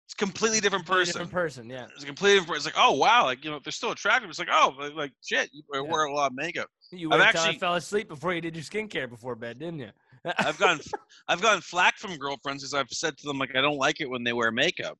it's 0.06 0.14
completely 0.16 0.58
different 0.58 0.86
person. 0.86 1.12
different 1.12 1.30
person, 1.30 1.70
yeah. 1.70 1.86
It's 1.94 2.02
a 2.02 2.06
completely 2.06 2.40
different. 2.40 2.56
It's 2.56 2.64
like 2.66 2.74
oh 2.76 2.92
wow, 2.94 3.24
like 3.24 3.44
you 3.44 3.50
know 3.52 3.60
they're 3.62 3.70
still 3.70 3.92
attractive. 3.92 4.28
It's 4.28 4.38
like 4.40 4.48
oh 4.50 4.74
like, 4.96 5.12
shit, 5.24 5.50
you 5.52 5.62
wear 5.68 5.84
Yeah. 6.08 6.12
a 6.12 6.14
lot 6.14 6.30
of 6.32 6.36
makeup. 6.36 6.68
You 6.90 7.12
I've 7.12 7.20
waited 7.20 7.32
till 7.32 7.40
I 7.40 7.44
actually- 7.44 7.58
fell 7.60 7.74
asleep 7.76 8.08
before 8.08 8.34
you 8.34 8.40
did 8.40 8.56
your 8.56 8.64
skincare 8.64 9.08
before 9.08 9.36
bed, 9.36 9.60
didn't 9.60 9.78
you? 9.78 9.90
I've 10.38 10.58
gotten 10.58 10.80
I've 11.28 11.40
gotten 11.40 11.60
flack 11.60 11.96
from 11.98 12.16
girlfriends 12.16 12.62
because 12.64 12.74
I've 12.74 12.90
said 12.90 13.16
to 13.18 13.26
them 13.28 13.38
like 13.38 13.54
I 13.54 13.60
don't 13.60 13.76
like 13.78 14.00
it 14.00 14.10
when 14.10 14.24
they 14.24 14.32
wear 14.32 14.50
makeup 14.50 14.98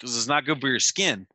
because 0.00 0.16
it's 0.16 0.26
not 0.26 0.44
good 0.46 0.60
for 0.60 0.68
your 0.68 0.80
skin. 0.80 1.26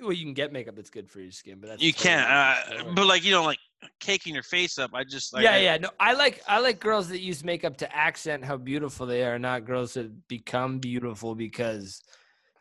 well, 0.00 0.12
you 0.12 0.24
can 0.24 0.34
get 0.34 0.52
makeup 0.52 0.74
that's 0.76 0.90
good 0.90 1.10
for 1.10 1.20
your 1.20 1.30
skin, 1.30 1.58
but 1.60 1.68
that's 1.68 1.82
You 1.82 1.92
can't, 1.92 2.28
uh, 2.28 2.92
but 2.94 3.06
like 3.06 3.22
you 3.24 3.32
know, 3.32 3.44
like 3.44 3.58
caking 3.98 4.34
your 4.34 4.42
face 4.42 4.78
up. 4.78 4.92
I 4.94 5.04
just 5.04 5.32
like, 5.32 5.44
yeah, 5.44 5.52
I- 5.52 5.58
yeah. 5.58 5.76
No, 5.76 5.90
I 6.00 6.14
like 6.14 6.42
I 6.48 6.58
like 6.60 6.80
girls 6.80 7.08
that 7.08 7.20
use 7.20 7.44
makeup 7.44 7.76
to 7.78 7.96
accent 7.96 8.44
how 8.44 8.56
beautiful 8.56 9.06
they 9.06 9.24
are, 9.24 9.38
not 9.38 9.64
girls 9.66 9.94
that 9.94 10.28
become 10.28 10.78
beautiful 10.78 11.34
because 11.34 12.02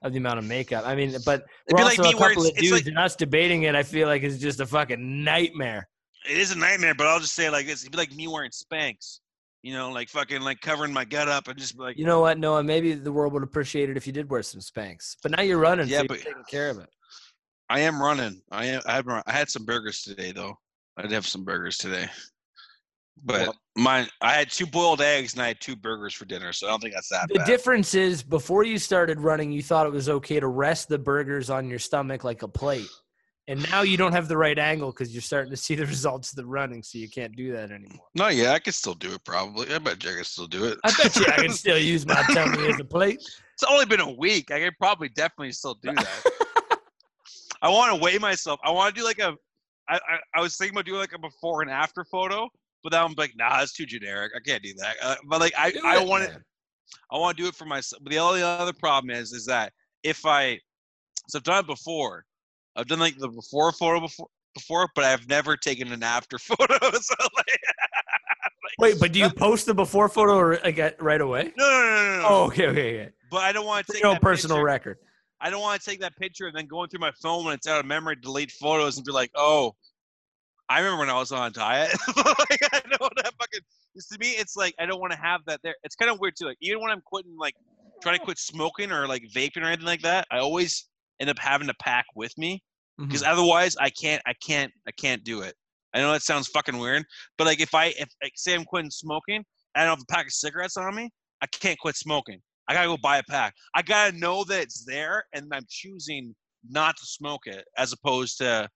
of 0.02 0.12
the 0.14 0.18
amount 0.18 0.40
of 0.40 0.46
makeup. 0.46 0.86
I 0.86 0.96
mean, 0.96 1.16
but 1.26 1.46
we're 1.72 1.78
be 1.78 1.84
like 1.84 2.00
a 2.00 2.04
couple 2.04 2.46
it's- 2.46 2.48
of 2.48 2.56
dudes, 2.58 2.72
like- 2.72 2.86
and 2.88 2.98
us 2.98 3.16
debating 3.16 3.64
it. 3.64 3.76
I 3.76 3.84
feel 3.84 4.08
like 4.08 4.24
it's 4.24 4.38
just 4.38 4.60
a 4.60 4.66
fucking 4.66 5.24
nightmare. 5.24 5.88
It 6.30 6.38
is 6.38 6.52
a 6.52 6.58
nightmare, 6.58 6.94
but 6.94 7.08
I'll 7.08 7.22
just 7.22 7.36
say 7.36 7.50
like 7.50 7.66
this: 7.66 7.82
it'd 7.82 7.92
be 7.92 7.98
like 7.98 8.14
me 8.14 8.28
wearing 8.28 8.52
Spanx. 8.52 9.20
You 9.62 9.74
know, 9.74 9.92
like 9.92 10.08
fucking 10.10 10.42
like 10.42 10.62
covering 10.62 10.94
my 10.94 11.04
gut 11.06 11.28
up 11.28 11.48
and 11.50 11.58
just 11.60 11.76
be 11.78 11.84
like, 11.84 11.98
You 11.98 12.06
know 12.06 12.22
what, 12.22 12.38
Noah? 12.40 12.64
Maybe 12.64 12.94
the 12.94 13.12
world 13.12 13.34
would 13.34 13.44
appreciate 13.44 13.90
it 13.90 13.98
if 13.98 14.08
you 14.08 14.14
did 14.14 14.30
wear 14.30 14.42
some 14.42 14.62
Spanx. 14.62 15.16
But 15.22 15.32
now 15.32 15.42
you're 15.42 15.58
running, 15.58 15.88
Yeah, 15.88 15.98
so 15.98 16.04
you're 16.04 16.08
but- 16.10 16.18
taking 16.20 16.44
care 16.50 16.70
of 16.70 16.78
it. 16.80 16.90
I 17.70 17.82
am 17.82 18.02
running. 18.02 18.42
I 18.52 18.66
am. 18.66 18.82
I, 18.88 18.94
had, 18.96 19.06
I 19.28 19.32
had 19.32 19.50
some 19.50 19.64
burgers 19.66 20.02
today, 20.02 20.32
though. 20.32 20.56
I 20.98 21.04
did 21.04 21.12
have 21.12 21.28
some 21.28 21.44
burgers 21.44 21.78
today, 21.78 22.08
but 23.24 23.42
Well- 23.42 23.56
mine. 23.78 24.08
I 24.22 24.34
had 24.34 24.50
two 24.50 24.66
boiled 24.66 25.02
eggs 25.02 25.34
and 25.34 25.42
I 25.42 25.48
had 25.50 25.60
two 25.62 25.76
burgers 25.76 26.14
for 26.14 26.26
dinner, 26.26 26.52
so 26.54 26.66
I 26.68 26.72
don't 26.72 26.82
think 26.82 26.94
that's 26.96 27.10
that 27.10 27.28
The 27.30 27.36
bad. 27.40 27.48
difference 27.48 27.94
is 27.94 28.24
before 28.24 28.64
you 28.64 28.78
started 28.80 29.20
running, 29.20 29.52
you 29.52 29.62
thought 29.62 29.86
it 29.86 29.92
was 29.94 30.10
okay 30.10 30.40
to 30.40 30.48
rest 30.48 30.88
the 30.90 30.98
burgers 30.98 31.50
on 31.50 31.70
your 31.70 31.80
stomach 31.80 32.24
like 32.24 32.42
a 32.44 32.48
plate. 32.48 32.88
And 33.50 33.68
now 33.72 33.82
you 33.82 33.98
don't 33.98 34.12
have 34.12 34.28
the 34.28 34.38
right 34.38 34.60
angle 34.60 34.92
because 34.92 35.12
you're 35.12 35.24
starting 35.24 35.50
to 35.50 35.58
see 35.58 35.74
the 35.74 35.86
results 35.88 36.32
of 36.32 36.36
the 36.36 36.46
running, 36.46 36.84
so 36.84 37.00
you 37.00 37.10
can't 37.10 37.36
do 37.36 37.52
that 37.54 37.72
anymore. 37.72 38.06
no, 38.14 38.28
yeah, 38.28 38.52
I 38.52 38.60
could 38.60 38.76
still 38.76 38.94
do 38.94 39.12
it. 39.14 39.24
Probably. 39.24 39.74
I 39.74 39.80
bet 39.80 40.04
you 40.04 40.12
I 40.12 40.14
could 40.18 40.28
still 40.28 40.46
do 40.46 40.66
it. 40.66 40.78
I 40.84 40.92
bet 40.92 41.16
you 41.16 41.26
I 41.26 41.38
can 41.38 41.52
still 41.64 41.80
use 41.80 42.06
my 42.06 42.22
tummy 42.32 42.68
as 42.68 42.80
a 42.80 42.86
plate. 42.86 43.18
It's 43.18 43.64
only 43.68 43.86
been 43.86 44.02
a 44.02 44.12
week. 44.12 44.52
I 44.52 44.60
could 44.60 44.78
probably 44.78 45.10
definitely 45.10 45.52
still 45.54 45.74
do 45.82 45.94
that. 45.94 46.24
I 47.64 47.70
want 47.70 47.94
to 47.94 48.02
weigh 48.02 48.20
myself. 48.20 48.60
I 48.64 48.70
want 48.70 48.94
to 48.94 49.02
do 49.02 49.06
like 49.06 49.18
a. 49.18 49.34
I, 49.90 49.96
I 49.96 50.20
I 50.36 50.42
was 50.42 50.56
thinking 50.56 50.76
about 50.76 50.86
doing 50.86 51.00
like 51.00 51.14
a 51.14 51.20
before 51.20 51.64
and 51.64 51.72
after 51.72 52.06
photo, 52.06 52.48
but 52.84 52.92
then 52.92 53.04
I'm 53.04 53.16
like, 53.18 53.34
nah, 53.36 53.58
that's 53.58 53.74
too 53.74 53.88
generic. 53.88 54.32
I 54.36 54.40
can't 54.48 54.62
do 54.62 54.76
that. 54.76 54.96
Uh, 55.02 55.16
but 55.28 55.40
like, 55.40 55.54
I 55.58 55.72
Do 55.72 55.82
I 55.84 56.00
it, 56.00 56.08
want 56.08 56.30
to. 56.30 56.40
I 57.12 57.18
want 57.18 57.36
to 57.36 57.44
do 57.44 57.50
it 57.50 57.56
for 57.56 57.66
myself. 57.66 58.04
But 58.04 58.12
the 58.12 58.20
only 58.20 58.44
other 58.44 58.74
problem 58.74 59.10
is, 59.10 59.34
is 59.34 59.48
that 59.48 59.74
if 60.04 60.24
I, 60.24 60.60
so 61.30 61.40
I've 61.40 61.44
done 61.44 61.62
it 61.62 61.68
before. 61.68 62.26
I've 62.80 62.88
done 62.88 63.00
like 63.00 63.18
the 63.18 63.30
before 63.30 63.72
photo 63.72 64.00
before, 64.00 64.28
before, 64.54 64.90
but 64.96 65.04
I've 65.04 65.28
never 65.28 65.58
taken 65.58 65.92
an 65.92 66.04
after 66.04 66.38
photo. 66.40 66.78
so 66.80 67.16
like, 67.38 67.60
Wait, 68.78 69.00
but 69.00 69.12
do 69.12 69.20
you 69.20 69.30
post 69.30 69.66
the 69.66 69.74
before 69.74 70.10
photo 70.10 70.38
or, 70.38 70.60
like, 70.64 71.02
right 71.02 71.22
away? 71.22 71.54
no, 71.58 71.70
no, 71.70 71.80
no, 71.80 71.86
no, 71.86 72.22
no. 72.22 72.28
Oh, 72.28 72.44
okay, 72.46 72.68
okay, 72.68 73.02
okay. 73.02 73.12
But 73.30 73.40
I 73.40 73.52
don't 73.52 73.66
want 73.66 73.86
to 73.86 73.94
take 73.94 74.02
your 74.02 74.12
own 74.12 74.20
personal 74.20 74.58
picture. 74.58 74.66
record. 74.66 74.98
I 75.42 75.50
don't 75.50 75.62
want 75.62 75.82
to 75.82 75.90
take 75.90 76.02
that 76.02 76.16
picture 76.18 76.48
and 76.48 76.56
then 76.56 76.68
going 76.68 76.90
through 76.90 77.00
my 77.00 77.12
phone 77.22 77.46
when 77.46 77.54
it's 77.54 77.68
out 77.68 77.80
of 77.80 77.86
memory, 77.86 78.16
delete 78.16 78.52
photos 78.52 78.98
and 78.98 79.06
be 79.06 79.12
like, 79.12 79.32
oh, 79.36 79.76
I 80.68 80.80
remember 80.80 81.00
when 81.00 81.10
I 81.10 81.18
was 81.18 81.32
on 81.32 81.48
a 81.48 81.50
diet. 81.50 81.92
like, 82.18 82.60
I 82.74 82.82
know 82.90 83.10
that 83.18 83.34
fucking. 83.40 83.62
To 84.12 84.20
me, 84.20 84.32
it's 84.32 84.56
like 84.56 84.76
I 84.80 84.86
don't 84.86 85.00
want 85.02 85.12
to 85.12 85.20
have 85.20 85.42
that 85.48 85.60
there. 85.64 85.76
It's 85.84 85.96
kind 85.96 86.12
of 86.12 86.20
weird 86.20 86.36
too. 86.38 86.46
Like 86.46 86.58
even 86.62 86.82
when 86.82 86.92
I'm 86.92 87.02
quitting, 87.02 87.36
like 87.38 87.56
trying 88.02 88.18
to 88.18 88.24
quit 88.24 88.38
smoking 88.38 88.92
or 88.92 89.08
like 89.08 89.24
vaping 89.34 89.64
or 89.64 89.66
anything 89.66 89.86
like 89.86 90.04
that, 90.04 90.28
I 90.32 90.38
always 90.38 90.88
end 91.20 91.30
up 91.30 91.40
having 91.40 91.68
to 91.68 91.74
pack 91.76 92.06
with 92.16 92.38
me 92.38 92.64
because 93.00 93.24
Mhm. 93.24 93.28
otherwise 93.32 93.76
I 93.78 93.90
can't, 93.90 94.22
I 94.26 94.34
can't, 94.46 94.72
I 94.88 94.92
can't 94.92 95.24
do 95.24 95.42
it. 95.42 95.56
I 95.94 96.00
know 96.00 96.12
that 96.12 96.22
sounds 96.22 96.48
fucking 96.50 96.78
weird, 96.78 97.04
but 97.38 97.48
like 97.48 97.60
if 97.60 97.74
I, 97.74 97.86
if 97.86 98.10
like 98.22 98.34
say 98.36 98.54
I'm 98.54 98.66
quitting 98.66 98.92
smoking, 98.92 99.44
and 99.76 99.84
I 99.84 99.86
don't 99.86 99.98
have 99.98 100.06
a 100.08 100.14
pack 100.14 100.26
of 100.28 100.34
cigarettes 100.34 100.78
on 100.78 100.96
me, 100.96 101.10
I 101.42 101.48
can't 101.48 101.80
quit 101.80 101.96
smoking. 101.96 102.42
I 102.68 102.74
gotta 102.74 102.88
go 102.88 102.98
buy 102.98 103.18
a 103.18 103.24
pack. 103.24 103.56
I 103.74 103.82
gotta 103.82 104.16
know 104.18 104.44
that 104.44 104.62
it's 104.62 104.86
there, 104.86 105.24
and 105.34 105.48
I'm 105.52 105.66
choosing 105.70 106.36
not 106.70 106.98
to 106.98 107.06
smoke 107.06 107.48
it, 107.48 107.66
as 107.78 107.94
opposed 107.94 108.38
to 108.40 108.70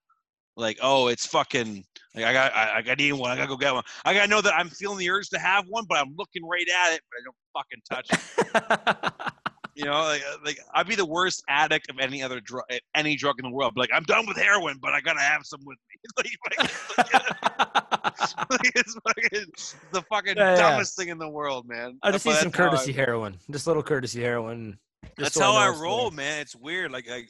like, 0.56 0.78
oh, 0.82 1.08
it's 1.08 1.26
fucking. 1.26 1.84
Like 2.14 2.24
I 2.24 2.32
got, 2.32 2.54
I, 2.54 2.78
I 2.78 2.82
got 2.82 2.98
need 2.98 3.12
one. 3.12 3.30
I 3.30 3.36
gotta 3.36 3.48
go 3.48 3.56
get 3.56 3.72
one. 3.74 3.84
I 4.04 4.14
gotta 4.14 4.28
know 4.28 4.40
that 4.40 4.54
I'm 4.54 4.68
feeling 4.68 4.98
the 4.98 5.10
urge 5.10 5.28
to 5.30 5.38
have 5.38 5.66
one, 5.68 5.84
but 5.88 5.98
I'm 5.98 6.14
looking 6.16 6.44
right 6.44 6.66
at 6.68 6.94
it, 6.94 7.00
but 7.10 7.18
I 7.20 7.22
don't 7.24 7.36
fucking 7.54 7.82
touch 7.88 8.08
it. 8.10 9.32
You 9.76 9.86
know, 9.86 10.02
like, 10.02 10.22
uh, 10.22 10.36
like 10.44 10.58
I'd 10.72 10.86
be 10.86 10.94
the 10.94 11.04
worst 11.04 11.42
addict 11.48 11.90
of 11.90 11.98
any 11.98 12.22
other 12.22 12.40
drug, 12.40 12.64
any 12.94 13.16
drug 13.16 13.36
in 13.40 13.44
the 13.44 13.50
world. 13.50 13.72
But 13.74 13.80
like, 13.82 13.90
I'm 13.92 14.04
done 14.04 14.24
with 14.26 14.36
heroin, 14.36 14.78
but 14.80 14.92
I 14.92 15.00
gotta 15.00 15.20
have 15.20 15.42
some 15.44 15.60
with 15.64 15.78
me. 15.88 16.28
like, 16.56 16.98
like, 16.98 17.12
like, 18.50 18.72
it's 18.74 18.94
fucking 18.94 19.52
the 19.92 20.02
fucking 20.02 20.36
Yeah, 20.36 20.54
yeah. 20.54 20.56
dumbest 20.70 20.96
thing 20.96 21.08
in 21.08 21.18
the 21.18 21.28
world, 21.28 21.66
man. 21.68 21.98
I 22.02 22.12
just 22.12 22.24
But 22.24 22.32
need 22.32 22.36
some 22.40 22.52
how 22.52 22.66
I- 22.66 22.70
courtesy 22.70 22.92
heroin. 22.92 23.38
Just 23.50 23.66
a 23.66 23.70
little 23.70 23.82
courtesy 23.82 24.22
heroin. 24.22 24.78
just 25.02 25.16
That's 25.18 25.34
so 25.34 25.42
how 25.42 25.54
I 25.56 25.70
it's 25.70 25.78
roll, 25.80 26.10
man. 26.10 26.40
It's 26.40 26.54
weird. 26.54 26.92
Like, 26.92 27.08
like, 27.08 27.28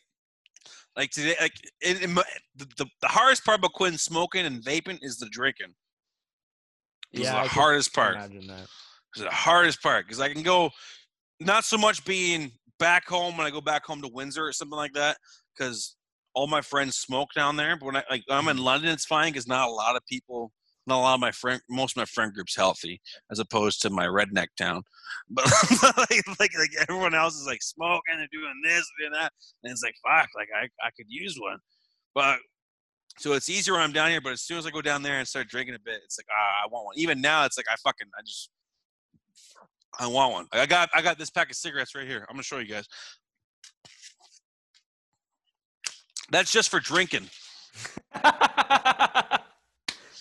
like 0.96 1.10
today, 1.10 1.34
like 1.40 1.54
in, 1.80 1.96
in 1.98 2.12
my, 2.14 2.22
the, 2.56 2.66
the 2.76 2.86
the 3.00 3.08
hardest 3.08 3.44
part 3.44 3.58
about 3.58 3.72
quitting 3.72 3.98
smoking 3.98 4.46
and 4.46 4.62
vaping 4.62 4.98
is 5.02 5.16
the 5.18 5.28
drinking. 5.30 5.74
It 7.12 7.20
was 7.20 7.28
Yeah, 7.28 7.34
the 7.34 7.40
I 7.40 7.46
hardest 7.46 7.94
part. 7.94 8.16
Imagine 8.16 8.46
that. 8.48 8.66
It's 9.16 9.22
the 9.24 9.30
hardest 9.30 9.82
part 9.82 10.04
because 10.06 10.20
I 10.20 10.32
can 10.32 10.42
go, 10.42 10.70
not 11.40 11.64
so 11.64 11.76
much 11.76 12.04
being 12.04 12.52
back 12.78 13.06
home 13.06 13.36
when 13.36 13.46
I 13.46 13.50
go 13.50 13.60
back 13.60 13.84
home 13.84 14.02
to 14.02 14.08
Windsor 14.08 14.46
or 14.46 14.52
something 14.52 14.76
like 14.76 14.92
that, 14.94 15.16
because 15.56 15.96
all 16.34 16.46
my 16.46 16.60
friends 16.60 16.96
smoke 16.96 17.30
down 17.34 17.56
there. 17.56 17.76
But 17.76 17.86
when 17.86 17.96
I 17.96 18.04
like 18.10 18.24
I'm 18.30 18.48
in 18.48 18.58
London, 18.58 18.90
it's 18.90 19.04
fine 19.06 19.32
because 19.32 19.46
not 19.46 19.68
a 19.68 19.72
lot 19.72 19.96
of 19.96 20.04
people, 20.06 20.52
not 20.86 20.98
a 20.98 21.02
lot 21.02 21.14
of 21.14 21.20
my 21.20 21.30
friend, 21.30 21.60
most 21.70 21.96
of 21.96 22.00
my 22.00 22.04
friend 22.06 22.32
group's 22.32 22.56
healthy 22.56 23.00
as 23.30 23.38
opposed 23.38 23.80
to 23.82 23.90
my 23.90 24.06
redneck 24.06 24.48
town. 24.58 24.82
But 25.30 25.46
like, 25.96 26.24
like 26.40 26.58
like 26.58 26.70
everyone 26.80 27.14
else 27.14 27.34
is 27.34 27.46
like 27.46 27.62
smoking 27.62 28.16
and 28.18 28.28
doing 28.32 28.60
this 28.62 28.78
and 28.78 28.84
doing 29.00 29.12
that, 29.12 29.32
and 29.62 29.72
it's 29.72 29.82
like 29.82 29.94
fuck, 30.02 30.28
like 30.36 30.48
I 30.54 30.64
I 30.84 30.90
could 30.96 31.06
use 31.08 31.36
one, 31.38 31.58
but. 32.14 32.38
So 33.16 33.34
it's 33.34 33.48
easier 33.48 33.74
when 33.74 33.82
I'm 33.84 33.92
down 33.92 34.10
here, 34.10 34.20
but 34.20 34.32
as 34.32 34.42
soon 34.42 34.58
as 34.58 34.66
I 34.66 34.70
go 34.70 34.82
down 34.82 35.04
there 35.04 35.20
and 35.20 35.28
start 35.28 35.46
drinking 35.46 35.76
a 35.76 35.78
bit, 35.78 36.00
it's 36.04 36.18
like 36.18 36.26
ah, 36.32 36.64
I 36.64 36.68
want 36.68 36.86
one. 36.86 36.94
Even 36.98 37.20
now, 37.20 37.44
it's 37.44 37.56
like 37.56 37.66
I 37.70 37.76
fucking 37.76 38.08
I 38.18 38.22
just 38.26 38.50
I 39.98 40.06
want 40.06 40.32
one. 40.32 40.46
I 40.52 40.66
got 40.66 40.90
I 40.94 41.02
got 41.02 41.18
this 41.18 41.30
pack 41.30 41.50
of 41.50 41.56
cigarettes 41.56 41.94
right 41.94 42.06
here. 42.06 42.26
I'm 42.28 42.34
gonna 42.34 42.42
show 42.42 42.58
you 42.58 42.66
guys. 42.66 42.86
That's 46.30 46.50
just 46.50 46.70
for 46.70 46.80
drinking. 46.80 47.28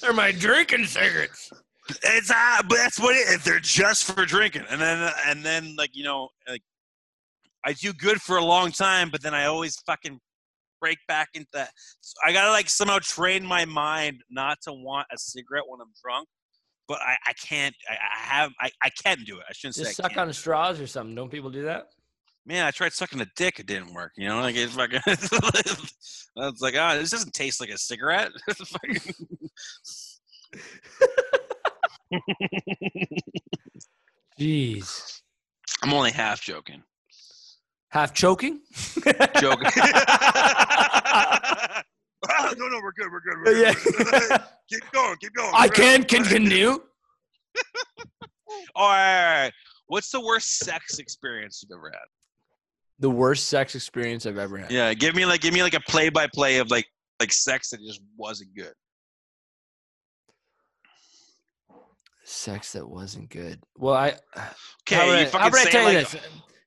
They're 0.02 0.14
my 0.14 0.32
drinking 0.32 0.86
cigarettes. 0.86 1.52
It's 2.04 2.30
uh, 2.30 2.62
but 2.68 2.76
that's 2.76 3.00
what 3.00 3.16
it 3.16 3.28
is. 3.30 3.44
They're 3.44 3.60
just 3.60 4.04
for 4.04 4.26
drinking, 4.26 4.64
and 4.70 4.80
then 4.80 5.12
and 5.28 5.44
then 5.44 5.76
like 5.78 5.92
you 5.94 6.04
know 6.04 6.30
like 6.48 6.62
I 7.66 7.74
do 7.74 7.94
good 7.94 8.22
for 8.22 8.38
a 8.38 8.44
long 8.44 8.72
time, 8.72 9.10
but 9.10 9.22
then 9.22 9.34
I 9.34 9.46
always 9.46 9.78
fucking 9.86 10.20
break 10.82 10.98
back 11.08 11.30
into 11.34 11.48
that. 11.54 11.72
So 12.02 12.14
I 12.26 12.34
gotta 12.34 12.52
like 12.52 12.70
somehow 12.70 13.00
train 13.00 13.46
my 13.46 13.66
mind 13.66 14.22
not 14.30 14.60
to 14.64 14.74
want 14.74 15.08
a 15.14 15.18
cigarette 15.18 15.64
when 15.68 15.80
I'm 15.82 15.92
drunk. 16.04 16.28
But 16.94 17.02
I, 17.02 17.18
I 17.28 17.34
can't. 17.34 17.74
I, 17.90 17.94
I 17.94 18.20
have. 18.36 18.52
I, 18.62 18.70
I 18.84 18.90
can't 19.04 19.26
do 19.26 19.38
it. 19.38 19.44
I 19.50 19.54
shouldn't 19.54 19.78
Just 19.78 19.96
say. 19.96 20.04
Suck 20.04 20.16
on 20.16 20.32
straws 20.32 20.80
or 20.80 20.86
something. 20.86 21.16
Don't 21.16 21.32
people 21.32 21.50
do 21.50 21.64
that? 21.64 21.88
man, 22.46 22.66
I 22.66 22.72
tried 22.72 22.94
sucking 22.94 23.22
a 23.22 23.28
dick, 23.36 23.60
it 23.60 23.68
didn't 23.68 23.94
work. 23.94 24.14
You 24.18 24.28
know, 24.28 24.42
like 24.42 24.56
it's 24.56 24.74
fucking. 24.76 25.02
I 25.08 26.50
was 26.50 26.62
like, 26.62 26.76
ah, 26.78 26.96
this 26.96 27.12
doesn't 27.12 27.34
taste 27.34 27.62
like 27.62 27.70
a 27.70 27.78
cigarette. 27.78 28.32
Jeez. 34.40 35.22
I'm 35.82 35.94
only 35.94 36.12
half 36.12 36.42
joking. 36.42 36.84
Half 37.90 38.14
choking? 38.16 38.62
Joking. 39.40 39.70
Ah, 42.30 42.54
no, 42.58 42.68
no, 42.68 42.80
we're 42.82 42.92
good. 42.94 43.12
We're 43.12 43.20
good. 43.20 43.38
We're 43.38 43.74
good. 43.74 44.30
yeah. 44.30 44.38
keep 44.70 44.92
going. 44.92 45.16
Keep 45.18 45.34
going. 45.34 45.52
I 45.54 45.68
can 45.68 46.04
continue. 46.04 46.80
All 48.76 48.90
right, 48.90 49.24
all 49.36 49.44
right. 49.44 49.52
What's 49.88 50.12
the 50.12 50.22
worst 50.22 50.60
sex 50.60 51.00
experience 51.00 51.64
you've 51.64 51.76
ever 51.76 51.90
had? 51.92 52.06
The 53.00 53.10
worst 53.10 53.48
sex 53.48 53.76
experience 53.76 54.26
I've 54.26 54.38
ever 54.38 54.58
had. 54.58 54.72
Yeah, 54.72 54.94
give 54.94 55.16
me 55.16 55.26
like, 55.26 55.42
give 55.42 55.54
me 55.54 55.64
like 55.64 55.74
a 55.74 55.80
play 55.82 56.10
by 56.10 56.28
play 56.28 56.58
of 56.58 56.70
like, 56.70 56.86
like 57.20 57.32
sex 57.32 57.72
that 57.72 57.80
just 57.82 58.02
wasn't 58.16 58.56
good. 58.56 58.74
Sex 62.24 62.74
that 62.74 62.88
wasn't 62.88 63.30
good. 63.30 63.60
Well, 63.78 63.96
I. 63.96 64.16
Okay, 64.86 64.96
how 64.96 65.08
would 65.08 65.20
you 65.20 65.26
I, 65.26 65.42
how 65.42 65.50
would 65.50 65.68
I 65.68 65.70
tell 65.70 65.92
you 65.92 66.00
this? 66.00 66.16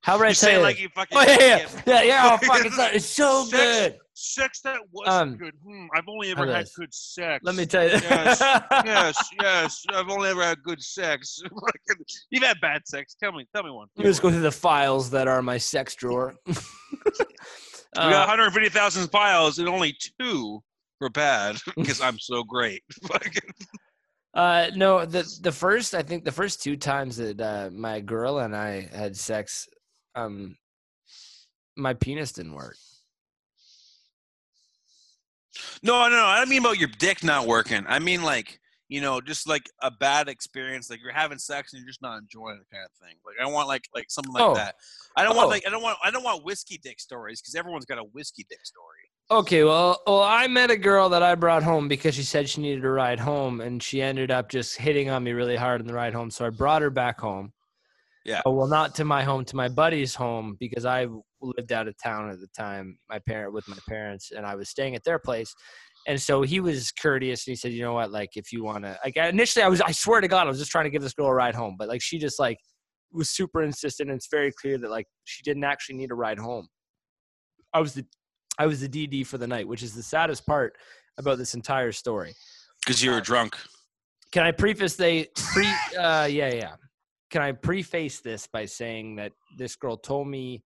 How 0.01 0.17
would 0.19 0.25
I 0.25 0.29
tell 0.29 0.35
say 0.35 0.57
you 0.57 0.63
like 0.63 0.81
you 0.81 0.89
fucking. 0.95 1.19
Oh 1.19 1.23
yeah, 1.23 1.39
yeah, 1.39 1.83
yeah, 1.87 2.03
yeah. 2.03 2.39
Oh 2.41 2.47
fuck, 2.47 2.65
it's, 2.65 2.77
not, 2.79 2.95
it's 2.95 3.05
so 3.05 3.47
good. 3.51 3.99
Sex 4.19 4.61
that 4.63 4.81
wasn't 4.93 5.15
Um, 5.15 5.37
good. 5.37 5.53
Hmm, 5.63 5.87
I've 5.95 6.09
only 6.09 6.31
ever 6.31 6.47
had 6.51 6.67
good 6.75 6.93
sex. 6.95 7.45
Let 7.45 7.55
me 7.55 7.67
tell 7.67 7.85
you. 7.85 7.91
Yes, 7.91 8.41
yes, 8.85 9.29
yes. 9.43 9.85
I've 9.93 10.09
only 10.09 10.31
ever 10.31 10.43
had 10.43 10.63
good 10.63 10.83
sex. 10.83 11.39
You've 12.31 12.43
had 12.43 12.59
bad 12.63 12.89
sex. 12.89 13.15
Tell 13.23 13.33
me, 13.33 13.47
tell 13.55 13.63
me 13.63 13.71
one. 13.71 13.89
Let 13.95 14.05
me 14.07 14.11
just 14.11 14.23
go 14.23 14.31
through 14.31 14.41
the 14.41 14.51
files 14.51 15.11
that 15.11 15.29
are 15.29 15.43
my 15.43 15.59
sex 15.59 15.95
drawer. 15.95 16.35
we 16.47 16.55
Uh, 17.95 18.11
got 18.11 18.27
150,000 18.29 19.09
files 19.11 19.59
and 19.59 19.69
only 19.69 19.95
two 20.19 20.63
were 20.99 21.11
bad 21.11 21.57
because 21.77 22.01
I'm 22.01 22.19
so 22.19 22.43
great. 22.43 22.83
Uh, 24.33 24.69
no, 24.75 25.05
the 25.05 25.25
the 25.43 25.53
first 25.53 25.95
I 25.95 26.03
think 26.03 26.25
the 26.25 26.33
first 26.33 26.63
two 26.63 26.77
times 26.77 27.17
that 27.19 27.39
uh, 27.41 27.69
my 27.73 28.01
girl 28.01 28.39
and 28.39 28.57
I 28.57 28.89
had 28.95 29.15
sex, 29.17 29.67
um, 30.15 30.57
my 31.77 31.93
penis 31.95 32.33
didn't 32.33 32.55
work. 32.55 32.77
No, 35.83 36.09
no, 36.09 36.17
no. 36.17 36.25
I 36.25 36.39
don't 36.39 36.49
mean 36.49 36.61
about 36.61 36.79
your 36.79 36.89
dick 36.99 37.23
not 37.25 37.47
working. 37.47 37.85
I 37.89 37.99
mean 37.99 38.23
like 38.23 38.59
you 38.89 39.01
know, 39.01 39.21
just 39.21 39.49
like 39.49 39.69
a 39.83 39.91
bad 39.91 40.29
experience. 40.29 40.89
Like 40.89 41.01
you're 41.03 41.13
having 41.13 41.39
sex 41.39 41.73
and 41.73 41.81
you're 41.81 41.89
just 41.89 42.03
not 42.03 42.19
enjoying 42.19 42.59
it, 42.61 42.73
kind 42.73 42.85
of 42.85 42.93
thing. 43.05 43.17
Like 43.27 43.35
I 43.45 43.51
want 43.51 43.67
like 43.67 43.83
like 43.95 44.07
something 44.09 44.33
like 44.33 44.45
Oh. 44.45 44.55
that. 44.55 44.77
I 45.17 45.25
don't 45.25 45.35
want 45.35 45.47
Oh. 45.47 45.51
like 45.51 45.67
I 45.67 45.71
don't 45.71 45.83
want 45.83 45.99
I 46.05 46.11
don't 46.13 46.23
want 46.23 46.45
whiskey 46.45 46.79
dick 46.83 47.01
stories 47.01 47.41
because 47.41 47.55
everyone's 47.57 47.85
got 47.85 47.99
a 47.99 48.05
whiskey 48.05 48.47
dick 48.49 48.65
story. 48.65 49.11
Okay, 49.29 49.65
well, 49.65 50.01
well, 50.07 50.23
I 50.23 50.47
met 50.47 50.71
a 50.71 50.77
girl 50.77 51.09
that 51.09 51.21
I 51.25 51.35
brought 51.35 51.65
home 51.65 51.89
because 51.89 52.15
she 52.15 52.23
said 52.23 52.49
she 52.49 52.61
needed 52.61 52.85
a 52.85 52.89
ride 52.89 53.19
home, 53.19 53.61
and 53.61 53.83
she 53.83 54.01
ended 54.01 54.31
up 54.31 54.49
just 54.49 54.77
hitting 54.77 55.11
on 55.11 55.25
me 55.25 55.33
really 55.33 55.57
hard 55.57 55.81
on 55.81 55.87
the 55.89 55.93
ride 55.95 56.15
home. 56.15 56.31
So 56.31 56.47
I 56.47 56.51
brought 56.51 56.81
her 56.81 56.91
back 56.91 57.19
home. 57.19 57.53
Yeah. 58.25 58.43
Oh, 58.47 58.53
well, 58.53 58.69
not 58.69 58.95
to 58.97 59.05
my 59.05 59.25
home, 59.25 59.45
to 59.47 59.57
my 59.57 59.67
buddy's 59.67 60.15
home 60.15 60.57
because 60.61 60.85
I 60.85 61.09
lived 61.41 61.73
out 61.73 61.89
of 61.89 61.95
town 62.03 62.31
at 62.31 62.41
the 62.41 62.49
time. 62.57 62.99
My 63.09 63.19
parent 63.19 63.53
with 63.53 63.69
my 63.69 63.79
parents, 63.89 64.33
and 64.35 64.47
I 64.47 64.55
was 64.55 64.69
staying 64.69 64.95
at 64.95 65.05
their 65.05 65.19
place. 65.19 65.55
And 66.09 66.21
so 66.21 66.43
he 66.43 66.61
was 66.61 66.93
courteous, 66.93 67.47
and 67.47 67.53
he 67.53 67.57
said, 67.57 67.73
"You 67.73 67.83
know 67.83 67.93
what? 67.95 68.11
Like, 68.11 68.31
if 68.37 68.53
you 68.53 68.63
want 68.63 68.85
to, 68.85 68.99
like, 69.05 69.17
initially, 69.17 69.65
I 69.65 69.69
was, 69.69 69.81
I 69.81 69.91
swear 69.93 70.21
to 70.21 70.29
God, 70.29 70.47
I 70.47 70.51
was 70.51 70.59
just 70.59 70.71
trying 70.71 70.85
to 70.85 70.91
give 70.91 71.03
this 71.03 71.15
girl 71.15 71.27
a 71.27 71.35
ride 71.35 71.55
home, 71.55 71.77
but 71.79 71.89
like, 71.89 72.01
she 72.01 72.19
just 72.19 72.39
like 72.39 72.59
was 73.13 73.31
super 73.31 73.63
insistent, 73.63 74.11
and 74.11 74.17
it's 74.17 74.29
very 74.31 74.53
clear 74.53 74.79
that 74.79 74.91
like 74.91 75.07
she 75.25 75.43
didn't 75.43 75.65
actually 75.65 75.97
need 75.97 76.11
a 76.11 76.15
ride 76.15 76.39
home. 76.39 76.69
I 77.73 77.81
was 77.81 77.95
the 77.95 78.05
I 78.59 78.67
was 78.67 78.81
the 78.81 78.89
DD 78.89 79.27
for 79.27 79.39
the 79.39 79.47
night, 79.47 79.67
which 79.69 79.83
is 79.83 79.95
the 79.95 80.03
saddest 80.03 80.47
part 80.47 80.75
about 81.19 81.39
this 81.39 81.55
entire 81.55 81.93
story. 81.93 82.35
Because 82.85 83.03
you 83.03 83.11
were 83.11 83.19
Uh, 83.19 83.21
drunk. 83.21 83.57
Can 84.33 84.45
I 84.45 84.53
preface 84.53 84.97
they 84.97 85.27
pre 85.35 85.67
uh 85.99 86.27
yeah, 86.31 86.53
yeah. 86.53 86.77
Can 87.31 87.43
I 87.43 87.53
preface 87.53 88.21
this 88.21 88.47
by 88.47 88.67
saying 88.67 89.17
that 89.17 89.33
this 89.59 89.77
girl 89.77 89.97
told 89.97 90.29
me 90.29 90.63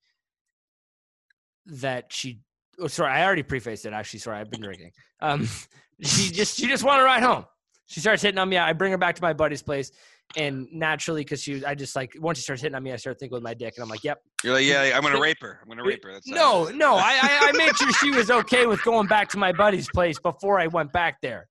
that 1.70 2.12
she 2.12 2.40
oh 2.78 2.86
sorry, 2.86 3.12
I 3.12 3.24
already 3.24 3.42
prefaced 3.42 3.86
it 3.86 3.92
actually, 3.92 4.20
sorry, 4.20 4.38
I've 4.38 4.50
been 4.50 4.62
drinking. 4.62 4.92
Um 5.20 5.48
she 6.02 6.30
just 6.30 6.58
she 6.58 6.66
just 6.66 6.84
wanted 6.84 7.00
to 7.00 7.04
ride 7.06 7.22
home. 7.22 7.44
She 7.86 7.98
starts 7.98 8.22
hitting 8.22 8.38
on 8.38 8.48
me. 8.48 8.56
I 8.56 8.72
bring 8.72 8.92
her 8.92 8.98
back 8.98 9.16
to 9.16 9.22
my 9.22 9.32
buddy's 9.32 9.62
place. 9.62 9.90
And 10.36 10.68
naturally, 10.70 11.22
because 11.22 11.42
she, 11.42 11.54
was, 11.54 11.64
I 11.64 11.74
just 11.74 11.96
like 11.96 12.12
once 12.20 12.38
she 12.38 12.42
starts 12.42 12.62
hitting 12.62 12.76
on 12.76 12.84
me, 12.84 12.92
I 12.92 12.96
start 12.96 13.18
thinking 13.18 13.34
with 13.34 13.42
my 13.42 13.52
dick, 13.52 13.74
and 13.76 13.82
I'm 13.82 13.88
like, 13.88 14.04
"Yep, 14.04 14.20
You're 14.44 14.54
like, 14.54 14.64
yeah, 14.64 14.92
I'm 14.94 15.02
gonna 15.02 15.20
rape 15.20 15.38
her. 15.40 15.58
I'm 15.60 15.68
gonna 15.68 15.82
rape 15.82 16.04
her. 16.04 16.12
That's 16.12 16.28
no, 16.28 16.66
no. 16.66 16.94
I, 16.94 17.18
I, 17.20 17.48
I 17.48 17.52
made 17.52 17.76
sure 17.76 17.92
she 17.94 18.12
was 18.12 18.30
okay 18.42 18.66
with 18.66 18.80
going 18.84 19.08
back 19.08 19.28
to 19.30 19.38
my 19.38 19.50
buddy's 19.50 19.88
place 19.90 20.20
before 20.20 20.60
I 20.60 20.68
went 20.68 20.92
back 20.92 21.20
there. 21.20 21.48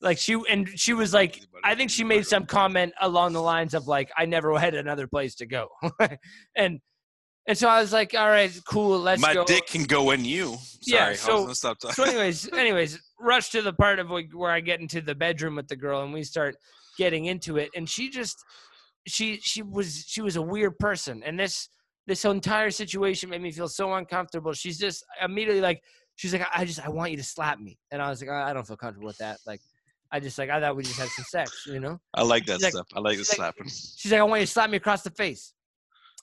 Like 0.00 0.16
she 0.16 0.40
and 0.48 0.66
she 0.76 0.94
was 0.94 1.12
like, 1.12 1.42
I 1.62 1.74
think 1.74 1.90
she 1.90 2.04
made 2.04 2.26
some 2.26 2.46
comment 2.46 2.94
along 3.02 3.34
the 3.34 3.42
lines 3.42 3.74
of 3.74 3.86
like, 3.86 4.10
I 4.16 4.24
never 4.24 4.58
had 4.58 4.74
another 4.74 5.06
place 5.06 5.34
to 5.36 5.46
go, 5.46 5.68
and 6.56 6.80
and 7.46 7.56
so 7.56 7.68
I 7.68 7.80
was 7.80 7.92
like, 7.92 8.14
all 8.14 8.28
right, 8.28 8.50
cool, 8.66 8.98
let's 8.98 9.20
My 9.22 9.34
go. 9.34 9.44
dick 9.44 9.66
can 9.66 9.84
go 9.84 10.10
in 10.10 10.24
you. 10.24 10.56
Sorry, 10.56 10.80
Yeah, 10.86 11.06
I 11.06 11.10
was 11.10 11.20
so- 11.20 11.42
gonna 11.42 11.54
stop 11.54 11.78
talking. 11.78 11.94
so 11.94 12.04
anyways, 12.04 12.52
anyways, 12.52 13.00
rush 13.20 13.50
to 13.50 13.62
the 13.62 13.72
part 13.72 13.98
of 13.98 14.10
where 14.32 14.50
I 14.50 14.60
get 14.60 14.80
into 14.80 15.00
the 15.00 15.14
bedroom 15.14 15.56
with 15.56 15.68
the 15.68 15.76
girl 15.76 16.02
and 16.02 16.12
we 16.12 16.22
start 16.24 16.56
getting 16.98 17.26
into 17.26 17.56
it, 17.58 17.70
and 17.76 17.88
she 17.88 18.08
just 18.10 18.42
she 19.06 19.38
she 19.42 19.62
was 19.62 20.04
she 20.06 20.20
was 20.22 20.36
a 20.36 20.42
weird 20.42 20.78
person, 20.78 21.22
and 21.24 21.38
this 21.38 21.68
this 22.06 22.24
entire 22.24 22.70
situation 22.70 23.30
made 23.30 23.42
me 23.42 23.50
feel 23.52 23.68
so 23.68 23.92
uncomfortable. 23.94 24.52
She's 24.52 24.78
just 24.78 25.04
immediately 25.22 25.60
like 25.60 25.82
she's 26.14 26.32
like 26.32 26.46
I 26.54 26.64
just 26.64 26.80
I 26.84 26.88
want 26.88 27.10
you 27.10 27.16
to 27.16 27.22
slap 27.24 27.58
me, 27.60 27.78
and 27.90 28.00
I 28.02 28.08
was 28.10 28.20
like 28.20 28.30
I 28.30 28.52
don't 28.52 28.66
feel 28.66 28.76
comfortable 28.76 29.06
with 29.08 29.18
that. 29.18 29.38
Like 29.46 29.60
I 30.12 30.20
just 30.20 30.38
like 30.38 30.50
I 30.50 30.60
thought 30.60 30.76
we 30.76 30.84
just 30.84 30.98
had 30.98 31.08
some 31.08 31.24
sex, 31.28 31.64
you 31.66 31.80
know. 31.80 31.98
I 32.14 32.22
like 32.22 32.46
that 32.46 32.54
She's 32.54 32.62
like- 32.64 32.72
stuff. 32.74 32.86
I 32.94 33.00
like 33.00 33.14
the 33.16 33.20
like- 33.22 33.26
slapping. 33.26 33.66
She's 33.68 34.12
like 34.12 34.20
I 34.20 34.24
want 34.24 34.40
you 34.40 34.46
to 34.46 34.52
slap 34.52 34.70
me 34.70 34.76
across 34.76 35.02
the 35.02 35.10
face. 35.10 35.52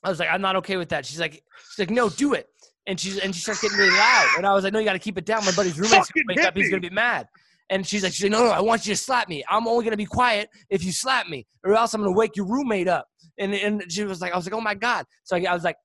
I 0.04 0.10
was 0.10 0.20
like 0.20 0.30
I'm 0.32 0.42
not 0.42 0.56
okay 0.58 0.78
with 0.78 0.90
that. 0.90 1.06
She's 1.06 1.20
like 1.20 1.44
she's 1.72 1.80
like 1.80 1.90
no 1.92 2.10
do 2.10 2.34
it. 2.34 2.48
And 2.86 3.00
she's 3.00 3.18
and 3.18 3.34
she 3.34 3.40
starts 3.42 3.62
getting 3.62 3.78
really 3.78 3.92
loud, 3.98 4.28
and 4.36 4.46
I 4.46 4.54
was 4.54 4.66
like, 4.66 4.74
"No, 4.74 4.80
you 4.80 4.84
got 4.86 4.92
to 4.92 5.00
keep 5.00 5.18
it 5.18 5.26
down. 5.26 5.46
My 5.46 5.54
buddy's 5.54 5.80
roommate's 5.80 6.12
gonna 6.12 6.26
wake 6.28 6.40
up. 6.44 6.54
He's 6.54 6.70
gonna 6.70 6.82
be 6.82 6.90
mad." 6.90 7.30
And 7.70 7.88
she's 7.88 8.04
like, 8.04 8.12
"She's 8.12 8.24
like, 8.24 8.34
no, 8.34 8.44
no, 8.44 8.52
I 8.52 8.60
want 8.60 8.86
you 8.86 8.94
to 8.94 9.02
slap 9.02 9.30
me. 9.30 9.42
I'm 9.50 9.68
only 9.70 9.86
gonna 9.86 9.96
be 9.96 10.06
quiet 10.06 10.50
if 10.70 10.84
you 10.84 10.92
slap 10.92 11.28
me, 11.28 11.48
or 11.64 11.76
else 11.76 11.94
I'm 11.94 12.02
gonna 12.02 12.12
wake 12.12 12.36
your 12.36 12.46
roommate 12.46 12.90
up." 12.90 13.08
And 13.40 13.54
and 13.54 13.90
she 13.90 14.04
was 14.04 14.20
like, 14.20 14.34
"I 14.34 14.36
was 14.36 14.46
like, 14.46 14.54
oh 14.54 14.60
my 14.60 14.76
god." 14.76 15.06
So 15.24 15.38
I, 15.38 15.46
I 15.50 15.54
was 15.54 15.64
like, 15.64 15.78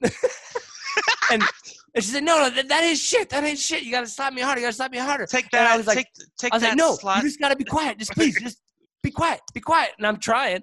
and 1.32 1.42
and 1.94 2.04
she 2.04 2.10
said, 2.12 2.22
"No, 2.22 2.38
no, 2.38 2.50
that, 2.50 2.68
that 2.68 2.84
is 2.84 3.02
shit. 3.02 3.28
That 3.30 3.42
ain't 3.42 3.58
shit. 3.58 3.82
You 3.82 3.90
gotta 3.90 4.06
slap 4.06 4.32
me 4.32 4.42
harder. 4.42 4.60
You 4.60 4.66
gotta 4.66 4.76
slap 4.76 4.92
me 4.92 4.98
harder." 4.98 5.26
Take 5.26 5.46
And 5.52 5.62
I 5.62 5.70
that. 5.70 5.76
was 5.78 5.86
like- 5.88 5.96
take 5.96 6.06
take 6.38 6.52
I 6.52 6.56
was 6.56 6.62
that 6.62 6.68
like, 6.70 6.76
"No, 6.78 6.96
slut. 6.96 7.16
you 7.16 7.22
just 7.22 7.40
gotta 7.40 7.56
be 7.56 7.64
quiet. 7.64 7.98
Just 7.98 8.12
please, 8.12 8.40
just 8.40 8.58
be 9.02 9.10
quiet, 9.10 9.40
be 9.54 9.60
quiet." 9.60 9.90
And 9.98 10.06
I'm 10.06 10.18
trying, 10.18 10.60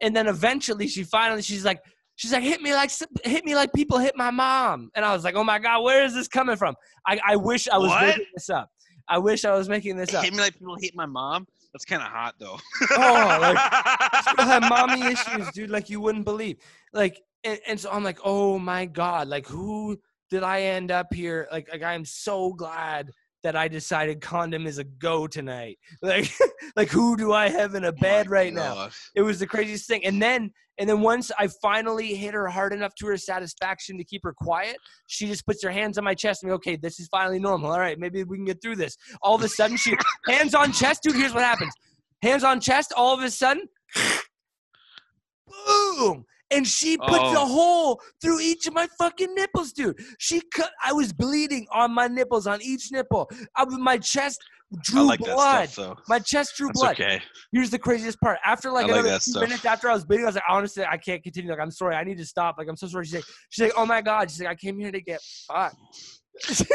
and 0.00 0.14
then 0.14 0.28
eventually 0.28 0.86
she 0.86 1.02
finally 1.02 1.42
she's 1.42 1.64
like. 1.64 1.80
She's 2.16 2.32
like, 2.32 2.42
hit 2.42 2.62
me 2.62 2.74
like 2.74 2.90
hit 3.24 3.44
me 3.44 3.54
like 3.54 3.72
people 3.72 3.98
hit 3.98 4.16
my 4.16 4.30
mom, 4.30 4.90
and 4.94 5.04
I 5.04 5.12
was 5.12 5.24
like, 5.24 5.34
oh 5.34 5.44
my 5.44 5.58
god, 5.58 5.82
where 5.82 6.04
is 6.04 6.14
this 6.14 6.28
coming 6.28 6.56
from? 6.56 6.74
I, 7.06 7.18
I 7.26 7.36
wish 7.36 7.68
I 7.68 7.76
was 7.78 7.88
What? 7.88 8.06
making 8.06 8.26
this 8.34 8.50
up. 8.50 8.70
I 9.08 9.18
wish 9.18 9.44
I 9.44 9.54
was 9.54 9.68
making 9.68 9.96
this 9.96 10.14
up. 10.14 10.24
Hit 10.24 10.32
me 10.32 10.40
like 10.40 10.58
people 10.58 10.76
hit 10.80 10.94
my 10.94 11.06
mom. 11.06 11.46
That's 11.72 11.84
kind 11.84 12.02
of 12.02 12.08
hot 12.08 12.34
though. 12.38 12.58
Oh, 12.92 13.38
like, 13.40 13.58
Still 14.22 14.46
have 14.46 14.62
mommy 14.68 15.02
issues, 15.06 15.50
dude, 15.52 15.70
like 15.70 15.90
you 15.90 16.00
wouldn't 16.00 16.24
believe. 16.24 16.58
Like, 16.92 17.20
and, 17.42 17.58
and 17.66 17.80
so 17.80 17.90
I'm 17.90 18.04
like, 18.04 18.20
oh 18.24 18.58
my 18.58 18.86
god, 18.86 19.28
like 19.28 19.46
who 19.46 19.98
did 20.30 20.42
I 20.44 20.62
end 20.62 20.90
up 20.90 21.12
here? 21.12 21.48
Like, 21.50 21.68
like 21.70 21.82
I'm 21.82 22.04
so 22.04 22.52
glad 22.52 23.10
that 23.42 23.56
I 23.56 23.68
decided 23.68 24.20
condom 24.20 24.66
is 24.66 24.78
a 24.78 24.84
go 24.84 25.26
tonight. 25.26 25.78
Like, 26.02 26.30
like 26.76 26.88
who 26.88 27.16
do 27.16 27.32
I 27.32 27.48
have 27.48 27.74
in 27.74 27.84
a 27.84 27.88
oh 27.88 27.92
bed 27.92 28.26
My 28.26 28.32
right 28.32 28.52
now? 28.54 28.88
It 29.14 29.22
was 29.22 29.38
the 29.38 29.46
craziest 29.46 29.86
thing. 29.86 30.04
And 30.04 30.20
then, 30.22 30.50
and 30.78 30.88
then 30.88 31.00
once 31.00 31.30
I 31.38 31.48
finally 31.62 32.14
hit 32.14 32.34
her 32.34 32.48
hard 32.48 32.72
enough 32.72 32.94
to 32.96 33.06
her 33.06 33.16
satisfaction 33.16 33.96
to 33.98 34.04
keep 34.04 34.22
her 34.24 34.32
quiet, 34.32 34.76
she 35.06 35.26
just 35.26 35.46
puts 35.46 35.62
her 35.62 35.70
hands 35.70 35.98
on 35.98 36.04
my 36.04 36.14
chest 36.14 36.42
and 36.42 36.50
me, 36.50 36.54
okay, 36.56 36.76
this 36.76 36.98
is 36.98 37.08
finally 37.08 37.38
normal. 37.38 37.70
All 37.70 37.78
right, 37.80 37.98
maybe 37.98 38.24
we 38.24 38.36
can 38.36 38.44
get 38.44 38.60
through 38.60 38.76
this. 38.76 38.96
All 39.22 39.34
of 39.36 39.42
a 39.42 39.48
sudden, 39.48 39.76
she 39.76 39.94
hands 40.28 40.54
on 40.54 40.72
chest, 40.72 41.02
dude. 41.02 41.14
Here's 41.16 41.32
what 41.34 41.44
happens: 41.44 41.72
hands 42.22 42.44
on 42.44 42.60
chest. 42.60 42.92
All 42.96 43.14
of 43.14 43.22
a 43.22 43.30
sudden, 43.30 43.62
boom. 45.46 46.24
And 46.50 46.66
she 46.66 46.96
puts 46.98 47.32
a 47.32 47.38
Oh. 47.40 47.46
hole 47.46 48.02
through 48.20 48.38
each 48.40 48.66
of 48.66 48.74
my 48.74 48.86
fucking 48.98 49.34
nipples, 49.34 49.72
dude. 49.72 49.98
She 50.18 50.40
cut. 50.54 50.70
I 50.84 50.92
was 50.92 51.12
bleeding 51.12 51.66
on 51.72 51.92
my 51.92 52.06
nipples, 52.06 52.46
on 52.46 52.60
each 52.62 52.92
nipple. 52.92 53.28
I, 53.56 53.64
my 53.64 53.98
chest 53.98 54.40
drew 54.82 55.06
like 55.06 55.20
blood. 55.20 55.36
that 55.36 55.70
stuff. 55.70 55.98
My 56.08 56.18
chest 56.18 56.54
drew 56.56 56.68
That's 56.68 56.80
blood. 56.80 57.00
okay. 57.00 57.22
Here's 57.52 57.70
the 57.70 57.78
craziest 57.78 58.20
part. 58.20 58.38
After 58.44 58.70
like 58.70 58.86
I 58.86 58.90
another 58.90 59.14
two 59.14 59.32
stuff. 59.32 59.42
minutes 59.42 59.64
after 59.64 59.88
I 59.88 59.94
was 59.94 60.04
bleeding, 60.04 60.24
I 60.24 60.28
was 60.28 60.34
like, 60.36 60.44
honestly, 60.48 60.84
I 60.84 60.96
can't 60.96 61.22
continue. 61.22 61.50
Like, 61.50 61.60
I'm 61.60 61.70
sorry, 61.70 61.96
I 61.96 62.04
need 62.04 62.18
to 62.18 62.26
stop. 62.26 62.56
Like, 62.58 62.68
I'm 62.68 62.76
so 62.76 62.86
sorry. 62.86 63.04
She's 63.04 63.14
like, 63.14 63.24
she's 63.50 63.64
like, 63.64 63.72
oh 63.76 63.86
my 63.86 64.00
god. 64.00 64.30
She's 64.30 64.40
like, 64.40 64.48
I 64.50 64.54
came 64.54 64.78
here 64.78 64.92
to 64.92 65.00
get 65.00 65.20
fucked. 65.48 65.76
she's, 66.40 66.66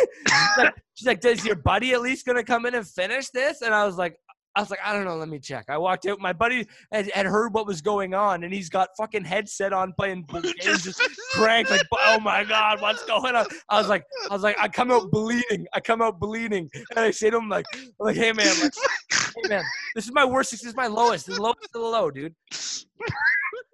like, 0.58 0.74
she's 0.94 1.08
like, 1.08 1.20
does 1.20 1.46
your 1.46 1.56
buddy 1.56 1.94
at 1.94 2.02
least 2.02 2.26
gonna 2.26 2.44
come 2.44 2.66
in 2.66 2.76
and 2.76 2.88
finish 2.88 3.30
this? 3.30 3.62
And 3.62 3.74
I 3.74 3.86
was 3.86 3.98
like, 3.98 4.16
I 4.56 4.62
was 4.62 4.70
like, 4.70 4.80
I 4.84 4.94
don't 4.94 5.06
know. 5.06 5.16
Let 5.16 5.30
me 5.30 5.40
check. 5.40 5.66
I 5.70 5.78
walked 5.78 6.06
out. 6.08 6.20
My 6.20 6.34
buddy 6.34 6.68
had, 6.92 7.10
had 7.12 7.26
heard 7.26 7.54
what 7.54 7.68
was 7.68 7.82
going 7.82 8.14
on, 8.14 8.44
and 8.44 8.54
he's 8.54 8.68
got 8.68 8.90
fucking 8.98 9.24
headset 9.24 9.74
on, 9.74 9.94
playing 9.94 10.26
games, 10.28 10.84
just 10.84 11.02
cranked. 11.34 11.70
Like, 11.70 11.84
oh 11.94 12.20
my 12.20 12.44
god, 12.44 12.82
what's 12.82 13.06
going 13.06 13.36
on? 13.36 13.46
I 13.70 13.78
was 13.78 13.88
like, 13.88 14.06
I 14.30 14.34
was 14.34 14.42
like, 14.42 14.58
I 14.60 14.68
come 14.68 14.92
out 14.92 15.12
bleeding. 15.12 15.68
I 15.74 15.80
come 15.80 16.02
out 16.02 16.20
bleeding, 16.20 16.70
and 16.74 17.00
I 17.00 17.12
say 17.12 17.30
to 17.30 17.38
him 17.38 17.48
like, 17.48 17.66
I'm 17.74 17.92
like, 18.00 18.16
hey 18.16 18.34
man, 18.34 18.54
like, 18.62 18.74
hey 19.12 19.50
man, 19.50 19.64
this 19.96 20.06
is 20.06 20.12
my 20.14 20.26
worst. 20.26 20.52
This 20.52 20.66
is 20.66 20.76
my 20.76 20.88
lowest. 20.88 21.28
The 21.28 21.42
lowest 21.42 21.66
of 21.66 21.82
the 21.82 21.88
low, 21.88 22.10
dude. 22.10 22.36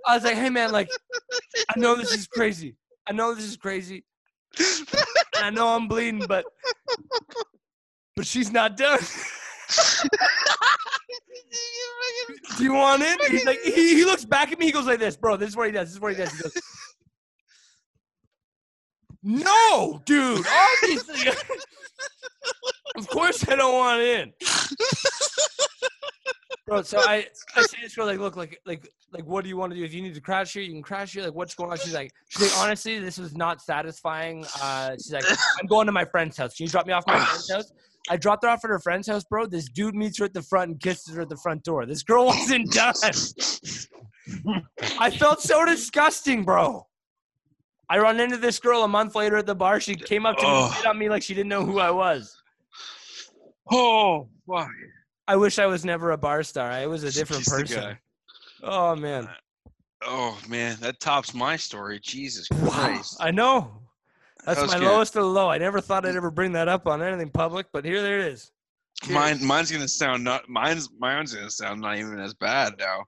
I 0.06 0.16
was 0.16 0.24
like, 0.24 0.36
hey 0.36 0.50
man, 0.50 0.72
like, 0.72 0.90
I 1.70 1.80
know 1.80 1.96
this 1.96 2.14
is 2.14 2.28
crazy. 2.28 2.76
I 3.08 3.14
know 3.14 3.34
this 3.34 3.46
is 3.46 3.58
crazy. 3.58 4.04
And 5.38 5.46
I 5.46 5.50
know 5.50 5.70
I'm 5.70 5.88
bleeding, 5.88 6.26
but 6.28 6.46
but 8.16 8.26
she's 8.26 8.52
not 8.52 8.78
done. 8.78 9.00
Do 12.58 12.64
you 12.64 12.74
want 12.74 13.02
in? 13.02 13.18
He's 13.30 13.46
like, 13.46 13.60
he, 13.62 13.96
he 13.96 14.06
looks 14.06 14.26
back 14.26 14.52
at 14.52 14.60
me. 14.60 14.66
He 14.68 14.72
goes 14.72 14.86
like 14.86 15.00
this, 15.00 15.16
bro. 15.18 15.38
This 15.38 15.50
is 15.50 15.58
what 15.58 15.68
he 15.68 15.72
does. 15.72 15.90
This 15.90 15.96
is 15.96 16.00
what 16.00 16.12
he 16.14 16.18
does. 16.18 16.32
He 16.32 16.42
goes, 16.42 16.54
no, 19.28 20.02
dude. 20.06 20.46
Obviously, 20.84 21.30
of 22.96 23.08
course 23.08 23.48
I 23.50 23.56
don't 23.56 23.74
want 23.74 24.02
in. 24.02 24.34
Bro, 26.68 26.84
so 26.84 27.00
I, 27.00 27.28
I 27.56 27.62
say 27.64 27.78
this 27.82 27.96
girl 27.96 28.06
like, 28.08 28.20
look, 28.20 28.36
like, 28.36 28.60
like, 28.66 28.88
like, 29.12 29.26
what 29.26 29.44
do 29.44 29.50
you 29.50 29.58
want 29.58 29.72
to 29.72 29.78
do? 29.78 29.84
If 29.84 29.94
you 29.94 30.02
need 30.02 30.16
to 30.16 30.22
crash 30.22 30.54
here, 30.54 30.64
you 30.64 30.72
can 30.72 30.82
crash 30.82 31.14
here. 31.14 31.24
Like, 31.24 31.36
what's 31.36 31.54
going 31.54 31.72
on? 31.72 31.78
She's 31.78 31.94
like, 31.94 32.12
she's 32.28 32.52
like, 32.52 32.64
honestly, 32.64 33.00
this 33.00 33.18
was 33.18 33.36
not 33.36 33.62
satisfying. 33.62 34.46
Uh, 34.62 34.94
she's 34.94 35.14
like, 35.14 35.26
I'm 35.60 35.68
going 35.68 35.86
to 35.86 35.92
my 35.92 36.06
friend's 36.06 36.38
house. 36.38 36.56
Can 36.56 36.66
you 36.66 36.72
drop 36.72 36.88
me 36.88 36.94
off 36.94 37.06
my 37.08 37.20
friend's 37.20 37.52
house? 37.52 37.72
I 38.10 38.18
dropped 38.18 38.44
her 38.44 38.50
off 38.50 38.64
at 38.64 38.70
her 38.70 38.80
friend's 38.80 39.08
house, 39.08 39.24
bro. 39.24 39.46
This 39.48 39.68
dude 39.70 39.96
meets 39.96 40.20
her 40.20 40.26
at 40.26 40.34
the 40.34 40.42
front 40.42 40.72
and 40.72 40.80
kisses 40.80 41.16
her 41.16 41.22
at 41.24 41.30
the 41.30 41.38
front 41.38 41.64
door. 41.64 41.86
This 41.86 42.04
girl 42.04 42.26
wasn't 42.28 42.72
done. 42.72 42.94
I 45.00 45.10
felt 45.10 45.42
so 45.42 45.66
disgusting, 45.66 46.44
bro. 46.44 46.86
I 47.90 48.00
run 48.00 48.20
into 48.20 48.38
this 48.38 48.60
girl 48.60 48.84
a 48.84 48.88
month 48.88 49.16
later 49.16 49.38
at 49.38 49.46
the 49.46 49.56
bar. 49.56 49.80
She 49.80 49.96
came 49.96 50.26
up 50.26 50.38
to 50.38 50.44
me, 50.44 50.50
Oh. 50.50 50.66
and 50.66 50.74
spit 50.74 50.86
on 50.88 50.98
me 50.98 51.10
like 51.10 51.22
she 51.24 51.34
didn't 51.34 51.50
know 51.50 51.66
who 51.66 51.80
I 51.80 51.92
was. 51.92 52.36
Oh, 53.72 54.28
fuck. 54.48 54.70
I 55.28 55.36
wish 55.36 55.58
I 55.60 55.66
was 55.66 55.86
never 55.86 56.12
a 56.12 56.18
bar 56.18 56.44
star. 56.44 56.70
I 56.72 56.86
was 56.88 57.04
a 57.04 57.12
different 57.12 57.46
the 57.46 57.52
person. 57.52 57.98
Oh 58.64 58.96
man, 58.96 59.26
uh, 59.26 59.34
Oh 60.08 60.40
man, 60.48 60.78
that 60.82 61.00
tops 61.00 61.34
my 61.34 61.56
story. 61.56 62.00
Jesus 62.02 62.48
wow. 62.52 62.70
Christ. 62.70 63.18
I 63.20 63.32
know. 63.32 63.72
That's 64.46 64.60
That 64.60 64.68
my 64.68 64.78
good. 64.80 64.86
lowest 64.86 65.16
of 65.16 65.24
the 65.24 65.30
low. 65.30 65.50
I 65.50 65.58
never 65.58 65.82
thought 65.82 66.06
I'd 66.06 66.16
ever 66.16 66.30
bring 66.32 66.52
that 66.54 66.68
up 66.68 66.88
on 66.88 67.02
anything 67.02 67.30
public, 67.30 67.68
but 67.74 67.84
here 67.84 68.02
there 68.02 68.20
it 68.20 68.28
is. 68.34 68.52
Mine, 69.10 69.44
mine's 69.44 69.72
gonna 69.72 69.88
sound 69.88 70.24
not. 70.24 70.48
Mine's, 70.48 70.90
mine's 71.00 71.34
gonna 71.34 71.50
sound 71.50 71.82
not 71.82 71.98
even 71.98 72.20
as 72.20 72.34
bad 72.34 72.74
now. 72.78 73.04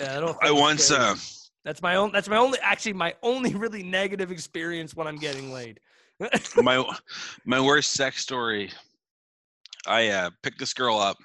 Yeah, 0.00 0.16
I, 0.16 0.20
don't 0.20 0.44
I 0.44 0.50
once, 0.50 0.90
uh, 0.90 1.14
That's 1.64 1.80
my 1.82 1.96
own. 1.96 2.10
That's 2.12 2.28
my 2.28 2.36
only. 2.36 2.58
Actually, 2.60 2.94
my 2.94 3.14
only 3.22 3.54
really 3.54 3.82
negative 3.82 4.30
experience 4.32 4.94
when 4.96 5.06
I'm 5.06 5.16
getting 5.16 5.52
laid. 5.52 5.78
my, 6.56 6.84
my 7.44 7.60
worst 7.60 7.92
sex 7.92 8.20
story. 8.20 8.70
I 9.86 10.08
uh, 10.08 10.30
picked 10.42 10.58
this 10.58 10.74
girl 10.74 10.98
up, 10.98 11.16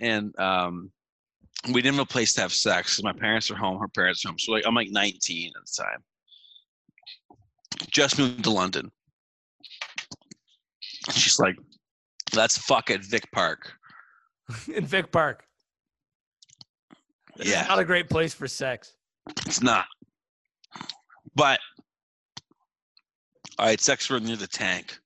and 0.00 0.38
um, 0.38 0.90
we 1.72 1.80
didn't 1.80 1.96
have 1.96 2.04
a 2.04 2.12
place 2.12 2.34
to 2.34 2.42
have 2.42 2.52
sex. 2.52 2.96
'cause 2.96 3.04
My 3.04 3.12
parents 3.14 3.50
are 3.50 3.56
home. 3.56 3.78
Her 3.80 3.88
parents 3.88 4.24
are 4.24 4.28
home. 4.28 4.38
So 4.38 4.52
like, 4.52 4.64
I'm 4.66 4.74
like 4.74 4.90
19 4.90 5.52
at 5.56 5.62
the 5.64 5.82
time. 5.82 6.04
Just 7.90 8.18
moved 8.18 8.44
to 8.44 8.50
London. 8.50 8.90
She's 11.12 11.38
like, 11.38 11.56
"Let's 12.34 12.58
fuck 12.58 12.90
at 12.90 13.04
Vic 13.04 13.30
Park." 13.32 13.72
in 14.74 14.84
Vic 14.86 15.10
Park. 15.12 15.44
It's 17.36 17.48
Yeah. 17.50 17.66
not 17.68 17.78
a 17.78 17.84
great 17.84 18.08
place 18.10 18.34
for 18.34 18.48
sex. 18.48 18.94
It's 19.46 19.62
not. 19.62 19.86
But 21.34 21.60
I 23.58 23.70
had 23.70 23.80
sex 23.80 24.08
with 24.08 24.22
near 24.24 24.36
the 24.36 24.46
tank. 24.46 24.98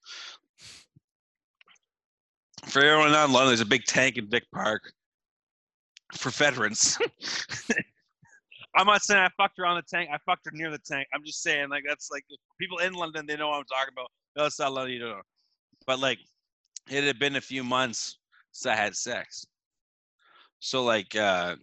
For 2.67 2.81
everyone 2.83 3.13
not 3.13 3.27
in 3.27 3.33
London, 3.33 3.49
there's 3.49 3.61
a 3.61 3.67
big 3.67 3.85
tank 3.85 4.17
in 4.17 4.31
Vic 4.31 4.45
Park 4.53 4.93
for 6.15 6.31
veterans. 6.31 6.99
I'm 8.77 8.87
not 8.87 9.03
saying 9.03 9.21
I 9.21 9.29
fucked 9.37 9.59
her 9.59 9.67
on 9.67 9.77
the 9.77 9.83
tank. 9.83 10.09
I 10.13 10.19
fucked 10.25 10.47
her 10.47 10.53
near 10.55 10.71
the 10.71 10.79
tank. 10.79 11.07
I'm 11.15 11.25
just 11.25 11.43
saying, 11.43 11.69
like, 11.69 11.85
that's 11.87 12.11
like 12.11 12.25
people 12.59 12.79
in 12.79 12.95
London, 12.95 13.27
they 13.27 13.37
know 13.37 13.49
what 13.49 13.59
I'm 13.59 13.65
talking 13.65 13.93
about. 13.93 14.47
It's 14.47 14.59
not 14.59 14.73
London, 14.73 14.95
you 14.95 15.01
don't 15.01 15.11
know. 15.11 15.23
But 15.87 15.99
like, 15.99 16.19
it 16.91 17.05
had 17.05 17.19
been 17.19 17.37
a 17.37 17.41
few 17.41 17.63
months 17.65 18.19
since 18.53 18.73
I 18.73 18.77
had 18.77 18.97
sex. 18.97 19.45
So 20.61 20.85
like, 20.85 21.15
uh, 21.17 21.57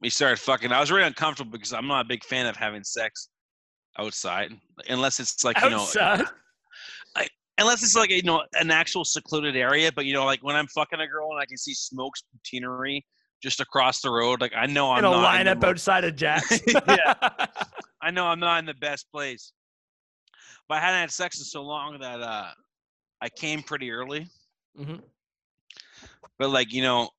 we 0.00 0.10
started 0.10 0.38
fucking. 0.38 0.72
I 0.72 0.80
was 0.80 0.90
really 0.90 1.06
uncomfortable 1.06 1.52
because 1.52 1.72
I'm 1.72 1.86
not 1.86 2.04
a 2.04 2.08
big 2.08 2.24
fan 2.24 2.46
of 2.46 2.56
having 2.56 2.84
sex 2.84 3.28
outside, 3.98 4.52
unless 4.88 5.20
it's 5.20 5.44
like 5.44 5.60
you 5.62 5.70
know, 5.70 5.80
Outside. 5.80 6.24
unless 7.58 7.82
it's 7.82 7.96
like 7.96 8.10
you 8.10 8.22
know 8.22 8.42
an 8.54 8.70
actual 8.70 9.04
secluded 9.04 9.56
area. 9.56 9.90
But 9.94 10.04
you 10.04 10.12
know, 10.12 10.24
like 10.24 10.42
when 10.42 10.56
I'm 10.56 10.66
fucking 10.68 11.00
a 11.00 11.06
girl 11.06 11.30
and 11.30 11.40
I 11.40 11.46
can 11.46 11.56
see 11.56 11.74
Smoke's 11.74 12.22
Poutinerie 12.34 13.02
just 13.44 13.60
across 13.60 14.00
the 14.00 14.10
road, 14.10 14.40
like 14.40 14.54
I 14.56 14.64
know 14.64 14.90
I'm 14.90 15.00
in 15.00 15.04
a 15.04 15.10
not 15.10 15.34
lineup 15.34 15.62
outside 15.62 16.02
of 16.04 16.16
Jack's. 16.16 16.60
Yeah. 16.88 17.14
I 18.00 18.10
know 18.10 18.24
I'm 18.24 18.40
not 18.40 18.58
in 18.58 18.64
the 18.64 18.74
best 18.74 19.10
place. 19.12 19.52
But 20.66 20.78
I 20.78 20.80
hadn't 20.80 21.00
had 21.00 21.10
sex 21.10 21.38
in 21.38 21.44
so 21.44 21.62
long 21.62 21.98
that 22.00 22.22
uh, 22.22 22.48
I 23.20 23.28
came 23.28 23.62
pretty 23.62 23.90
early. 23.90 24.28
Mhm. 24.80 25.02
But 26.38 26.48
like 26.50 26.72
you 26.72 26.82
know, 26.82 27.10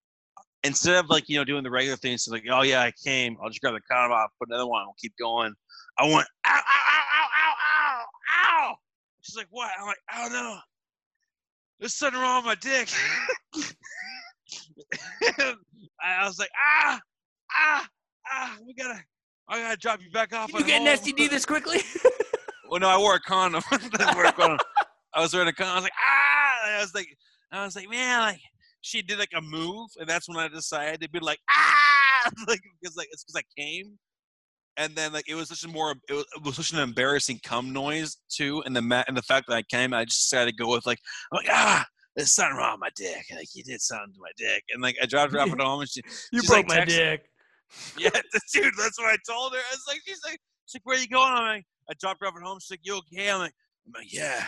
instead 0.64 0.96
of 0.96 1.12
like 1.12 1.30
you 1.30 1.38
know 1.38 1.44
doing 1.46 1.64
the 1.64 1.70
regular 1.70 1.96
things, 1.96 2.28
like 2.28 2.44
oh 2.52 2.64
yeah 2.64 2.82
I 2.82 2.92
came, 3.04 3.38
I'll 3.42 3.50
just 3.50 3.62
grab 3.62 3.76
the 3.76 3.82
condom 3.82 4.12
off, 4.18 4.32
put 4.40 4.50
another 4.50 4.66
one, 4.66 4.84
we'll 4.86 4.96
keep 5.00 5.14
going. 5.20 5.54
I 6.00 6.06
went 6.06 6.28
ow 6.48 6.56
ow 6.56 6.58
ow 6.58 7.04
ow 7.14 7.28
ow 7.38 8.02
ow 8.02 8.06
ow. 8.48 8.76
She's 9.22 9.38
like 9.38 9.48
what? 9.52 9.70
I'm 9.80 9.86
like 9.86 9.98
oh 10.16 10.28
no, 10.32 10.58
there's 11.80 11.94
something 11.94 12.20
wrong 12.20 12.44
with 12.44 12.48
my 12.48 12.56
dick. 12.56 12.90
I 16.04 16.26
was 16.26 16.38
like 16.40 16.50
ah 16.58 17.00
ah 17.52 17.88
ah 18.32 18.58
we 18.66 18.74
gotta 18.74 19.00
I 19.48 19.60
gotta 19.60 19.78
drop 19.78 20.02
you 20.02 20.10
back 20.12 20.34
off. 20.34 20.50
Can 20.50 20.60
you 20.62 20.66
get 20.66 20.82
an. 20.82 20.88
STD 20.88 21.30
this 21.30 21.46
quickly? 21.46 21.80
Well, 22.68 22.80
no, 22.80 22.90
I 22.90 22.98
wore 22.98 23.14
a 23.14 23.20
condom. 23.20 23.62
I, 23.72 24.16
wore 24.16 24.26
a 24.26 24.32
condom. 24.32 24.58
I 25.14 25.22
was 25.22 25.34
wearing 25.34 25.48
a 25.48 25.54
condom. 25.54 25.74
I 25.74 25.76
was 25.76 25.84
like, 25.84 25.94
ah! 26.04 26.66
And 26.66 26.76
I 26.76 26.80
was 26.82 26.96
like, 26.96 27.08
I 27.52 27.64
was 27.64 27.76
like, 27.76 27.90
man, 27.90 28.22
like 28.22 28.42
she 28.82 29.04
did 29.04 29.20
like 29.20 29.30
a 29.36 29.42
move, 29.42 29.90
and 30.00 30.10
that's 30.10 30.28
when 30.28 30.38
I 30.38 30.48
decided 30.48 31.00
to 31.02 31.10
be 31.10 31.20
like, 31.20 31.40
ah! 31.50 32.32
Like 32.48 32.62
because 32.82 32.98
like 32.98 33.08
it's 33.12 33.24
because 33.24 33.40
I 33.40 33.62
came, 33.62 34.00
and 34.78 34.96
then 34.96 35.14
like 35.14 35.30
it 35.30 35.36
was 35.36 35.50
such 35.50 35.64
a 35.64 35.68
more 35.68 35.94
it 36.10 36.14
was, 36.14 36.26
it 36.36 36.44
was 36.44 36.56
such 36.56 36.74
an 36.74 36.80
embarrassing 36.80 37.40
cum 37.44 37.72
noise 37.72 38.18
too, 38.30 38.64
and 38.66 38.76
the 38.76 39.06
and 39.08 39.16
the 39.16 39.22
fact 39.22 39.46
that 39.48 39.56
I 39.56 39.62
came, 39.62 39.94
I 39.94 40.06
just 40.06 40.28
decided 40.30 40.58
to 40.58 40.64
go 40.64 40.72
with 40.72 40.88
like, 40.88 41.00
I'm 41.32 41.38
like 41.38 41.50
ah. 41.52 41.86
There's 42.16 42.32
something 42.32 42.58
wrong 42.58 42.74
with 42.74 42.80
my 42.82 42.90
dick. 42.96 43.26
Like 43.36 43.48
you 43.54 43.64
did 43.64 43.82
something 43.82 44.14
to 44.14 44.20
my 44.22 44.32
dick, 44.38 44.64
and 44.74 44.82
like 44.82 44.96
I 45.02 45.06
dropped 45.06 45.34
her 45.34 45.40
off 45.40 45.52
at 45.52 45.60
home, 45.62 45.82
and 45.82 45.90
she, 45.90 46.02
you 46.32 46.42
broke 46.44 46.70
like 46.70 46.80
my 46.80 46.86
dick. 46.86 47.26
yeah, 47.98 48.10
dude, 48.54 48.74
that's 48.78 49.00
what 49.00 49.08
I 49.08 49.18
told 49.28 49.54
her. 49.54 49.60
I 49.60 49.72
was 49.72 49.84
like, 49.88 50.02
she's 50.06 50.22
like, 50.26 50.40
she's 50.66 50.76
like, 50.76 50.86
where 50.86 50.98
are 50.98 51.02
you 51.02 51.08
going? 51.08 51.32
I'm 51.32 51.58
like, 51.58 51.66
I 51.90 51.94
dropped 52.00 52.22
her 52.22 52.28
off 52.28 52.36
at 52.38 52.44
home. 52.44 52.60
She's 52.60 52.72
like, 52.72 52.80
you 52.84 52.98
okay? 52.98 53.30
I'm 53.30 53.40
like, 53.40 53.54
I'm 53.86 53.94
like, 53.94 54.14
yeah. 54.14 54.46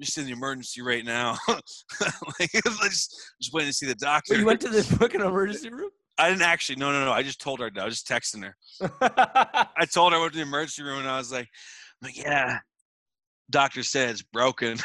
just 0.00 0.18
in 0.18 0.26
the 0.26 0.32
emergency 0.32 0.82
right 0.82 1.04
now. 1.04 1.36
like, 1.48 2.50
just, 2.52 3.16
just 3.40 3.52
waiting 3.52 3.70
to 3.70 3.72
see 3.72 3.86
the 3.86 3.94
doctor. 3.94 4.34
Wait, 4.34 4.40
you 4.40 4.46
went 4.46 4.60
to 4.60 4.68
the 4.68 4.82
fucking 4.82 5.20
emergency 5.20 5.70
room? 5.70 5.90
I 6.18 6.30
didn't 6.30 6.42
actually. 6.42 6.76
No, 6.76 6.92
no, 6.92 7.04
no. 7.04 7.12
I 7.12 7.22
just 7.22 7.40
told 7.40 7.60
her. 7.60 7.70
I 7.78 7.84
was 7.84 8.02
just 8.02 8.08
texting 8.08 8.42
her. 8.42 8.56
I 9.78 9.84
told 9.84 10.12
her 10.12 10.18
I 10.18 10.20
went 10.20 10.32
to 10.32 10.38
the 10.38 10.44
emergency 10.44 10.82
room 10.82 11.00
and 11.00 11.08
I 11.08 11.18
was 11.18 11.30
like, 11.30 11.48
I'm 12.02 12.06
like 12.06 12.16
yeah. 12.16 12.58
Doctor 13.50 13.82
said 13.82 14.10
it's 14.10 14.22
broken. 14.22 14.78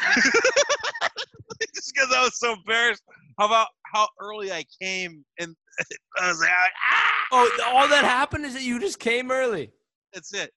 Because 2.02 2.16
I 2.16 2.22
was 2.22 2.38
so 2.38 2.54
embarrassed. 2.54 3.02
How 3.38 3.46
about 3.46 3.68
how 3.92 4.08
early 4.20 4.52
I 4.52 4.64
came 4.80 5.24
and 5.38 5.54
I 6.20 6.28
was 6.28 6.40
like, 6.40 6.50
ah! 6.50 7.12
oh, 7.32 7.58
all 7.74 7.88
that 7.88 8.04
happened 8.04 8.44
is 8.44 8.54
that 8.54 8.62
you 8.62 8.78
just 8.78 8.98
came 8.98 9.30
early. 9.30 9.70
That's 10.12 10.34
it. 10.34 10.50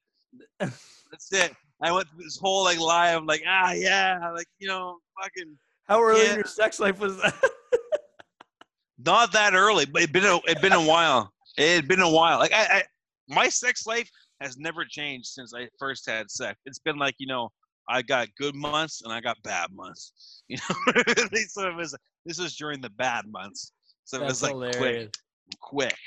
That's 0.59 1.31
it. 1.31 1.53
I 1.81 1.91
went 1.91 2.07
through 2.09 2.23
this 2.23 2.37
whole 2.37 2.63
like 2.63 2.79
lie 2.79 3.09
of 3.09 3.25
like, 3.25 3.43
ah, 3.47 3.71
yeah, 3.71 4.31
like 4.35 4.47
you 4.59 4.67
know, 4.67 4.97
fucking. 5.21 5.55
How 5.87 6.01
early 6.01 6.23
Yeah. 6.23 6.31
in 6.31 6.35
your 6.37 6.45
sex 6.45 6.79
life 6.79 6.99
was 6.99 7.17
that? 7.21 7.35
Not 9.05 9.31
that 9.33 9.53
early, 9.53 9.85
but 9.85 10.01
it'd 10.01 10.13
been 10.13 10.25
a, 10.25 10.37
it'd 10.47 10.61
been 10.61 10.73
a 10.73 10.81
while. 10.81 11.31
It 11.57 11.75
had 11.75 11.87
been 11.87 11.99
a 12.01 12.09
while. 12.09 12.39
Like 12.39 12.53
I, 12.53 12.65
I, 12.65 12.83
my 13.29 13.49
sex 13.49 13.85
life 13.85 14.09
has 14.41 14.57
never 14.57 14.83
changed 14.83 15.27
since 15.27 15.53
I 15.53 15.67
first 15.77 16.09
had 16.09 16.31
sex. 16.31 16.59
It's 16.65 16.79
been 16.79 16.97
like 16.97 17.15
you 17.19 17.27
know, 17.27 17.49
I 17.87 18.01
got 18.01 18.27
good 18.37 18.55
months 18.55 19.01
and 19.03 19.13
I 19.13 19.21
got 19.21 19.41
bad 19.43 19.71
months. 19.73 20.13
You 20.47 20.57
know, 20.57 21.01
so 21.47 21.67
it 21.67 21.75
was 21.75 21.95
this 22.27 22.37
was 22.37 22.55
during 22.55 22.79
the 22.79 22.91
bad 22.91 23.25
months. 23.27 23.71
So 24.03 24.21
it 24.21 24.25
was 24.25 24.43
like 24.43 24.53
quick, 24.53 24.75
hilarious. 24.75 25.11
quick. 25.59 25.97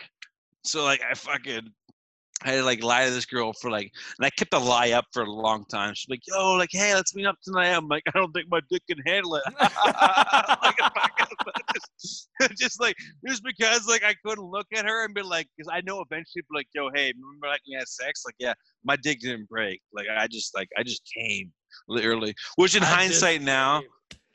So 0.62 0.85
like 0.85 1.01
I 1.03 1.14
fucking 1.14 1.68
I 2.45 2.51
had 2.51 2.57
to 2.59 2.64
like 2.64 2.85
lie 2.85 3.07
to 3.07 3.11
this 3.11 3.26
girl 3.26 3.53
for 3.53 3.68
like 3.68 3.91
and 4.16 4.24
I 4.24 4.31
kept 4.31 4.53
the 4.53 4.61
lie 4.61 4.93
up 4.93 5.07
for 5.12 5.24
a 5.24 5.31
long 5.31 5.64
time. 5.64 5.93
She's 5.95 6.09
like, 6.09 6.20
yo, 6.29 6.53
like, 6.53 6.68
hey, 6.70 6.95
let's 6.95 7.16
meet 7.16 7.26
up 7.26 7.35
tonight. 7.43 7.70
I'm 7.70 7.89
like, 7.89 8.05
I 8.07 8.16
don't 8.16 8.31
think 8.31 8.47
my 8.49 8.61
dick 8.70 8.83
can 8.89 8.99
handle 9.05 9.35
it. 9.35 9.43
like, 9.61 10.76
just, 12.01 12.29
just 12.57 12.81
like 12.81 12.95
just 13.26 13.43
because 13.43 13.89
like 13.89 14.05
I 14.05 14.14
couldn't 14.24 14.45
look 14.45 14.68
at 14.72 14.85
her 14.85 15.05
and 15.05 15.14
be 15.14 15.22
like, 15.22 15.49
because 15.57 15.68
I 15.72 15.81
know 15.81 16.01
eventually 16.01 16.43
be 16.43 16.59
like, 16.59 16.68
yo, 16.72 16.91
hey, 16.95 17.12
remember 17.20 17.49
like 17.49 17.62
we 17.66 17.74
had 17.74 17.89
sex? 17.89 18.22
Like, 18.24 18.37
yeah, 18.39 18.55
my 18.85 18.95
dick 18.95 19.18
didn't 19.18 19.49
break. 19.49 19.81
Like 19.93 20.07
I 20.09 20.29
just 20.29 20.55
like 20.55 20.68
I 20.79 20.85
just 20.85 21.03
came 21.12 21.53
literally. 21.87 22.35
Which 22.57 22.74
in 22.76 22.83
I 22.83 22.87
hindsight 22.87 23.43
now 23.43 23.83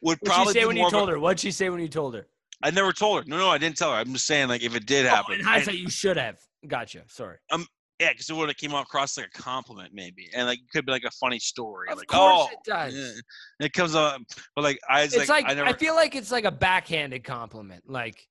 would 0.02 0.18
What'd 0.20 0.22
probably 0.26 0.54
she 0.54 0.60
say 0.60 0.66
when 0.66 0.78
you 0.78 0.84
of 0.86 0.94
a- 0.94 0.96
told 0.96 1.10
her? 1.10 1.20
What'd 1.20 1.40
she 1.40 1.52
say 1.52 1.70
when 1.70 1.80
you 1.80 1.88
told 1.88 2.14
her? 2.16 2.28
I 2.62 2.72
never 2.72 2.94
told 2.94 3.20
her. 3.24 3.30
No, 3.30 3.38
no, 3.38 3.50
I 3.50 3.58
didn't 3.58 3.78
tell 3.78 3.92
her. 3.92 3.98
I'm 3.98 4.14
just 4.14 4.26
saying, 4.26 4.48
like, 4.48 4.64
if 4.64 4.76
it 4.76 4.86
did 4.86 5.06
Oh, 5.06 5.10
happen, 5.10 5.40
in 5.40 5.46
I- 5.48 5.52
hindsight, 5.54 5.76
you 5.78 5.90
should 5.90 6.18
have. 6.18 6.38
Gotcha. 6.68 7.04
Sorry. 7.08 7.38
Um, 7.52 7.66
yeah, 8.00 8.12
because 8.12 8.30
it 8.30 8.36
would 8.36 8.50
have 8.50 8.58
came 8.58 8.74
across 8.74 9.18
like 9.18 9.28
a 9.28 9.42
compliment, 9.42 9.92
maybe, 9.94 10.30
and 10.34 10.48
like 10.48 10.60
it 10.60 10.70
could 10.74 10.86
be 10.86 10.92
like 10.92 11.04
a 11.04 11.12
funny 11.12 11.40
story. 11.40 11.90
Of 11.90 11.98
like, 11.98 12.08
course 12.08 12.48
oh, 12.50 12.52
it 12.52 12.60
does. 12.66 12.94
yeah. 12.96 13.66
it 13.66 13.72
comes 13.74 13.96
up, 13.96 14.20
but 14.56 14.64
like 14.64 14.80
I 14.90 15.04
It's 15.04 15.16
like, 15.30 15.46
I 15.46 15.52
I, 15.52 15.54
never. 15.54 15.74
feel 15.78 15.96
like 15.96 16.16
it's 16.16 16.32
like 16.32 16.44
a 16.46 16.52
backhanded 16.52 17.24
compliment. 17.24 17.84
Like, 17.88 18.26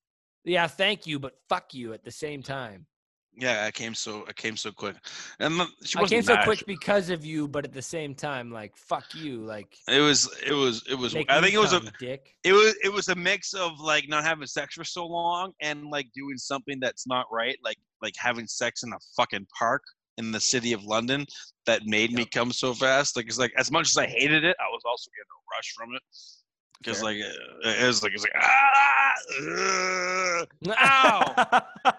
yeah, 0.44 0.66
thank 0.66 1.06
you, 1.06 1.18
but 1.18 1.34
fuck 1.48 1.72
you 1.74 1.92
at 1.94 2.02
the 2.04 2.10
same 2.10 2.42
time. 2.42 2.86
Yeah, 3.34 3.64
I 3.64 3.70
came 3.70 3.94
so 3.94 4.24
I 4.28 4.32
came 4.32 4.56
so 4.56 4.70
quick, 4.70 4.96
and 5.40 5.60
she 5.84 5.98
I 5.98 6.06
came 6.06 6.22
so 6.22 6.34
mad. 6.34 6.44
quick 6.44 6.64
because 6.66 7.08
of 7.08 7.24
you, 7.24 7.48
but 7.48 7.64
at 7.64 7.72
the 7.72 7.82
same 7.82 8.14
time, 8.14 8.50
like, 8.50 8.76
fuck 8.76 9.14
you. 9.14 9.42
Like, 9.42 9.74
It 9.88 10.00
was 10.00 10.28
it 10.46 10.52
was 10.52 10.84
it 10.90 10.94
was. 10.94 11.14
I 11.14 11.40
think 11.40 11.54
it 11.54 11.58
was 11.58 11.72
a 11.72 11.80
dick. 11.98 12.34
it 12.44 12.52
was 12.52 12.74
it 12.84 12.92
was 12.92 13.08
a 13.08 13.14
mix 13.14 13.54
of 13.54 13.80
like 13.80 14.08
not 14.08 14.24
having 14.24 14.46
sex 14.46 14.74
for 14.74 14.84
so 14.84 15.06
long 15.06 15.52
and 15.60 15.86
like 15.90 16.08
doing 16.14 16.36
something 16.36 16.78
that's 16.78 17.06
not 17.06 17.26
right, 17.32 17.56
like 17.64 17.78
like 18.02 18.14
having 18.18 18.46
sex 18.46 18.82
in 18.82 18.92
a 18.92 18.98
fucking 19.16 19.46
park 19.58 19.82
in 20.18 20.30
the 20.30 20.40
city 20.40 20.74
of 20.74 20.84
London 20.84 21.24
that 21.64 21.86
made 21.86 22.12
me 22.12 22.26
come 22.26 22.52
so 22.52 22.74
fast. 22.74 23.16
Like 23.16 23.26
it's 23.26 23.38
like 23.38 23.52
as 23.56 23.70
much 23.70 23.88
as 23.88 23.96
I 23.96 24.06
hated 24.06 24.44
it, 24.44 24.56
I 24.60 24.68
was 24.70 24.82
also 24.84 25.10
getting 25.10 25.30
a 25.30 25.56
rush 25.56 25.72
from 25.74 25.94
it 25.94 26.02
because 26.82 27.02
like 27.02 27.16
it, 27.16 27.86
was 27.86 28.02
like 28.02 28.12
it's 28.12 28.24
like 28.24 28.32
ah, 28.36 29.12
ugh, 29.40 30.48
Ow! 30.80 31.91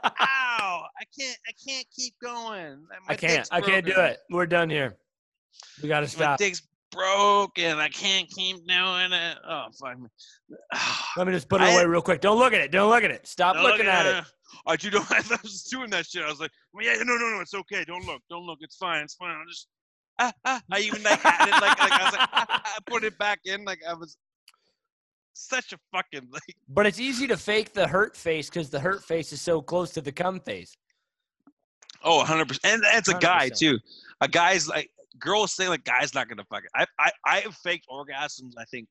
I 1.03 1.21
can't 1.21 1.37
I 1.47 1.51
can't 1.67 1.85
keep 1.93 2.13
going. 2.21 2.85
My 3.07 3.13
I 3.13 3.15
can't. 3.15 3.47
I 3.51 3.59
can't 3.59 3.85
do 3.85 3.93
it. 3.95 4.19
We're 4.29 4.45
done 4.45 4.69
here. 4.69 4.95
We 5.81 5.89
got 5.89 5.99
to 5.99 6.07
stop. 6.07 6.39
My 6.39 6.45
dick's 6.45 6.61
broken. 6.91 7.77
I 7.77 7.89
can't 7.89 8.29
keep 8.29 8.55
doing 8.65 9.11
it. 9.11 9.37
Oh 9.47 9.65
fuck 9.79 9.99
me. 9.99 10.07
Let 11.17 11.27
me 11.27 11.33
just 11.33 11.49
put 11.49 11.61
it 11.61 11.65
I- 11.65 11.71
away 11.73 11.85
real 11.85 12.01
quick. 12.01 12.21
Don't 12.21 12.39
look 12.39 12.53
at 12.53 12.61
it. 12.61 12.71
Don't 12.71 12.89
look 12.89 13.03
at 13.03 13.11
it. 13.11 13.27
Stop 13.27 13.57
looking 13.57 13.85
at 13.85 14.05
it. 14.05 14.23
I 14.65 14.77
do 14.77 14.91
know. 14.91 15.03
I 15.09 15.21
was 15.43 15.63
doing 15.63 15.89
that 15.89 16.05
shit. 16.05 16.23
I 16.23 16.29
was 16.29 16.39
like, 16.39 16.51
well, 16.73 16.85
yeah, 16.85 16.93
no, 17.03 17.15
no, 17.15 17.29
no, 17.29 17.41
it's 17.41 17.53
okay. 17.53 17.83
Don't 17.85 18.05
look. 18.05 18.21
Don't 18.29 18.45
look. 18.45 18.59
It's 18.61 18.77
fine. 18.77 19.03
It's 19.03 19.15
fine. 19.15 19.31
I'll 19.31 19.45
just. 19.45 19.67
Ah, 20.19 20.31
ah. 20.45 20.61
I 20.71 20.79
even 20.79 21.03
like 21.03 21.25
added 21.25 21.51
like, 21.51 21.79
like 21.79 21.91
I 21.91 22.03
was 22.05 22.13
like 22.13 22.29
ah, 22.33 22.61
I 22.63 22.77
put 22.85 23.03
it 23.03 23.17
back 23.17 23.39
in 23.45 23.65
like 23.65 23.79
I 23.87 23.93
was 23.93 24.15
such 25.33 25.73
a 25.73 25.77
fucking 25.91 26.29
like 26.31 26.55
But 26.69 26.85
it's 26.85 26.99
easy 26.99 27.27
to 27.27 27.35
fake 27.35 27.73
the 27.73 27.87
hurt 27.87 28.15
face 28.15 28.49
because 28.49 28.69
the 28.69 28.79
hurt 28.79 29.03
face 29.03 29.33
is 29.33 29.41
so 29.41 29.61
close 29.61 29.91
to 29.91 30.01
the 30.01 30.11
cum 30.11 30.39
face. 30.39 30.77
Oh 32.03 32.17
100 32.17 32.47
percent 32.47 32.83
and 32.85 32.97
it's 32.97 33.09
a 33.09 33.17
guy 33.17 33.49
100%. 33.49 33.57
too. 33.57 33.79
A 34.21 34.27
guy's 34.27 34.67
like 34.67 34.89
girls 35.19 35.53
say 35.53 35.67
like 35.67 35.83
guys 35.83 36.13
not 36.13 36.27
gonna 36.27 36.45
fuck 36.49 36.63
it. 36.63 36.71
I 36.75 36.85
I 36.99 37.11
I 37.25 37.39
have 37.41 37.55
faked 37.55 37.85
orgasms 37.89 38.53
I 38.57 38.65
think 38.65 38.87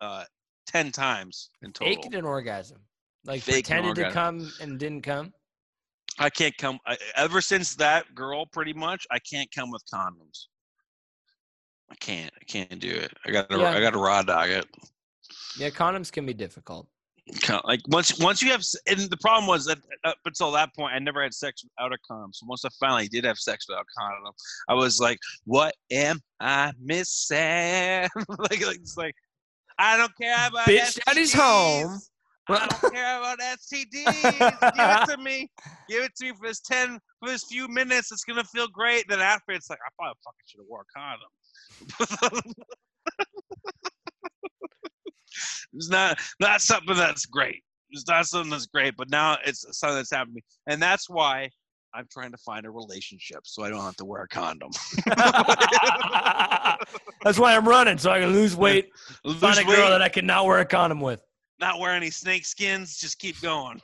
uh 0.00 0.24
ten 0.66 0.92
times 0.92 1.50
in 1.62 1.72
total. 1.72 1.94
Faked 1.94 2.14
an 2.14 2.24
orgasm. 2.24 2.78
Like 3.24 3.42
Faked 3.42 3.68
pretended 3.68 3.94
to 3.96 4.10
come 4.10 4.50
and 4.60 4.78
didn't 4.78 5.02
come. 5.02 5.32
I 6.18 6.28
can't 6.28 6.56
come. 6.58 6.78
I, 6.86 6.96
ever 7.16 7.40
since 7.40 7.74
that 7.76 8.14
girl, 8.14 8.46
pretty 8.46 8.72
much, 8.72 9.06
I 9.10 9.18
can't 9.18 9.48
come 9.54 9.70
with 9.70 9.82
condoms. 9.92 10.46
I 11.90 11.94
can't. 11.96 12.32
I 12.40 12.44
can't 12.44 12.80
do 12.80 12.90
it. 12.90 13.12
I 13.26 13.30
got. 13.30 13.48
to 13.50 13.58
Yeah. 13.58 13.70
I 13.70 13.80
got 13.80 13.92
to 13.92 13.98
raw 13.98 14.22
dog 14.22 14.50
it. 14.50 14.66
Yeah, 15.58 15.70
condoms 15.70 16.10
can 16.10 16.26
be 16.26 16.34
difficult. 16.34 16.88
Like 17.64 17.80
once, 17.88 18.18
once 18.18 18.42
you 18.42 18.50
have, 18.50 18.64
and 18.88 18.98
the 18.98 19.16
problem 19.16 19.46
was 19.46 19.64
that 19.66 19.78
uh, 20.04 20.10
up 20.10 20.16
until 20.26 20.50
that 20.52 20.74
point, 20.74 20.92
I 20.94 20.98
never 20.98 21.22
had 21.22 21.32
sex 21.32 21.62
without 21.62 21.92
a 21.92 21.98
condom. 22.06 22.32
So 22.32 22.46
once 22.46 22.64
I 22.64 22.68
finally 22.80 23.06
did 23.06 23.24
have 23.24 23.38
sex 23.38 23.66
without 23.68 23.82
a 23.82 24.00
condom, 24.00 24.32
I 24.68 24.74
was 24.74 24.98
like, 24.98 25.18
"What 25.44 25.74
am 25.92 26.20
I 26.40 26.72
missing?" 26.80 27.38
like, 28.38 28.66
like, 28.66 28.76
it's 28.76 28.96
like, 28.96 29.14
I 29.78 29.96
don't 29.96 30.14
care 30.20 30.48
about 30.48 30.66
Bitch 30.66 30.98
daddy's 31.06 31.32
home. 31.32 31.90
STDs. 31.90 32.08
I 32.48 32.66
don't 32.66 32.92
care 32.92 33.18
about 33.18 33.38
STDs. 33.38 34.74
Give 34.74 34.74
it 34.76 35.10
to 35.10 35.16
me. 35.18 35.48
Give 35.88 36.02
it 36.02 36.12
to 36.16 36.24
me 36.24 36.32
for 36.32 36.48
this 36.48 36.60
ten 36.60 36.98
for 37.20 37.28
this 37.28 37.44
few 37.44 37.68
minutes. 37.68 38.10
It's 38.10 38.24
gonna 38.24 38.44
feel 38.44 38.66
great. 38.66 39.04
Then 39.08 39.20
after, 39.20 39.52
it's 39.52 39.70
like 39.70 39.78
I 39.86 39.90
probably 39.96 40.18
fucking 40.24 40.44
should 40.46 40.60
have 40.60 40.66
wore 40.68 40.82
a 40.82 40.98
condom. 40.98 42.54
it's 45.74 45.88
not 45.88 46.18
not 46.40 46.60
something 46.60 46.96
that's 46.96 47.26
great. 47.26 47.62
It's 47.90 48.06
not 48.08 48.26
something 48.26 48.50
that's 48.50 48.66
great. 48.66 48.96
But 48.96 49.10
now 49.10 49.36
it's 49.44 49.66
something 49.78 49.96
that's 49.96 50.10
happened 50.10 50.34
to 50.34 50.36
me, 50.36 50.42
and 50.66 50.80
that's 50.80 51.08
why 51.10 51.50
I'm 51.94 52.06
trying 52.10 52.30
to 52.32 52.38
find 52.38 52.64
a 52.64 52.70
relationship 52.70 53.40
so 53.44 53.62
I 53.62 53.68
don't 53.68 53.82
have 53.82 53.96
to 53.96 54.04
wear 54.04 54.22
a 54.22 54.28
condom. 54.28 54.70
That's 57.22 57.38
why 57.38 57.54
I'm 57.54 57.68
running 57.68 57.98
so 57.98 58.10
I 58.10 58.20
can 58.20 58.32
lose 58.32 58.56
weight. 58.56 58.90
Lose 59.24 59.38
Find 59.38 59.58
a 59.58 59.64
girl 59.64 59.74
weight, 59.74 59.90
that 59.90 60.00
I 60.00 60.08
can 60.08 60.24
not 60.24 60.46
wear 60.46 60.60
a 60.60 60.64
condom 60.64 61.00
with. 61.00 61.22
not 61.60 61.78
wear 61.78 61.92
any 61.92 62.08
snake 62.10 62.46
skins. 62.46 62.96
Just 62.96 63.18
keep 63.18 63.40
going. 63.42 63.80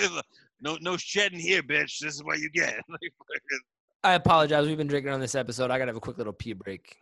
no 0.60 0.78
no 0.80 0.96
shedding 0.96 1.40
here, 1.40 1.62
bitch. 1.62 1.98
This 1.98 2.14
is 2.14 2.22
what 2.22 2.38
you 2.38 2.50
get. 2.50 2.80
I 4.04 4.12
apologize. 4.14 4.66
We've 4.66 4.78
been 4.78 4.86
drinking 4.86 5.12
on 5.12 5.20
this 5.20 5.34
episode. 5.34 5.72
I 5.72 5.78
gotta 5.78 5.88
have 5.88 5.96
a 5.96 6.00
quick 6.00 6.18
little 6.18 6.32
pee 6.32 6.52
break. 6.52 6.96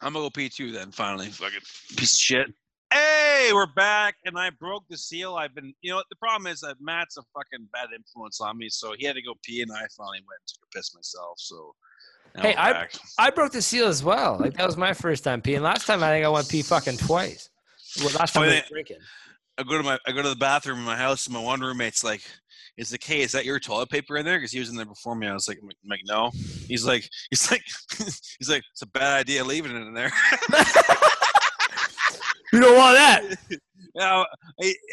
I'm 0.00 0.12
gonna 0.12 0.26
go 0.26 0.30
pee 0.30 0.48
too 0.48 0.70
then. 0.70 0.92
Finally, 0.92 1.26
fucking 1.26 1.60
piece 1.96 2.12
of 2.12 2.18
shit. 2.18 2.54
Hey, 2.92 3.50
we're 3.52 3.66
back, 3.66 4.16
and 4.24 4.36
I 4.36 4.50
broke 4.50 4.82
the 4.90 4.98
seal. 4.98 5.36
I've 5.36 5.54
been, 5.54 5.72
you 5.80 5.92
know, 5.92 6.02
the 6.10 6.16
problem 6.16 6.50
is 6.52 6.60
that 6.60 6.76
Matt's 6.80 7.16
a 7.16 7.22
fucking 7.34 7.68
bad 7.72 7.88
influence 7.94 8.40
on 8.40 8.58
me, 8.58 8.68
so 8.68 8.94
he 8.98 9.06
had 9.06 9.14
to 9.14 9.22
go 9.22 9.34
pee, 9.44 9.62
and 9.62 9.70
I 9.70 9.86
finally 9.96 10.18
went 10.18 10.40
and 10.40 10.48
took 10.48 10.58
a 10.64 10.76
piss 10.76 10.94
myself. 10.94 11.38
So, 11.38 11.74
Hey, 12.36 12.54
I- 12.54 12.72
back. 12.72 12.92
I 13.18 13.30
broke 13.30 13.52
the 13.52 13.62
seal 13.62 13.86
as 13.86 14.02
well. 14.04 14.36
Like 14.38 14.54
that 14.56 14.66
was 14.66 14.76
my 14.76 14.92
first 14.92 15.24
time 15.24 15.40
peeing. 15.42 15.60
Last 15.62 15.86
time 15.86 16.02
I 16.02 16.10
think 16.10 16.24
I 16.24 16.28
went 16.28 16.48
pee 16.48 16.62
fucking 16.62 16.96
twice. 16.98 17.48
Well, 17.98 18.10
last 18.18 18.34
time 18.34 18.44
I 18.44 18.46
was 18.46 18.54
Funny- 18.56 18.68
drinking. 18.70 18.98
I 19.58 19.62
go 19.64 19.76
to 19.76 19.82
my, 19.82 19.98
I 20.06 20.12
go 20.12 20.22
to 20.22 20.28
the 20.28 20.36
bathroom 20.36 20.78
in 20.78 20.84
my 20.84 20.96
house, 20.96 21.26
and 21.26 21.34
my 21.34 21.40
one 21.40 21.60
roommate's 21.60 22.02
like, 22.04 22.22
"Is 22.76 22.92
like, 22.92 23.02
hey, 23.04 23.20
is 23.20 23.32
that 23.32 23.44
your 23.44 23.58
toilet 23.60 23.90
paper 23.90 24.16
in 24.16 24.24
there?" 24.24 24.38
Because 24.38 24.52
he 24.52 24.58
was 24.60 24.68
in 24.70 24.76
there 24.76 24.86
before 24.86 25.14
me. 25.16 25.26
I 25.26 25.34
was 25.34 25.48
like, 25.48 25.58
I'm 25.62 25.68
like, 25.88 26.00
no. 26.06 26.30
He's 26.66 26.84
like, 26.86 27.08
he's 27.30 27.50
like, 27.50 27.62
he's 27.98 28.48
like, 28.48 28.62
it's 28.72 28.82
a 28.82 28.86
bad 28.86 29.20
idea 29.20 29.44
leaving 29.44 29.72
it 29.76 29.80
in 29.86 29.92
there. 29.92 30.10
You 32.52 32.60
don't 32.60 32.76
want 32.76 32.96
that. 32.96 33.22
I, 33.98 34.24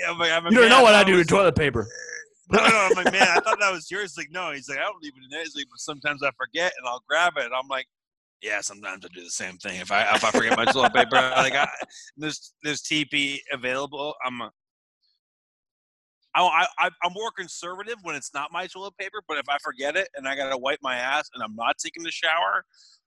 I'm 0.08 0.18
like, 0.18 0.32
I'm 0.32 0.46
You 0.46 0.52
don't 0.52 0.62
"Man, 0.62 0.70
know 0.70 0.82
what 0.82 0.94
I 0.94 1.00
thought 1.02 1.08
do 1.08 1.20
it 1.20 1.24
to 1.24 1.30
toilet 1.30 1.56
paper. 1.56 1.88
Uh, 2.54 2.58
no, 2.58 2.68
no, 2.68 2.76
I'm 2.78 2.94
like, 2.94 3.12
man, 3.12 3.28
I 3.28 3.40
thought 3.40 3.60
that 3.60 3.72
was 3.72 3.92
yours. 3.92 4.16
Like, 4.18 4.30
no, 4.32 4.52
he's 4.52 4.70
like, 4.70 4.78
I 4.78 4.84
don't 4.84 5.02
leave 5.04 5.14
it 5.16 5.24
in 5.24 5.30
there. 5.30 5.42
He's 5.42 5.56
like, 5.56 5.66
but 5.70 5.80
sometimes 5.80 6.24
I 6.24 6.32
forget 6.38 6.72
and 6.78 6.88
I'll 6.88 7.04
grab 7.08 7.34
it. 7.38 7.52
I'm 7.54 7.68
like, 7.68 7.86
yeah, 8.42 8.62
sometimes 8.62 9.04
I 9.04 9.10
do 9.14 9.24
the 9.24 9.30
same 9.30 9.58
thing. 9.58 9.80
If 9.82 9.92
I 9.92 10.04
if 10.16 10.24
I 10.24 10.32
forget 10.32 10.56
my 10.56 10.66
toilet 10.66 10.94
paper, 10.94 11.16
like, 11.36 11.54
I, 11.54 11.68
there's 12.16 12.54
there's 12.64 12.82
TP 12.82 13.40
available. 13.52 14.14
I'm 14.26 14.42
a, 14.42 14.52
I, 16.36 16.68
I, 16.78 16.90
I'm 17.04 17.14
more 17.14 17.32
conservative 17.32 17.96
when 18.04 18.16
it's 18.16 18.32
not 18.34 18.52
my 18.52 18.68
toilet 18.68 18.96
paper, 18.98 19.24
but 19.28 19.38
if 19.38 19.50
I 19.50 19.58
forget 19.64 19.96
it 19.96 20.08
and 20.16 20.28
I 20.28 20.36
gotta 20.36 20.58
wipe 20.58 20.80
my 20.82 20.96
ass 20.96 21.30
and 21.34 21.44
I'm 21.44 21.56
not 21.56 21.78
taking 21.84 22.04
the 22.04 22.12
shower, 22.12 22.64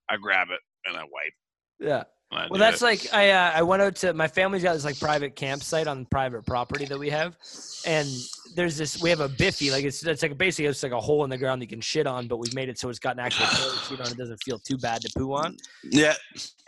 I 0.09 0.16
grab 0.16 0.48
it 0.51 0.61
and 0.86 0.96
I 0.96 1.03
wipe. 1.03 1.32
Yeah. 1.78 2.05
Well, 2.33 2.61
that's 2.61 2.81
like 2.81 3.12
I 3.12 3.31
uh, 3.31 3.53
I 3.57 3.62
went 3.62 3.83
out 3.83 3.97
to 3.97 4.14
my 4.14 4.28
family's 4.28 4.62
got 4.62 4.74
this 4.74 4.85
like 4.85 5.01
private 5.01 5.35
campsite 5.35 5.89
on 5.89 6.07
private 6.07 6.47
property 6.47 6.85
that 6.85 6.99
we 6.99 7.11
have, 7.11 7.37
and 7.85 8.09
there's 8.55 8.76
this 8.76 9.03
we 9.03 9.11
have 9.11 9.18
a 9.20 9.28
biffy 9.28 9.70
like 9.70 9.85
it's 9.85 10.05
it's 10.05 10.22
like 10.22 10.39
basically 10.39 10.66
it's 10.66 10.83
like 10.83 10.93
a 10.93 11.01
hole 11.01 11.24
in 11.24 11.31
the 11.31 11.37
ground 11.39 11.61
you 11.61 11.66
can 11.66 11.81
shit 11.81 12.07
on, 12.07 12.28
but 12.28 12.37
we've 12.37 12.55
made 12.55 12.68
it 12.68 12.78
so 12.78 12.89
it's 12.89 13.01
got 13.01 13.14
an 13.14 13.20
actual 13.20 13.47
toilet 13.51 13.78
seat 13.78 14.01
on. 14.01 14.07
It 14.07 14.16
doesn't 14.16 14.41
feel 14.45 14.61
too 14.61 14.78
bad 14.78 15.01
to 15.03 15.11
poo 15.16 15.33
on. 15.33 15.57
yeah. 15.83 16.14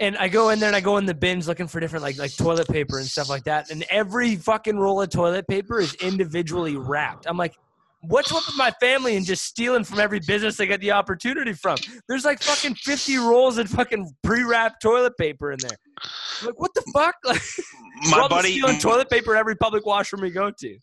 And 0.00 0.16
I 0.16 0.26
go 0.28 0.50
in 0.50 0.58
there 0.58 0.68
and 0.68 0.74
I 0.74 0.80
go 0.80 0.96
in 0.96 1.06
the 1.06 1.14
bins 1.14 1.46
looking 1.46 1.68
for 1.68 1.78
different 1.78 2.02
like 2.02 2.18
like 2.18 2.36
toilet 2.36 2.66
paper 2.66 2.98
and 2.98 3.06
stuff 3.06 3.28
like 3.28 3.44
that, 3.44 3.70
and 3.70 3.84
every 3.88 4.34
fucking 4.34 4.76
roll 4.76 5.00
of 5.00 5.10
toilet 5.10 5.46
paper 5.46 5.78
is 5.78 5.94
individually 5.94 6.76
wrapped. 6.76 7.26
I'm 7.28 7.36
like. 7.36 7.54
What's 8.02 8.32
up 8.32 8.42
with 8.46 8.56
my 8.56 8.72
family 8.80 9.14
and 9.16 9.24
just 9.24 9.44
stealing 9.44 9.84
from 9.84 10.00
every 10.00 10.18
business 10.18 10.56
they 10.56 10.66
get 10.66 10.80
the 10.80 10.90
opportunity 10.90 11.52
from? 11.52 11.78
There's 12.08 12.24
like 12.24 12.42
fucking 12.42 12.74
50 12.74 13.16
rolls 13.18 13.58
of 13.58 13.68
fucking 13.68 14.12
pre-wrapped 14.24 14.82
toilet 14.82 15.16
paper 15.16 15.52
in 15.52 15.58
there. 15.60 15.78
I'm 16.40 16.46
like, 16.48 16.60
what 16.60 16.74
the 16.74 16.82
fuck? 16.92 17.14
Like, 17.24 17.40
My 18.10 18.26
buddy, 18.26 18.50
stealing 18.58 18.78
toilet 18.80 19.08
paper 19.08 19.36
every 19.36 19.54
public 19.54 19.86
washroom 19.86 20.22
we 20.22 20.30
go 20.30 20.50
to. 20.50 20.78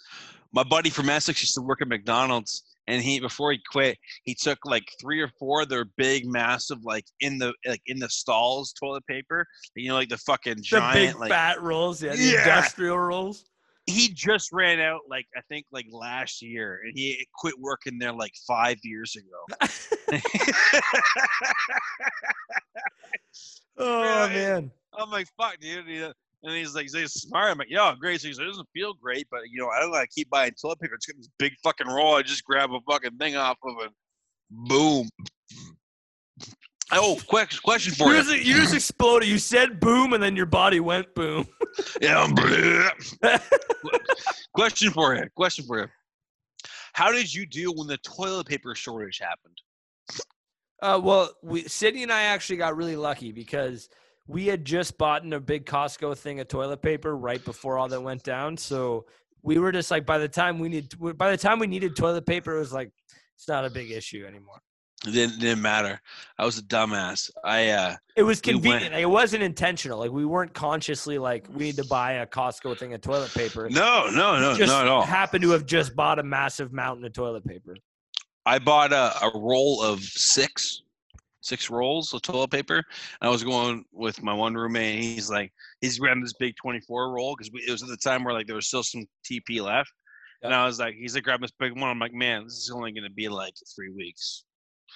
my 0.54 0.64
buddy 0.64 0.90
from 0.90 1.10
Essex 1.10 1.42
used 1.42 1.54
to 1.56 1.62
work 1.62 1.82
at 1.82 1.90
McDonald's, 1.90 2.64
and 2.88 3.02
he 3.02 3.20
before 3.20 3.52
he 3.52 3.60
quit, 3.70 3.98
he 4.24 4.34
took 4.34 4.58
like 4.64 4.86
three 5.02 5.20
or 5.20 5.28
four 5.38 5.64
of 5.64 5.70
their 5.70 5.84
big, 5.98 6.26
massive, 6.26 6.78
like 6.86 7.04
in 7.20 7.38
the 7.38 7.54
like 7.68 7.82
in 7.88 8.00
the 8.00 8.08
stalls 8.08 8.72
toilet 8.72 9.06
paper. 9.06 9.46
You 9.76 9.90
know, 9.90 9.96
like 9.96 10.08
the 10.08 10.18
fucking 10.20 10.56
The 10.58 10.62
giant, 10.62 10.94
big 10.94 11.20
like 11.20 11.30
fat 11.30 11.62
rolls, 11.62 12.02
yeah, 12.02 12.16
the 12.16 12.24
Yeah. 12.24 12.40
industrial 12.40 12.98
rolls. 12.98 13.44
He 13.90 14.10
just 14.10 14.52
ran 14.52 14.80
out 14.80 15.02
like 15.10 15.26
I 15.36 15.42
think 15.50 15.66
like 15.72 15.88
last 15.92 16.42
year, 16.42 16.82
and 16.84 16.94
he 16.96 17.26
quit 17.36 17.56
working 17.60 18.00
there 18.00 18.14
like 18.14 18.34
five 18.48 18.78
years 18.84 19.16
ago. 19.16 19.70
Oh 23.82 24.28
man, 24.28 24.72
I'm 24.98 25.10
like, 25.10 25.28
fuck, 25.38 25.58
dude. 25.60 25.88
And 25.88 26.54
he's 26.54 26.76
like, 26.76 26.88
he's 26.94 27.14
smart. 27.14 27.52
I'm 27.52 27.58
like, 27.58 27.70
yo, 27.70 27.96
great. 27.96 28.20
So 28.20 28.28
he's 28.28 28.38
like, 28.38 28.46
it 28.46 28.50
doesn't 28.50 28.68
feel 28.74 28.94
great, 28.94 29.28
but 29.32 29.42
you 29.50 29.62
know, 29.62 29.70
I 29.70 29.80
don't 29.80 29.92
gotta 29.92 30.08
keep 30.08 30.30
buying 30.30 30.52
toilet 30.62 30.80
paper. 30.80 30.96
It's 30.96 31.06
got 31.06 31.18
this 31.18 31.30
big 31.38 31.54
fucking 31.64 31.88
roll. 31.88 32.16
I 32.16 32.22
just 32.22 32.44
grab 32.44 32.72
a 32.72 32.80
fucking 32.90 33.18
thing 33.18 33.38
off 33.38 33.58
of 33.64 33.76
it. 33.86 33.92
Boom. 34.50 35.10
Oh, 36.92 37.20
question, 37.28 37.60
question 37.64 37.94
for 37.94 38.10
you 38.10 38.18
you. 38.18 38.24
just, 38.24 38.46
you 38.46 38.54
just 38.56 38.74
exploded. 38.74 39.30
You 39.30 39.38
said 39.38 39.80
boom, 39.80 40.14
and 40.14 40.24
then 40.24 40.36
your 40.36 40.46
body 40.46 40.80
went 40.80 41.14
boom. 41.16 41.48
Yeah. 42.02 42.28
question 44.54 44.92
for 44.92 45.16
you. 45.16 45.24
Question 45.36 45.66
for 45.66 45.80
you. 45.80 45.88
How 46.94 47.12
did 47.12 47.34
you 47.34 47.46
do 47.46 47.72
when 47.72 47.88
the 47.88 47.98
toilet 47.98 48.48
paper 48.48 48.74
shortage 48.76 49.20
happened? 49.20 49.56
Uh, 50.82 51.00
well, 51.02 51.32
we 51.44 51.64
Sydney 51.64 52.04
and 52.04 52.12
I 52.12 52.24
actually 52.24 52.58
got 52.58 52.76
really 52.76 52.96
lucky 52.96 53.32
because 53.32 53.88
we 54.28 54.48
had 54.48 54.66
just 54.66 54.98
bought 54.98 55.24
in 55.24 55.34
a 55.34 55.40
big 55.40 55.66
Costco 55.66 56.18
thing 56.18 56.40
of 56.40 56.48
toilet 56.48 56.82
paper 56.82 57.16
right 57.16 57.44
before 57.44 57.78
all 57.78 57.88
that 57.88 58.02
went 58.02 58.24
down. 58.24 58.58
So 58.58 59.06
we 59.42 59.60
were 59.60 59.72
just 59.72 59.92
like, 59.92 60.06
by 60.06 60.18
the 60.18 60.28
time 60.28 60.60
we 60.60 60.70
need, 60.70 60.94
by 61.18 61.32
the 61.32 61.38
time 61.38 61.60
we 61.60 61.68
needed 61.68 61.96
toilet 61.96 62.26
paper, 62.26 62.56
it 62.56 62.60
was 62.60 62.74
like 62.74 62.92
it's 63.36 63.48
not 63.48 63.64
a 63.64 63.70
big 63.70 63.92
issue 63.92 64.26
anymore. 64.26 64.60
It 65.08 65.12
didn't, 65.12 65.40
didn't 65.40 65.62
matter. 65.62 66.02
I 66.38 66.46
was 66.46 66.58
a 66.58 66.62
dumbass. 66.62 67.32
I 67.44 67.70
uh 67.70 67.96
It 68.18 68.24
was 68.24 68.42
convenient. 68.42 68.94
Like, 68.94 69.02
it 69.02 69.10
wasn't 69.10 69.44
intentional. 69.44 69.98
Like 70.00 70.12
we 70.12 70.26
weren't 70.26 70.54
consciously 70.54 71.18
like 71.18 71.48
we 71.54 71.66
need 71.66 71.78
to 71.78 71.86
buy 71.86 72.14
a 72.14 72.28
Costco 72.28 72.78
thing 72.78 72.94
of 72.94 73.02
toilet 73.02 73.34
paper. 73.34 73.70
no, 73.70 74.10
no, 74.12 74.40
no, 74.40 74.56
just 74.56 74.72
not 74.72 74.86
at 74.86 74.90
all. 74.90 75.04
happened 75.04 75.44
to 75.44 75.52
have 75.52 75.66
just 75.66 75.96
bought 75.96 76.20
a 76.20 76.24
massive 76.24 76.74
mountain 76.74 77.06
of 77.06 77.14
toilet 77.14 77.46
paper. 77.46 77.78
I 78.46 78.60
bought 78.60 78.92
a, 78.92 79.14
a 79.24 79.32
roll 79.36 79.82
of 79.82 80.02
six, 80.02 80.82
six 81.42 81.70
rolls 81.70 82.14
of 82.14 82.22
toilet 82.22 82.52
paper. 82.52 82.78
And 82.78 83.28
I 83.28 83.30
was 83.30 83.44
going 83.44 83.86
with 83.94 84.22
my 84.24 84.34
one 84.34 84.56
roommate. 84.56 84.96
And 84.96 85.04
he's 85.04 85.30
like, 85.30 85.54
he's 85.82 86.00
grabbing 86.00 86.24
this 86.24 86.34
big 86.34 86.56
24 86.56 87.14
roll 87.14 87.36
because 87.38 87.52
it 87.54 87.72
was 87.72 87.84
at 87.84 87.90
the 87.90 87.98
time 87.98 88.24
where 88.24 88.34
like 88.34 88.48
there 88.48 88.56
was 88.56 88.68
still 88.68 88.84
some 88.84 89.06
TP 89.24 89.62
left. 89.62 89.92
And 90.42 90.54
I 90.54 90.66
was 90.66 90.80
like, 90.80 90.96
he's 90.96 91.16
like, 91.16 91.26
grab 91.26 91.42
this 91.42 91.52
big 91.60 91.74
one. 91.74 91.90
I'm 91.90 92.00
like, 92.00 92.14
man, 92.14 92.46
this 92.46 92.54
is 92.54 92.72
only 92.74 92.92
going 92.92 93.04
to 93.04 93.10
be 93.10 93.28
like 93.28 93.54
three 93.76 93.92
weeks. 93.92 94.46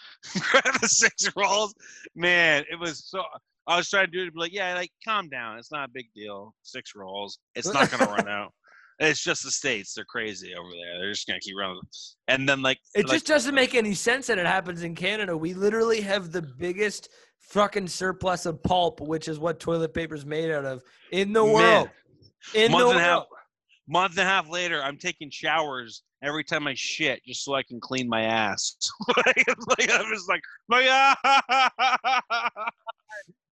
Grab 0.40 0.80
the 0.82 0.88
six 0.88 1.30
rolls. 1.36 1.74
Man, 2.16 2.64
it 2.72 2.80
was 2.80 3.06
so. 3.06 3.24
I 3.66 3.78
was 3.78 3.90
trying 3.90 4.08
to 4.08 4.12
do 4.12 4.24
it, 4.24 4.26
to 4.26 4.32
be 4.32 4.40
like, 4.40 4.54
yeah, 4.54 4.74
like 4.74 4.92
calm 5.06 5.30
down. 5.30 5.58
It's 5.58 5.72
not 5.72 5.88
a 5.88 5.92
big 5.94 6.08
deal. 6.14 6.54
Six 6.64 6.92
rolls. 6.96 7.40
It's 7.56 7.74
not 7.74 7.90
going 7.90 8.06
to 8.06 8.12
run 8.12 8.28
out. 8.28 8.52
It's 9.00 9.24
just 9.24 9.44
the 9.44 9.50
states. 9.50 9.96
They're 9.96 10.06
crazy 10.06 10.54
over 10.54 10.70
there. 10.70 11.00
They're 11.00 11.12
just 11.12 11.28
gonna 11.28 11.40
keep 11.40 11.56
running. 11.58 11.82
And 12.28 12.48
then 12.48 12.62
like 12.62 12.78
It 12.94 13.08
like, 13.08 13.16
just 13.16 13.26
doesn't 13.26 13.56
make 13.56 13.74
any 13.74 13.96
sense 13.96 14.28
that 14.28 14.38
it 14.38 14.46
happens 14.46 14.84
in 14.84 14.94
Canada. 14.94 15.36
We 15.36 15.56
literally 15.56 16.02
have 16.02 16.32
the 16.32 16.44
biggest 16.44 17.10
fucking 17.40 17.88
surplus 17.88 18.46
of 18.46 18.62
pulp, 18.64 19.02
which 19.02 19.28
is 19.28 19.40
what 19.40 19.60
toilet 19.60 19.94
paper 19.94 20.16
is 20.16 20.26
made 20.26 20.52
out 20.52 20.66
of, 20.66 20.84
in 21.12 21.34
the 21.34 21.44
Man. 21.44 21.54
world. 21.54 21.90
In 22.54 22.72
month 22.72 22.84
the 22.84 22.90
and 22.92 23.00
a 23.00 23.02
half 23.02 23.16
world. 23.18 23.28
Month 23.88 24.14
and 24.14 24.22
a 24.22 24.26
half 24.26 24.50
later, 24.50 24.82
I'm 24.82 24.98
taking 24.98 25.30
showers 25.30 26.04
every 26.24 26.44
time 26.44 26.68
I 26.68 26.74
shit 26.76 27.22
just 27.26 27.44
so 27.44 27.54
I 27.54 27.64
can 27.64 27.80
clean 27.80 28.08
my 28.08 28.22
ass. 28.24 28.76
like, 29.26 29.46
like, 29.80 29.92
I'm 29.92 30.06
just 30.14 30.30
like, 30.30 30.42
like 30.70 30.86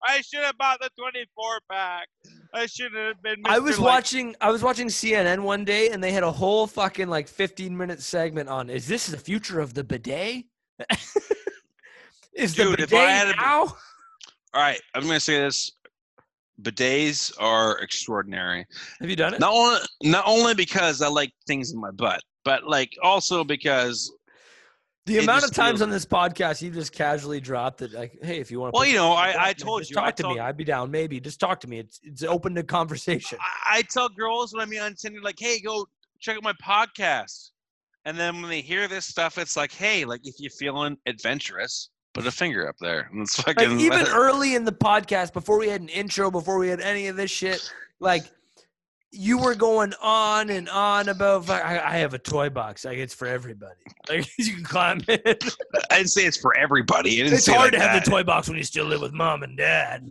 I 0.04 0.22
should 0.22 0.44
have 0.44 0.58
bought 0.58 0.80
the 0.80 0.90
24 0.98 1.60
pack. 1.72 2.08
I 2.54 2.66
should 2.66 2.94
have 2.96 3.22
been. 3.22 3.36
I 3.46 3.60
was 3.60 3.78
like- 3.80 3.86
watching 3.94 4.36
I 4.42 4.50
was 4.52 4.64
watching 4.64 4.88
CNN 4.88 5.42
one 5.42 5.64
day 5.64 5.90
and 5.90 6.04
they 6.04 6.12
had 6.12 6.24
a 6.24 6.32
whole 6.32 6.66
fucking 6.68 7.08
like 7.08 7.28
15 7.28 7.78
minute 7.78 8.02
segment 8.02 8.50
on 8.50 8.70
is 8.70 8.88
this 8.88 9.08
the 9.08 9.18
future 9.18 9.60
of 9.60 9.74
the 9.74 9.84
bidet? 9.84 10.46
is 12.34 12.56
the 12.56 12.64
Dude, 12.64 12.80
if 12.80 12.90
bidet 12.90 13.08
I 13.08 13.12
had 13.12 13.28
a- 13.30 13.36
now? 13.36 13.60
All 14.54 14.62
right, 14.62 14.82
I'm 14.96 15.04
gonna 15.04 15.20
say 15.20 15.40
this. 15.40 15.72
Bidets 16.62 17.34
are 17.40 17.78
extraordinary. 17.80 18.66
Have 19.00 19.10
you 19.10 19.16
done 19.16 19.34
it? 19.34 19.40
Not 19.40 19.54
only 19.54 19.80
not 20.04 20.24
only 20.28 20.54
because 20.54 21.02
I 21.02 21.08
like 21.08 21.32
things 21.48 21.72
in 21.72 21.80
my 21.80 21.92
butt, 21.92 22.22
but 22.46 22.66
like 22.68 22.92
also 23.02 23.44
because 23.44 24.12
The 25.06 25.18
amount 25.20 25.44
of 25.44 25.52
times 25.52 25.80
feels- 25.80 25.82
on 25.82 25.90
this 25.90 26.06
podcast 26.06 26.62
you 26.62 26.70
just 26.72 26.92
casually 26.94 27.40
dropped 27.42 27.82
it, 27.82 27.92
like, 27.94 28.18
hey, 28.22 28.40
if 28.40 28.52
you 28.52 28.60
want. 28.60 28.74
To 28.74 28.78
Well, 28.80 28.88
you 28.88 28.96
know, 28.96 29.14
I, 29.14 29.48
I 29.50 29.54
told 29.54 29.82
just 29.82 29.92
you, 29.92 29.96
talk 29.96 30.06
I 30.06 30.12
to 30.12 30.24
told, 30.24 30.36
me. 30.36 30.42
I'd 30.42 30.58
be 30.58 30.64
down. 30.64 30.92
Maybe 30.92 31.20
just 31.20 31.40
talk 31.40 31.60
to 31.62 31.68
me. 31.68 31.80
It's 31.80 32.00
it's 32.04 32.24
open 32.24 32.54
to 32.56 32.64
conversation. 32.64 33.38
I, 33.42 33.78
I 33.78 33.82
tell 33.84 34.10
girls 34.10 34.54
when 34.54 34.62
I 34.62 34.66
meet 34.66 34.80
on 34.80 34.94
Tinder, 34.96 35.22
like, 35.22 35.40
hey, 35.40 35.60
go 35.60 35.88
check 36.20 36.38
out 36.38 36.44
my 36.44 36.54
podcast. 36.54 37.50
And 38.06 38.18
then 38.18 38.42
when 38.42 38.50
they 38.50 38.62
hear 38.62 38.88
this 38.88 39.06
stuff, 39.06 39.38
it's 39.38 39.56
like, 39.56 39.72
hey, 39.72 40.06
like 40.06 40.22
if 40.24 40.36
you're 40.40 40.52
feeling 40.52 40.98
adventurous, 41.06 41.90
put 42.14 42.26
a 42.26 42.32
finger 42.32 42.68
up 42.68 42.78
there. 42.80 43.10
And 43.12 43.22
it's 43.22 43.46
Like 43.46 43.62
even 43.62 44.08
early 44.08 44.56
in 44.56 44.66
the 44.66 44.72
podcast, 44.72 45.34
before 45.34 45.60
we 45.60 45.68
had 45.68 45.82
an 45.82 45.90
intro, 45.90 46.32
before 46.32 46.58
we 46.58 46.70
had 46.70 46.82
any 46.82 47.08
of 47.08 47.16
this 47.16 47.32
shit, 47.32 47.72
like 48.00 48.24
you 49.12 49.38
were 49.38 49.56
going 49.56 49.94
on 50.02 50.50
and 50.50 50.70
on 50.70 51.10
about. 51.10 51.50
I, 51.50 51.80
I 51.80 51.98
have 51.98 52.14
a 52.14 52.20
toy 52.20 52.50
box. 52.50 52.86
Like 52.86 52.98
it's 52.98 53.14
for 53.14 53.28
everybody. 53.28 53.76
Like 54.10 54.28
you 54.40 54.56
can 54.56 54.64
climb 54.64 55.02
it. 55.08 55.44
I 55.92 55.98
didn't 55.98 56.10
say 56.10 56.26
it's 56.26 56.36
for 56.36 56.58
everybody. 56.58 57.22
I 57.22 57.24
didn't 57.24 57.36
It's 57.36 57.46
say 57.46 57.54
hard 57.54 57.72
like 57.72 57.80
to 57.82 57.88
have 57.88 58.04
the 58.04 58.10
toy 58.10 58.24
box 58.24 58.50
when 58.50 58.58
you 58.58 58.64
still 58.64 58.86
live 58.86 59.00
with 59.00 59.14
mom 59.14 59.44
and 59.44 59.56
dad. 59.56 60.10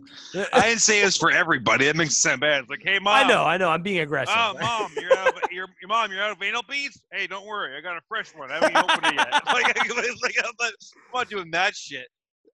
I 0.53 0.69
didn't 0.69 0.81
say 0.81 1.01
it's 1.01 1.17
for 1.17 1.29
everybody. 1.29 1.85
That 1.85 1.97
makes 1.97 2.11
it 2.11 2.21
sound 2.21 2.39
bad. 2.39 2.61
It's 2.61 2.69
like, 2.69 2.81
hey, 2.83 2.99
mom. 2.99 3.13
I 3.13 3.27
know, 3.27 3.43
I 3.43 3.57
know. 3.57 3.69
I'm 3.69 3.83
being 3.83 3.99
aggressive. 3.99 4.33
Oh, 4.35 4.55
mom, 4.59 4.91
you're 4.99 5.15
out. 5.17 5.27
Of, 5.43 5.51
your 5.51 5.67
your 5.81 5.89
mom, 5.89 6.09
you're 6.09 6.23
out 6.23 6.31
of 6.31 6.41
anal 6.41 6.63
beads. 6.67 7.03
Hey, 7.11 7.27
don't 7.27 7.45
worry, 7.45 7.77
I 7.77 7.81
got 7.81 7.97
a 7.97 8.01
fresh 8.07 8.33
one. 8.33 8.49
I 8.49 8.55
haven't 8.55 8.77
opened 8.77 9.07
it 9.07 9.15
yet. 9.15 9.43
Like, 9.45 9.67
like 9.67 9.91
I'm, 9.91 10.53
not, 10.59 10.71
I'm 10.71 11.13
not 11.13 11.29
doing 11.29 11.51
that 11.51 11.75
shit. 11.75 12.07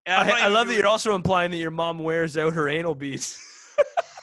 I, 0.08 0.46
I 0.46 0.48
love 0.48 0.68
that 0.68 0.76
you're 0.76 0.88
also 0.88 1.14
implying 1.14 1.52
that 1.52 1.58
your 1.58 1.72
mom 1.72 2.00
wears 2.00 2.36
out 2.36 2.54
her 2.54 2.68
anal 2.68 2.96
beads. 2.96 3.40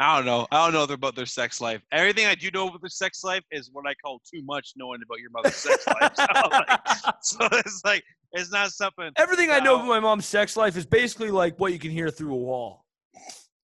I 0.00 0.16
don't 0.16 0.26
know. 0.26 0.46
I 0.52 0.70
don't 0.70 0.88
know 0.88 0.94
about 0.94 1.16
their 1.16 1.26
sex 1.26 1.60
life. 1.60 1.82
Everything 1.90 2.26
I 2.26 2.36
do 2.36 2.52
know 2.52 2.68
about 2.68 2.80
their 2.80 2.88
sex 2.88 3.24
life 3.24 3.42
is 3.50 3.68
what 3.72 3.84
I 3.84 3.94
call 3.94 4.22
too 4.32 4.42
much 4.44 4.74
knowing 4.76 5.00
about 5.04 5.18
your 5.18 5.30
mother's 5.30 5.56
sex 5.56 5.84
life. 5.88 6.12
So, 6.18 6.48
like, 6.52 6.80
so 7.22 7.48
it's 7.50 7.82
like 7.84 8.04
it's 8.32 8.52
not 8.52 8.70
something. 8.70 9.10
Everything 9.16 9.50
I 9.50 9.58
know 9.58 9.74
about 9.74 9.88
my 9.88 9.98
mom's 9.98 10.26
sex 10.26 10.56
life 10.56 10.76
is 10.76 10.86
basically 10.86 11.32
like 11.32 11.58
what 11.58 11.72
you 11.72 11.80
can 11.80 11.90
hear 11.90 12.10
through 12.10 12.32
a 12.32 12.36
wall. 12.36 12.84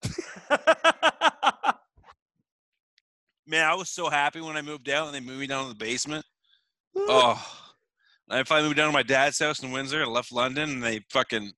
Man, 3.46 3.64
I 3.64 3.74
was 3.74 3.88
so 3.88 4.10
happy 4.10 4.42
when 4.42 4.58
I 4.58 4.62
moved 4.62 4.90
out 4.90 5.06
and 5.06 5.14
they 5.14 5.20
moved 5.20 5.40
me 5.40 5.46
down 5.46 5.62
to 5.62 5.70
the 5.70 5.74
basement. 5.74 6.26
Oh, 6.94 7.42
I 8.28 8.42
finally 8.42 8.68
moved 8.68 8.76
down 8.76 8.88
to 8.88 8.92
my 8.92 9.02
dad's 9.02 9.38
house 9.38 9.62
in 9.62 9.70
Windsor. 9.70 10.02
I 10.02 10.06
left 10.06 10.30
London 10.30 10.68
and 10.68 10.82
they 10.82 11.00
fucking, 11.10 11.52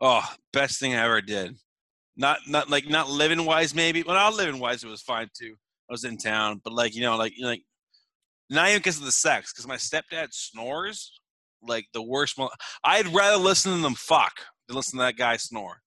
oh, 0.00 0.24
best 0.52 0.78
thing 0.78 0.94
I 0.94 1.04
ever 1.04 1.20
did. 1.20 1.56
Not 2.16 2.38
not 2.46 2.70
like 2.70 2.88
not 2.88 3.08
living 3.08 3.44
wise 3.44 3.74
maybe. 3.74 4.02
Well, 4.02 4.14
not 4.14 4.34
living 4.34 4.60
wise 4.60 4.84
it 4.84 4.88
was 4.88 5.02
fine 5.02 5.28
too. 5.36 5.54
I 5.90 5.92
was 5.92 6.04
in 6.04 6.16
town, 6.16 6.60
but 6.62 6.72
like 6.72 6.94
you 6.94 7.02
know 7.02 7.16
like 7.16 7.36
you 7.36 7.46
like 7.46 7.62
not 8.50 8.68
even 8.68 8.78
because 8.78 8.98
of 8.98 9.04
the 9.04 9.12
sex. 9.12 9.52
Because 9.52 9.66
my 9.66 9.76
stepdad 9.76 10.28
snores 10.32 11.20
like 11.62 11.86
the 11.92 12.02
worst. 12.02 12.38
Mo- 12.38 12.50
I'd 12.84 13.08
rather 13.08 13.36
listen 13.36 13.74
to 13.74 13.82
them 13.82 13.94
fuck 13.94 14.32
than 14.68 14.76
listen 14.76 14.98
to 14.98 15.04
that 15.04 15.16
guy 15.16 15.36
snore. 15.36 15.80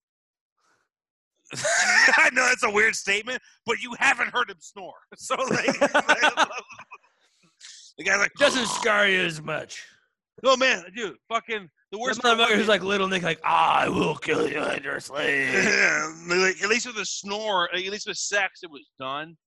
I 1.56 2.30
know 2.34 2.46
that's 2.46 2.64
a 2.64 2.70
weird 2.70 2.96
statement, 2.96 3.42
but 3.66 3.80
you 3.82 3.94
haven't 3.98 4.34
heard 4.34 4.50
him 4.50 4.58
snore. 4.60 4.94
So 5.18 5.36
like, 5.36 5.66
the 7.98 8.04
guy's 8.04 8.20
like, 8.20 8.34
Doesn't 8.38 8.68
scar 8.68 9.08
you 9.08 9.22
as 9.22 9.42
much. 9.42 9.84
Oh 10.44 10.58
man, 10.58 10.84
dude, 10.96 11.16
fucking 11.30 11.70
the 11.92 11.98
worst. 12.00 12.24
was- 12.24 12.38
motherfucker's 12.38 12.68
like 12.68 12.84
little 12.84 13.08
Nick, 13.08 13.24
like 13.24 13.40
ah, 13.44 13.80
I 13.80 13.90
will 13.90 14.16
kill 14.16 14.48
you 14.48 14.62
sleep. 15.00 15.10
like, 16.28 16.64
at 16.64 16.70
least 16.70 16.88
with 16.88 16.98
a 16.98 17.06
snore, 17.06 17.70
like, 17.74 17.86
at 17.86 17.92
least 17.92 18.08
with 18.08 18.18
sex, 18.18 18.62
it 18.64 18.72
was 18.72 18.90
done. 19.00 19.38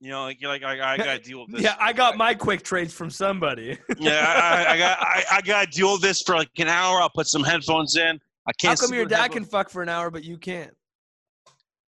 You 0.00 0.10
know, 0.10 0.22
like 0.22 0.40
you're 0.40 0.50
like 0.50 0.62
I, 0.62 0.94
I 0.94 0.96
gotta 0.96 1.18
deal 1.22 1.40
with 1.40 1.52
this. 1.52 1.62
Yeah, 1.62 1.76
I 1.80 1.92
got 1.92 2.16
my 2.16 2.34
quick 2.34 2.62
trades 2.62 2.94
from 2.94 3.10
somebody. 3.10 3.78
Yeah, 3.98 4.24
I, 4.26 4.64
I, 4.64 4.72
I 4.72 4.78
got 4.78 5.00
I, 5.00 5.24
I 5.32 5.40
gotta 5.40 5.70
deal 5.70 5.92
with 5.92 6.02
this 6.02 6.22
for 6.22 6.36
like 6.36 6.50
an 6.58 6.68
hour. 6.68 7.00
I'll 7.00 7.10
put 7.10 7.26
some 7.26 7.42
headphones 7.42 7.96
in. 7.96 8.20
I 8.46 8.52
can't. 8.52 8.78
How 8.78 8.86
come 8.86 8.94
your 8.94 9.06
dad 9.06 9.22
headphones. 9.22 9.34
can 9.34 9.44
fuck 9.50 9.70
for 9.70 9.82
an 9.82 9.88
hour 9.88 10.10
but 10.10 10.24
you 10.24 10.38
can't? 10.38 10.72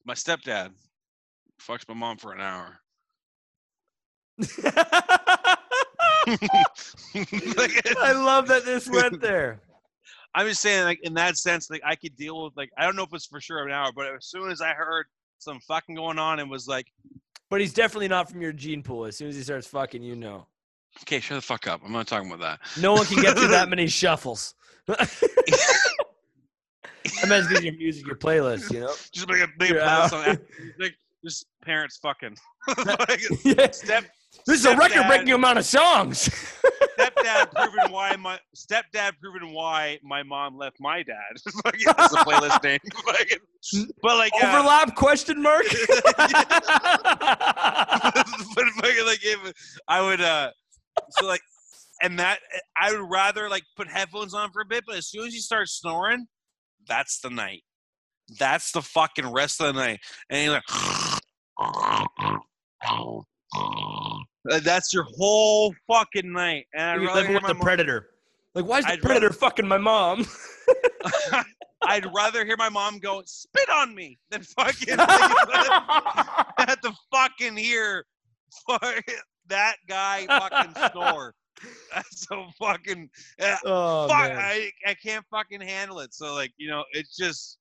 My 0.05 0.15
stepdad 0.15 0.71
fucks 1.61 1.87
my 1.89 1.95
mom 1.95 2.17
for 2.17 2.33
an 2.33 2.41
hour. 2.41 2.81
I 8.03 8.13
love 8.13 8.49
that 8.49 8.63
this 8.65 8.89
went 8.89 9.21
there. 9.21 9.61
I'm 10.35 10.47
just 10.47 10.61
saying, 10.61 10.85
like 10.85 11.01
in 11.03 11.15
that 11.15 11.37
sense, 11.37 11.69
like 11.71 11.83
I 11.85 11.97
could 11.97 12.17
deal 12.17 12.45
with 12.45 12.53
like 12.57 12.71
I 12.79 12.85
don't 12.85 12.97
know 12.97 13.03
if 13.05 13.13
it's 13.13 13.27
for 13.27 13.41
sure 13.41 13.65
an 13.67 13.73
hour, 13.73 13.91
but 13.95 14.07
as 14.07 14.27
soon 14.27 14.51
as 14.51 14.61
I 14.61 14.73
heard 14.75 15.07
some 15.39 15.59
fucking 15.67 15.95
going 15.97 16.19
on, 16.19 16.39
it 16.39 16.49
was 16.49 16.69
like, 16.69 16.87
But 17.49 17.61
he's 17.61 17.73
definitely 17.75 18.09
not 18.09 18.31
from 18.31 18.41
your 18.43 18.53
gene 18.53 18.83
pool. 18.83 19.07
As 19.07 19.17
soon 19.17 19.29
as 19.29 19.37
he 19.37 19.43
starts 19.43 19.67
fucking, 19.67 20.03
you 20.03 20.15
know. 20.17 20.47
okay, 21.03 21.19
shut 21.21 21.37
the 21.37 21.41
fuck 21.43 21.67
up. 21.67 21.81
I'm 21.85 21.93
not 21.93 22.07
talking 22.07 22.31
about 22.31 22.41
that. 22.41 22.61
No 22.81 22.93
one 22.95 23.07
can 23.07 23.23
get 23.23 23.37
through 23.37 23.49
that 23.49 23.69
many 23.69 23.87
shuffles. 24.01 24.55
I 24.89 25.07
meant 27.27 27.49
because 27.49 27.65
your 27.65 27.75
music, 27.75 28.07
your 28.07 28.17
playlist, 28.17 28.71
you 28.73 28.81
know. 28.81 28.93
Just 29.13 29.29
make 29.29 29.41
a 29.43 29.49
big 29.59 29.73
playlist 29.73 29.83
out. 29.83 30.13
on 30.13 30.25
Apple 30.27 30.45
Music, 30.79 30.97
just 31.25 31.47
parents 31.65 31.99
fucking. 31.99 32.37
Like, 32.87 33.23
Yeah. 33.45 33.71
Step 33.71 34.05
This 34.47 34.61
is 34.61 34.67
a 34.67 34.77
record-breaking 34.77 35.33
amount 35.33 35.59
of 35.59 35.65
songs. 35.65 36.29
Stepdad 37.01 37.53
proven 37.53 37.93
why 37.93 38.17
my 38.17 38.39
stepdad 38.57 39.13
proving 39.21 39.53
why 39.53 39.99
my 40.03 40.23
mom 40.23 40.57
left 40.57 40.77
my 40.81 41.03
dad. 41.03 41.17
like, 41.65 41.77
yeah, 41.85 41.93
that's 41.97 42.13
the 42.13 42.19
playlist 42.19 42.63
name. 42.63 42.79
Like, 43.07 43.41
but 44.03 44.17
like 44.17 44.33
uh, 44.43 44.47
Overlap? 44.47 44.95
Question 44.95 45.43
mark. 45.43 45.65
but 45.65 46.37
fucking 48.77 49.07
like 49.07 49.21
if 49.23 49.53
I 49.87 50.01
would 50.01 50.21
uh 50.21 50.51
so 51.11 51.27
like 51.27 51.43
and 52.03 52.19
that 52.19 52.39
I 52.81 52.93
would 52.93 53.11
rather 53.11 53.49
like 53.49 53.65
put 53.77 53.89
headphones 53.89 54.33
on 54.35 54.51
for 54.53 54.63
a 54.63 54.65
bit, 54.65 54.85
but 54.87 54.97
as 54.97 55.09
soon 55.09 55.27
as 55.27 55.35
you 55.35 55.41
start 55.41 55.69
snoring, 55.69 56.27
that's 56.89 57.21
the 57.21 57.31
night. 57.31 57.63
That's 58.39 58.73
the 58.73 58.83
fucking 58.83 59.31
rest 59.33 59.61
of 59.61 59.75
the 59.75 59.81
night. 59.81 60.01
And 60.31 60.45
you're 60.45 60.55
like 60.55 60.63
Uh, 64.51 64.61
that's 64.61 64.93
your 64.93 65.05
whole 65.17 65.75
fucking 65.87 66.33
night. 66.33 66.67
And 66.75 66.83
I'd 66.83 66.95
You're 66.97 67.07
rather 67.09 67.21
living 67.21 67.35
with 67.35 67.47
the 67.47 67.55
mom- 67.55 67.63
predator. 67.63 68.11
Like, 68.55 68.65
why 68.65 68.79
is 68.79 68.85
the 68.85 68.93
I'd 68.93 69.03
predator 69.03 69.33
fucking 69.33 69.67
my 69.67 69.79
mom? 69.79 70.27
I'd 71.83 72.07
rather 72.15 72.45
hear 72.45 72.57
my 72.57 72.69
mom 72.69 72.99
go 72.99 73.23
spit 73.25 73.69
on 73.71 73.95
me 73.95 74.19
than 74.31 74.43
fucking 74.43 74.99
have 74.99 76.81
to 76.83 76.93
fucking 77.13 77.57
hear 77.57 78.05
that 79.49 79.77
guy 79.89 80.27
fucking 80.27 80.75
snore. 80.91 81.35
That's 81.95 82.27
so 82.27 82.47
fucking 82.59 83.09
uh, 83.41 83.57
oh 83.65 84.09
fuck. 84.09 84.31
man. 84.31 84.39
I 84.39 84.71
I 84.87 84.95
can't 84.95 85.25
fucking 85.31 85.61
handle 85.61 86.01
it. 86.01 86.15
So 86.15 86.35
like 86.35 86.53
you 86.57 86.69
know, 86.69 86.85
it's 86.93 87.17
just 87.17 87.59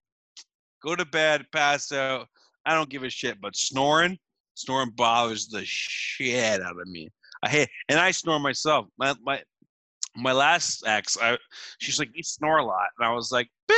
go 0.83 0.95
to 0.95 1.05
bed, 1.05 1.45
pass 1.51 1.91
out. 1.91 2.27
I 2.65 2.73
don't 2.73 2.89
give 2.89 3.03
a 3.03 3.09
shit. 3.09 3.39
But 3.41 3.55
snoring, 3.55 4.17
snoring 4.59 4.91
bothers 4.91 5.47
the 5.47 5.63
shit 5.65 6.61
out 6.61 6.79
of 6.79 6.87
me. 6.87 7.09
I 7.43 7.49
hate, 7.49 7.69
and 7.87 7.99
I 7.99 8.11
snore 8.11 8.39
myself. 8.39 8.87
My 8.97 9.15
my 9.23 9.41
my 10.15 10.33
last 10.33 10.83
ex, 10.85 11.17
I 11.21 11.37
she's 11.79 11.99
like, 11.99 12.09
you 12.13 12.23
snore 12.23 12.57
a 12.57 12.65
lot, 12.65 12.87
and 12.97 13.07
I 13.07 13.13
was 13.13 13.31
like, 13.31 13.47
bitch. 13.69 13.77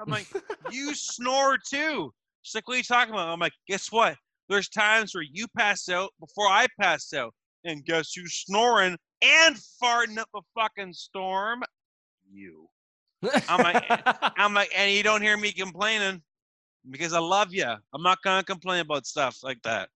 I'm 0.00 0.10
like, 0.10 0.26
you 0.70 0.94
snore 0.94 1.56
too. 1.58 2.12
She's 2.42 2.54
like, 2.54 2.66
what 2.66 2.74
are 2.74 2.78
you 2.78 2.82
talking 2.82 3.14
about? 3.14 3.28
I'm 3.28 3.38
like, 3.38 3.52
guess 3.68 3.92
what? 3.92 4.16
There's 4.48 4.68
times 4.68 5.14
where 5.14 5.24
you 5.24 5.46
pass 5.56 5.88
out 5.88 6.10
before 6.20 6.48
I 6.48 6.66
pass 6.78 7.12
out, 7.14 7.32
and 7.64 7.84
guess 7.84 8.12
who's 8.12 8.34
snoring 8.34 8.96
and 9.22 9.56
farting 9.82 10.18
up 10.18 10.28
a 10.34 10.40
fucking 10.54 10.92
storm? 10.92 11.62
You. 12.30 12.68
I'm 13.48 13.62
like, 13.62 13.84
I'm 14.36 14.52
like, 14.52 14.72
and 14.76 14.92
you 14.92 15.02
don't 15.02 15.22
hear 15.22 15.36
me 15.36 15.52
complaining 15.52 16.20
because 16.90 17.12
I 17.12 17.18
love 17.20 17.52
you. 17.52 17.64
I'm 17.66 18.02
not 18.02 18.18
gonna 18.22 18.44
complain 18.44 18.80
about 18.80 19.06
stuff 19.06 19.38
like 19.42 19.60
that. 19.62 19.88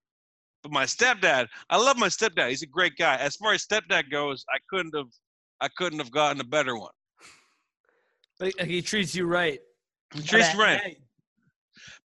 But 0.63 0.71
my 0.71 0.83
stepdad, 0.85 1.47
I 1.69 1.77
love 1.77 1.97
my 1.97 2.07
stepdad. 2.07 2.49
He's 2.49 2.63
a 2.63 2.67
great 2.67 2.97
guy. 2.97 3.15
As 3.15 3.35
far 3.37 3.53
as 3.53 3.65
stepdad 3.65 4.11
goes, 4.11 4.43
I 4.53 4.57
couldn't 4.69 4.93
have, 4.95 5.07
I 5.61 5.69
couldn't 5.77 5.99
have 5.99 6.11
gotten 6.11 6.41
a 6.41 6.43
better 6.45 6.77
one. 6.77 6.91
Like, 8.39 8.59
he 8.61 8.81
treats 8.81 9.15
you 9.15 9.25
right. 9.25 9.59
He 10.13 10.21
treats 10.21 10.47
Gotta- 10.47 10.57
right. 10.59 10.97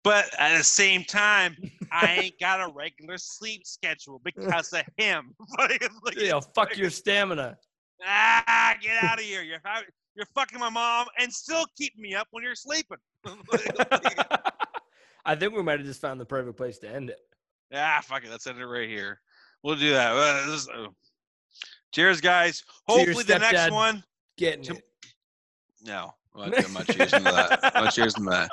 But 0.03 0.25
at 0.39 0.57
the 0.57 0.63
same 0.63 1.03
time, 1.03 1.55
I 1.91 2.15
ain't 2.23 2.39
got 2.39 2.61
a 2.61 2.71
regular 2.73 3.17
sleep 3.17 3.65
schedule 3.65 4.21
because 4.23 4.71
of 4.73 4.83
him. 4.97 5.33
Like, 5.57 5.89
like, 6.03 6.15
You 6.17 6.29
know, 6.29 6.41
fuck 6.41 6.77
your 6.77 6.89
stamina. 6.89 7.57
ah, 8.05 8.75
get 8.81 9.03
out 9.03 9.19
of 9.19 9.25
here! 9.25 9.41
You're 9.41 9.59
you're 10.15 10.25
fucking 10.33 10.59
my 10.59 10.69
mom 10.69 11.07
and 11.19 11.31
still 11.31 11.65
keeping 11.77 12.01
me 12.01 12.13
up 12.15 12.27
when 12.31 12.43
you're 12.43 12.55
sleeping. 12.55 12.97
I 15.25 15.35
think 15.35 15.53
we 15.53 15.63
might 15.63 15.79
have 15.79 15.87
just 15.87 16.01
found 16.01 16.19
the 16.19 16.25
perfect 16.25 16.57
place 16.57 16.77
to 16.79 16.89
end 16.89 17.09
it. 17.09 17.19
Ah, 17.73 17.99
fuck 18.03 18.23
it. 18.23 18.29
Let's 18.29 18.45
end 18.47 18.59
it 18.59 18.65
right 18.65 18.87
here. 18.87 19.19
We'll 19.63 19.75
do 19.75 19.91
that. 19.91 20.11
Uh, 20.15 20.51
this 20.51 20.69
uh, 20.69 20.87
cheers, 21.93 22.21
guys. 22.21 22.63
Hopefully, 22.87 23.23
the 23.23 23.39
next 23.39 23.71
one. 23.71 24.03
Getting 24.37 24.63
To- 24.65 24.75
it. 24.75 24.83
No, 25.83 26.13
I'm 26.35 26.51
not, 26.51 26.65
I'm 26.65 26.73
not 26.73 26.85
cheersing 26.87 27.17
to 27.17 27.23
that. 27.23 27.61
Cheersing 27.93 28.23
to 28.25 28.47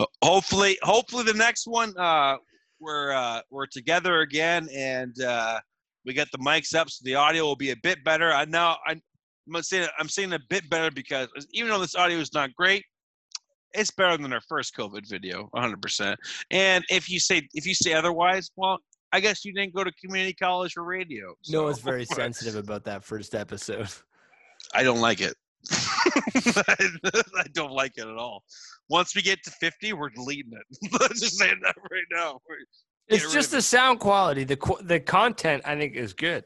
that. 0.00 0.06
Hopefully, 0.22 0.78
hopefully 0.82 1.24
the 1.24 1.34
next 1.34 1.66
one 1.66 1.92
uh, 1.98 2.36
we're 2.80 3.12
uh, 3.12 3.42
we're 3.50 3.66
together 3.66 4.20
again 4.20 4.68
and 4.74 5.20
uh, 5.22 5.60
we 6.06 6.14
got 6.14 6.28
the 6.32 6.38
mics 6.38 6.74
up, 6.74 6.88
so 6.88 7.02
the 7.04 7.14
audio 7.14 7.44
will 7.44 7.56
be 7.56 7.70
a 7.70 7.76
bit 7.82 8.02
better. 8.04 8.32
I 8.32 8.46
know 8.46 8.76
I, 8.86 8.96
I'm 9.54 9.62
saying 9.62 9.88
I'm 9.98 10.08
saying 10.08 10.32
a 10.32 10.40
bit 10.48 10.68
better 10.70 10.90
because 10.90 11.28
even 11.52 11.70
though 11.70 11.78
this 11.80 11.94
audio 11.94 12.18
is 12.18 12.32
not 12.32 12.54
great, 12.54 12.84
it's 13.74 13.90
better 13.90 14.16
than 14.16 14.32
our 14.32 14.40
first 14.48 14.76
COVID 14.76 15.08
video, 15.08 15.48
100. 15.52 15.80
percent 15.82 16.18
And 16.50 16.84
if 16.90 17.08
you 17.10 17.20
say 17.20 17.48
if 17.54 17.66
you 17.66 17.74
say 17.74 17.92
otherwise, 17.92 18.50
well, 18.56 18.78
I 19.12 19.20
guess 19.20 19.44
you 19.44 19.52
didn't 19.52 19.74
go 19.74 19.84
to 19.84 19.92
community 19.92 20.34
college 20.34 20.76
or 20.76 20.84
radio. 20.84 21.34
No 21.48 21.64
one's 21.64 21.80
very 21.80 22.04
sensitive 22.20 22.56
about 22.56 22.84
that 22.84 23.04
first 23.04 23.34
episode. 23.34 23.88
I 24.74 24.82
don't 24.82 25.00
like 25.00 25.20
it. 25.20 25.34
I 25.72 27.46
don't 27.52 27.72
like 27.72 27.92
it 27.96 28.06
at 28.06 28.16
all. 28.16 28.44
Once 28.88 29.14
we 29.14 29.22
get 29.22 29.42
to 29.44 29.50
50, 29.50 29.92
we're 29.92 30.08
deleting 30.10 30.52
it. 30.52 30.92
Let's 31.00 31.20
just 31.20 31.38
say 31.38 31.48
that 31.48 31.74
right 31.90 32.04
now. 32.12 32.40
It's 33.08 33.32
just 33.32 33.50
the 33.50 33.60
sound 33.62 34.00
quality. 34.00 34.44
The 34.44 34.56
qu- 34.56 34.82
the 34.82 35.00
content 35.00 35.62
I 35.64 35.76
think 35.76 35.96
is 35.96 36.12
good. 36.12 36.44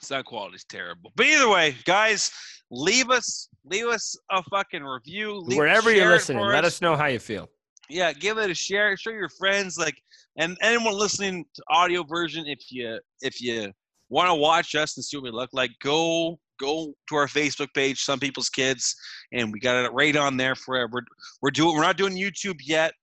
sound 0.00 0.26
quality's 0.26 0.64
terrible. 0.64 1.12
But 1.16 1.26
either 1.26 1.48
way, 1.48 1.74
guys, 1.84 2.30
leave 2.72 3.10
us 3.10 3.48
leave 3.64 3.86
us 3.86 4.16
a 4.30 4.42
fucking 4.44 4.82
review. 4.82 5.38
Leave, 5.38 5.58
Wherever 5.58 5.92
you're 5.92 6.10
listening, 6.10 6.44
let 6.44 6.64
us 6.64 6.80
know 6.80 6.96
how 6.96 7.06
you 7.06 7.18
feel. 7.20 7.48
yeah, 7.88 8.12
give 8.12 8.38
it 8.38 8.50
a 8.50 8.54
share. 8.54 8.96
Show 8.96 9.10
your 9.10 9.28
friends, 9.28 9.76
like, 9.78 9.94
and 10.38 10.56
anyone 10.62 10.94
listening 10.94 11.44
to 11.54 11.62
audio 11.68 12.02
version. 12.02 12.46
If 12.46 12.72
you 12.72 12.98
if 13.20 13.40
you 13.40 13.70
want 14.08 14.28
to 14.28 14.34
watch 14.34 14.74
us 14.74 14.96
and 14.96 15.04
see 15.04 15.16
what 15.18 15.24
we 15.24 15.30
look 15.30 15.50
like, 15.52 15.70
go 15.82 16.38
go 16.58 16.94
to 17.08 17.14
our 17.16 17.26
Facebook 17.26 17.68
page, 17.74 18.00
Some 18.02 18.18
People's 18.18 18.48
Kids, 18.48 18.96
and 19.32 19.52
we 19.52 19.60
got 19.60 19.84
it 19.84 19.92
right 19.92 20.16
on 20.16 20.36
there 20.38 20.54
for 20.54 20.88
we're 20.90 21.02
we're 21.42 21.50
doing 21.50 21.74
we're 21.76 21.82
not 21.82 21.98
doing 21.98 22.14
YouTube 22.16 22.58
yet, 22.64 22.94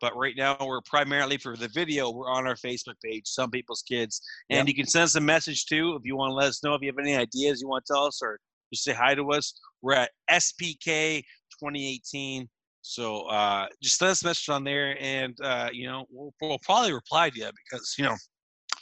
but 0.00 0.16
right 0.16 0.34
now 0.36 0.56
we're 0.60 0.80
primarily 0.82 1.36
for 1.38 1.56
the 1.56 1.68
video. 1.68 2.10
We're 2.10 2.30
on 2.30 2.46
our 2.46 2.56
Facebook 2.56 2.94
page, 3.04 3.28
Some 3.28 3.50
People's 3.52 3.82
Kids, 3.82 4.20
and 4.50 4.66
Yep. 4.66 4.68
you 4.68 4.74
can 4.74 4.86
send 4.86 5.04
us 5.04 5.14
a 5.14 5.20
message 5.20 5.66
too 5.66 5.94
if 5.94 6.02
you 6.04 6.16
want 6.16 6.30
to 6.32 6.34
let 6.34 6.48
us 6.48 6.62
know 6.64 6.74
if 6.74 6.82
you 6.82 6.88
have 6.88 6.98
any 6.98 7.14
ideas 7.16 7.60
you 7.62 7.68
want 7.68 7.84
to 7.86 7.92
tell 7.94 8.04
us 8.04 8.20
or 8.22 8.40
just 8.72 8.84
say 8.84 8.92
hi 8.92 9.14
to 9.14 9.30
us. 9.32 9.58
We're 9.82 9.94
at 9.94 10.10
SPK 10.30 11.22
2018. 11.60 12.48
So 12.82 13.22
uh, 13.28 13.66
just 13.82 13.98
send 13.98 14.12
us 14.12 14.22
a 14.22 14.26
message 14.26 14.48
on 14.48 14.62
there, 14.62 14.96
and 15.00 15.36
uh, 15.42 15.70
you 15.72 15.88
know 15.88 16.04
we'll, 16.10 16.32
we'll 16.40 16.58
probably 16.62 16.92
reply 16.92 17.30
to 17.30 17.38
you 17.38 17.50
because 17.64 17.94
you 17.98 18.04
know 18.04 18.14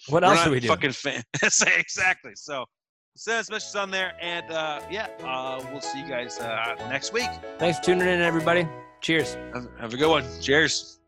What 0.08 0.22
we're 0.22 0.28
else 0.28 0.38
not 0.40 0.44
do 0.46 0.50
we 0.50 0.60
do? 0.60 0.68
fucking 0.68 0.92
fan. 0.92 1.22
Say 1.48 1.72
exactly. 1.78 2.32
So 2.34 2.66
send 3.16 3.38
us 3.40 3.50
messages 3.50 3.76
on 3.76 3.90
there, 3.90 4.12
and 4.20 4.50
uh, 4.52 4.80
yeah, 4.90 5.06
uh, 5.24 5.64
we'll 5.72 5.80
see 5.80 6.00
you 6.00 6.06
guys 6.08 6.38
uh, 6.38 6.74
next 6.90 7.12
week. 7.14 7.30
Thanks 7.58 7.78
for 7.78 7.84
tuning 7.86 8.08
in, 8.08 8.20
everybody. 8.20 8.68
Cheers. 9.00 9.34
Have, 9.54 9.68
have 9.80 9.94
a 9.94 9.96
good 9.96 10.10
one. 10.10 10.24
Cheers. 10.40 11.00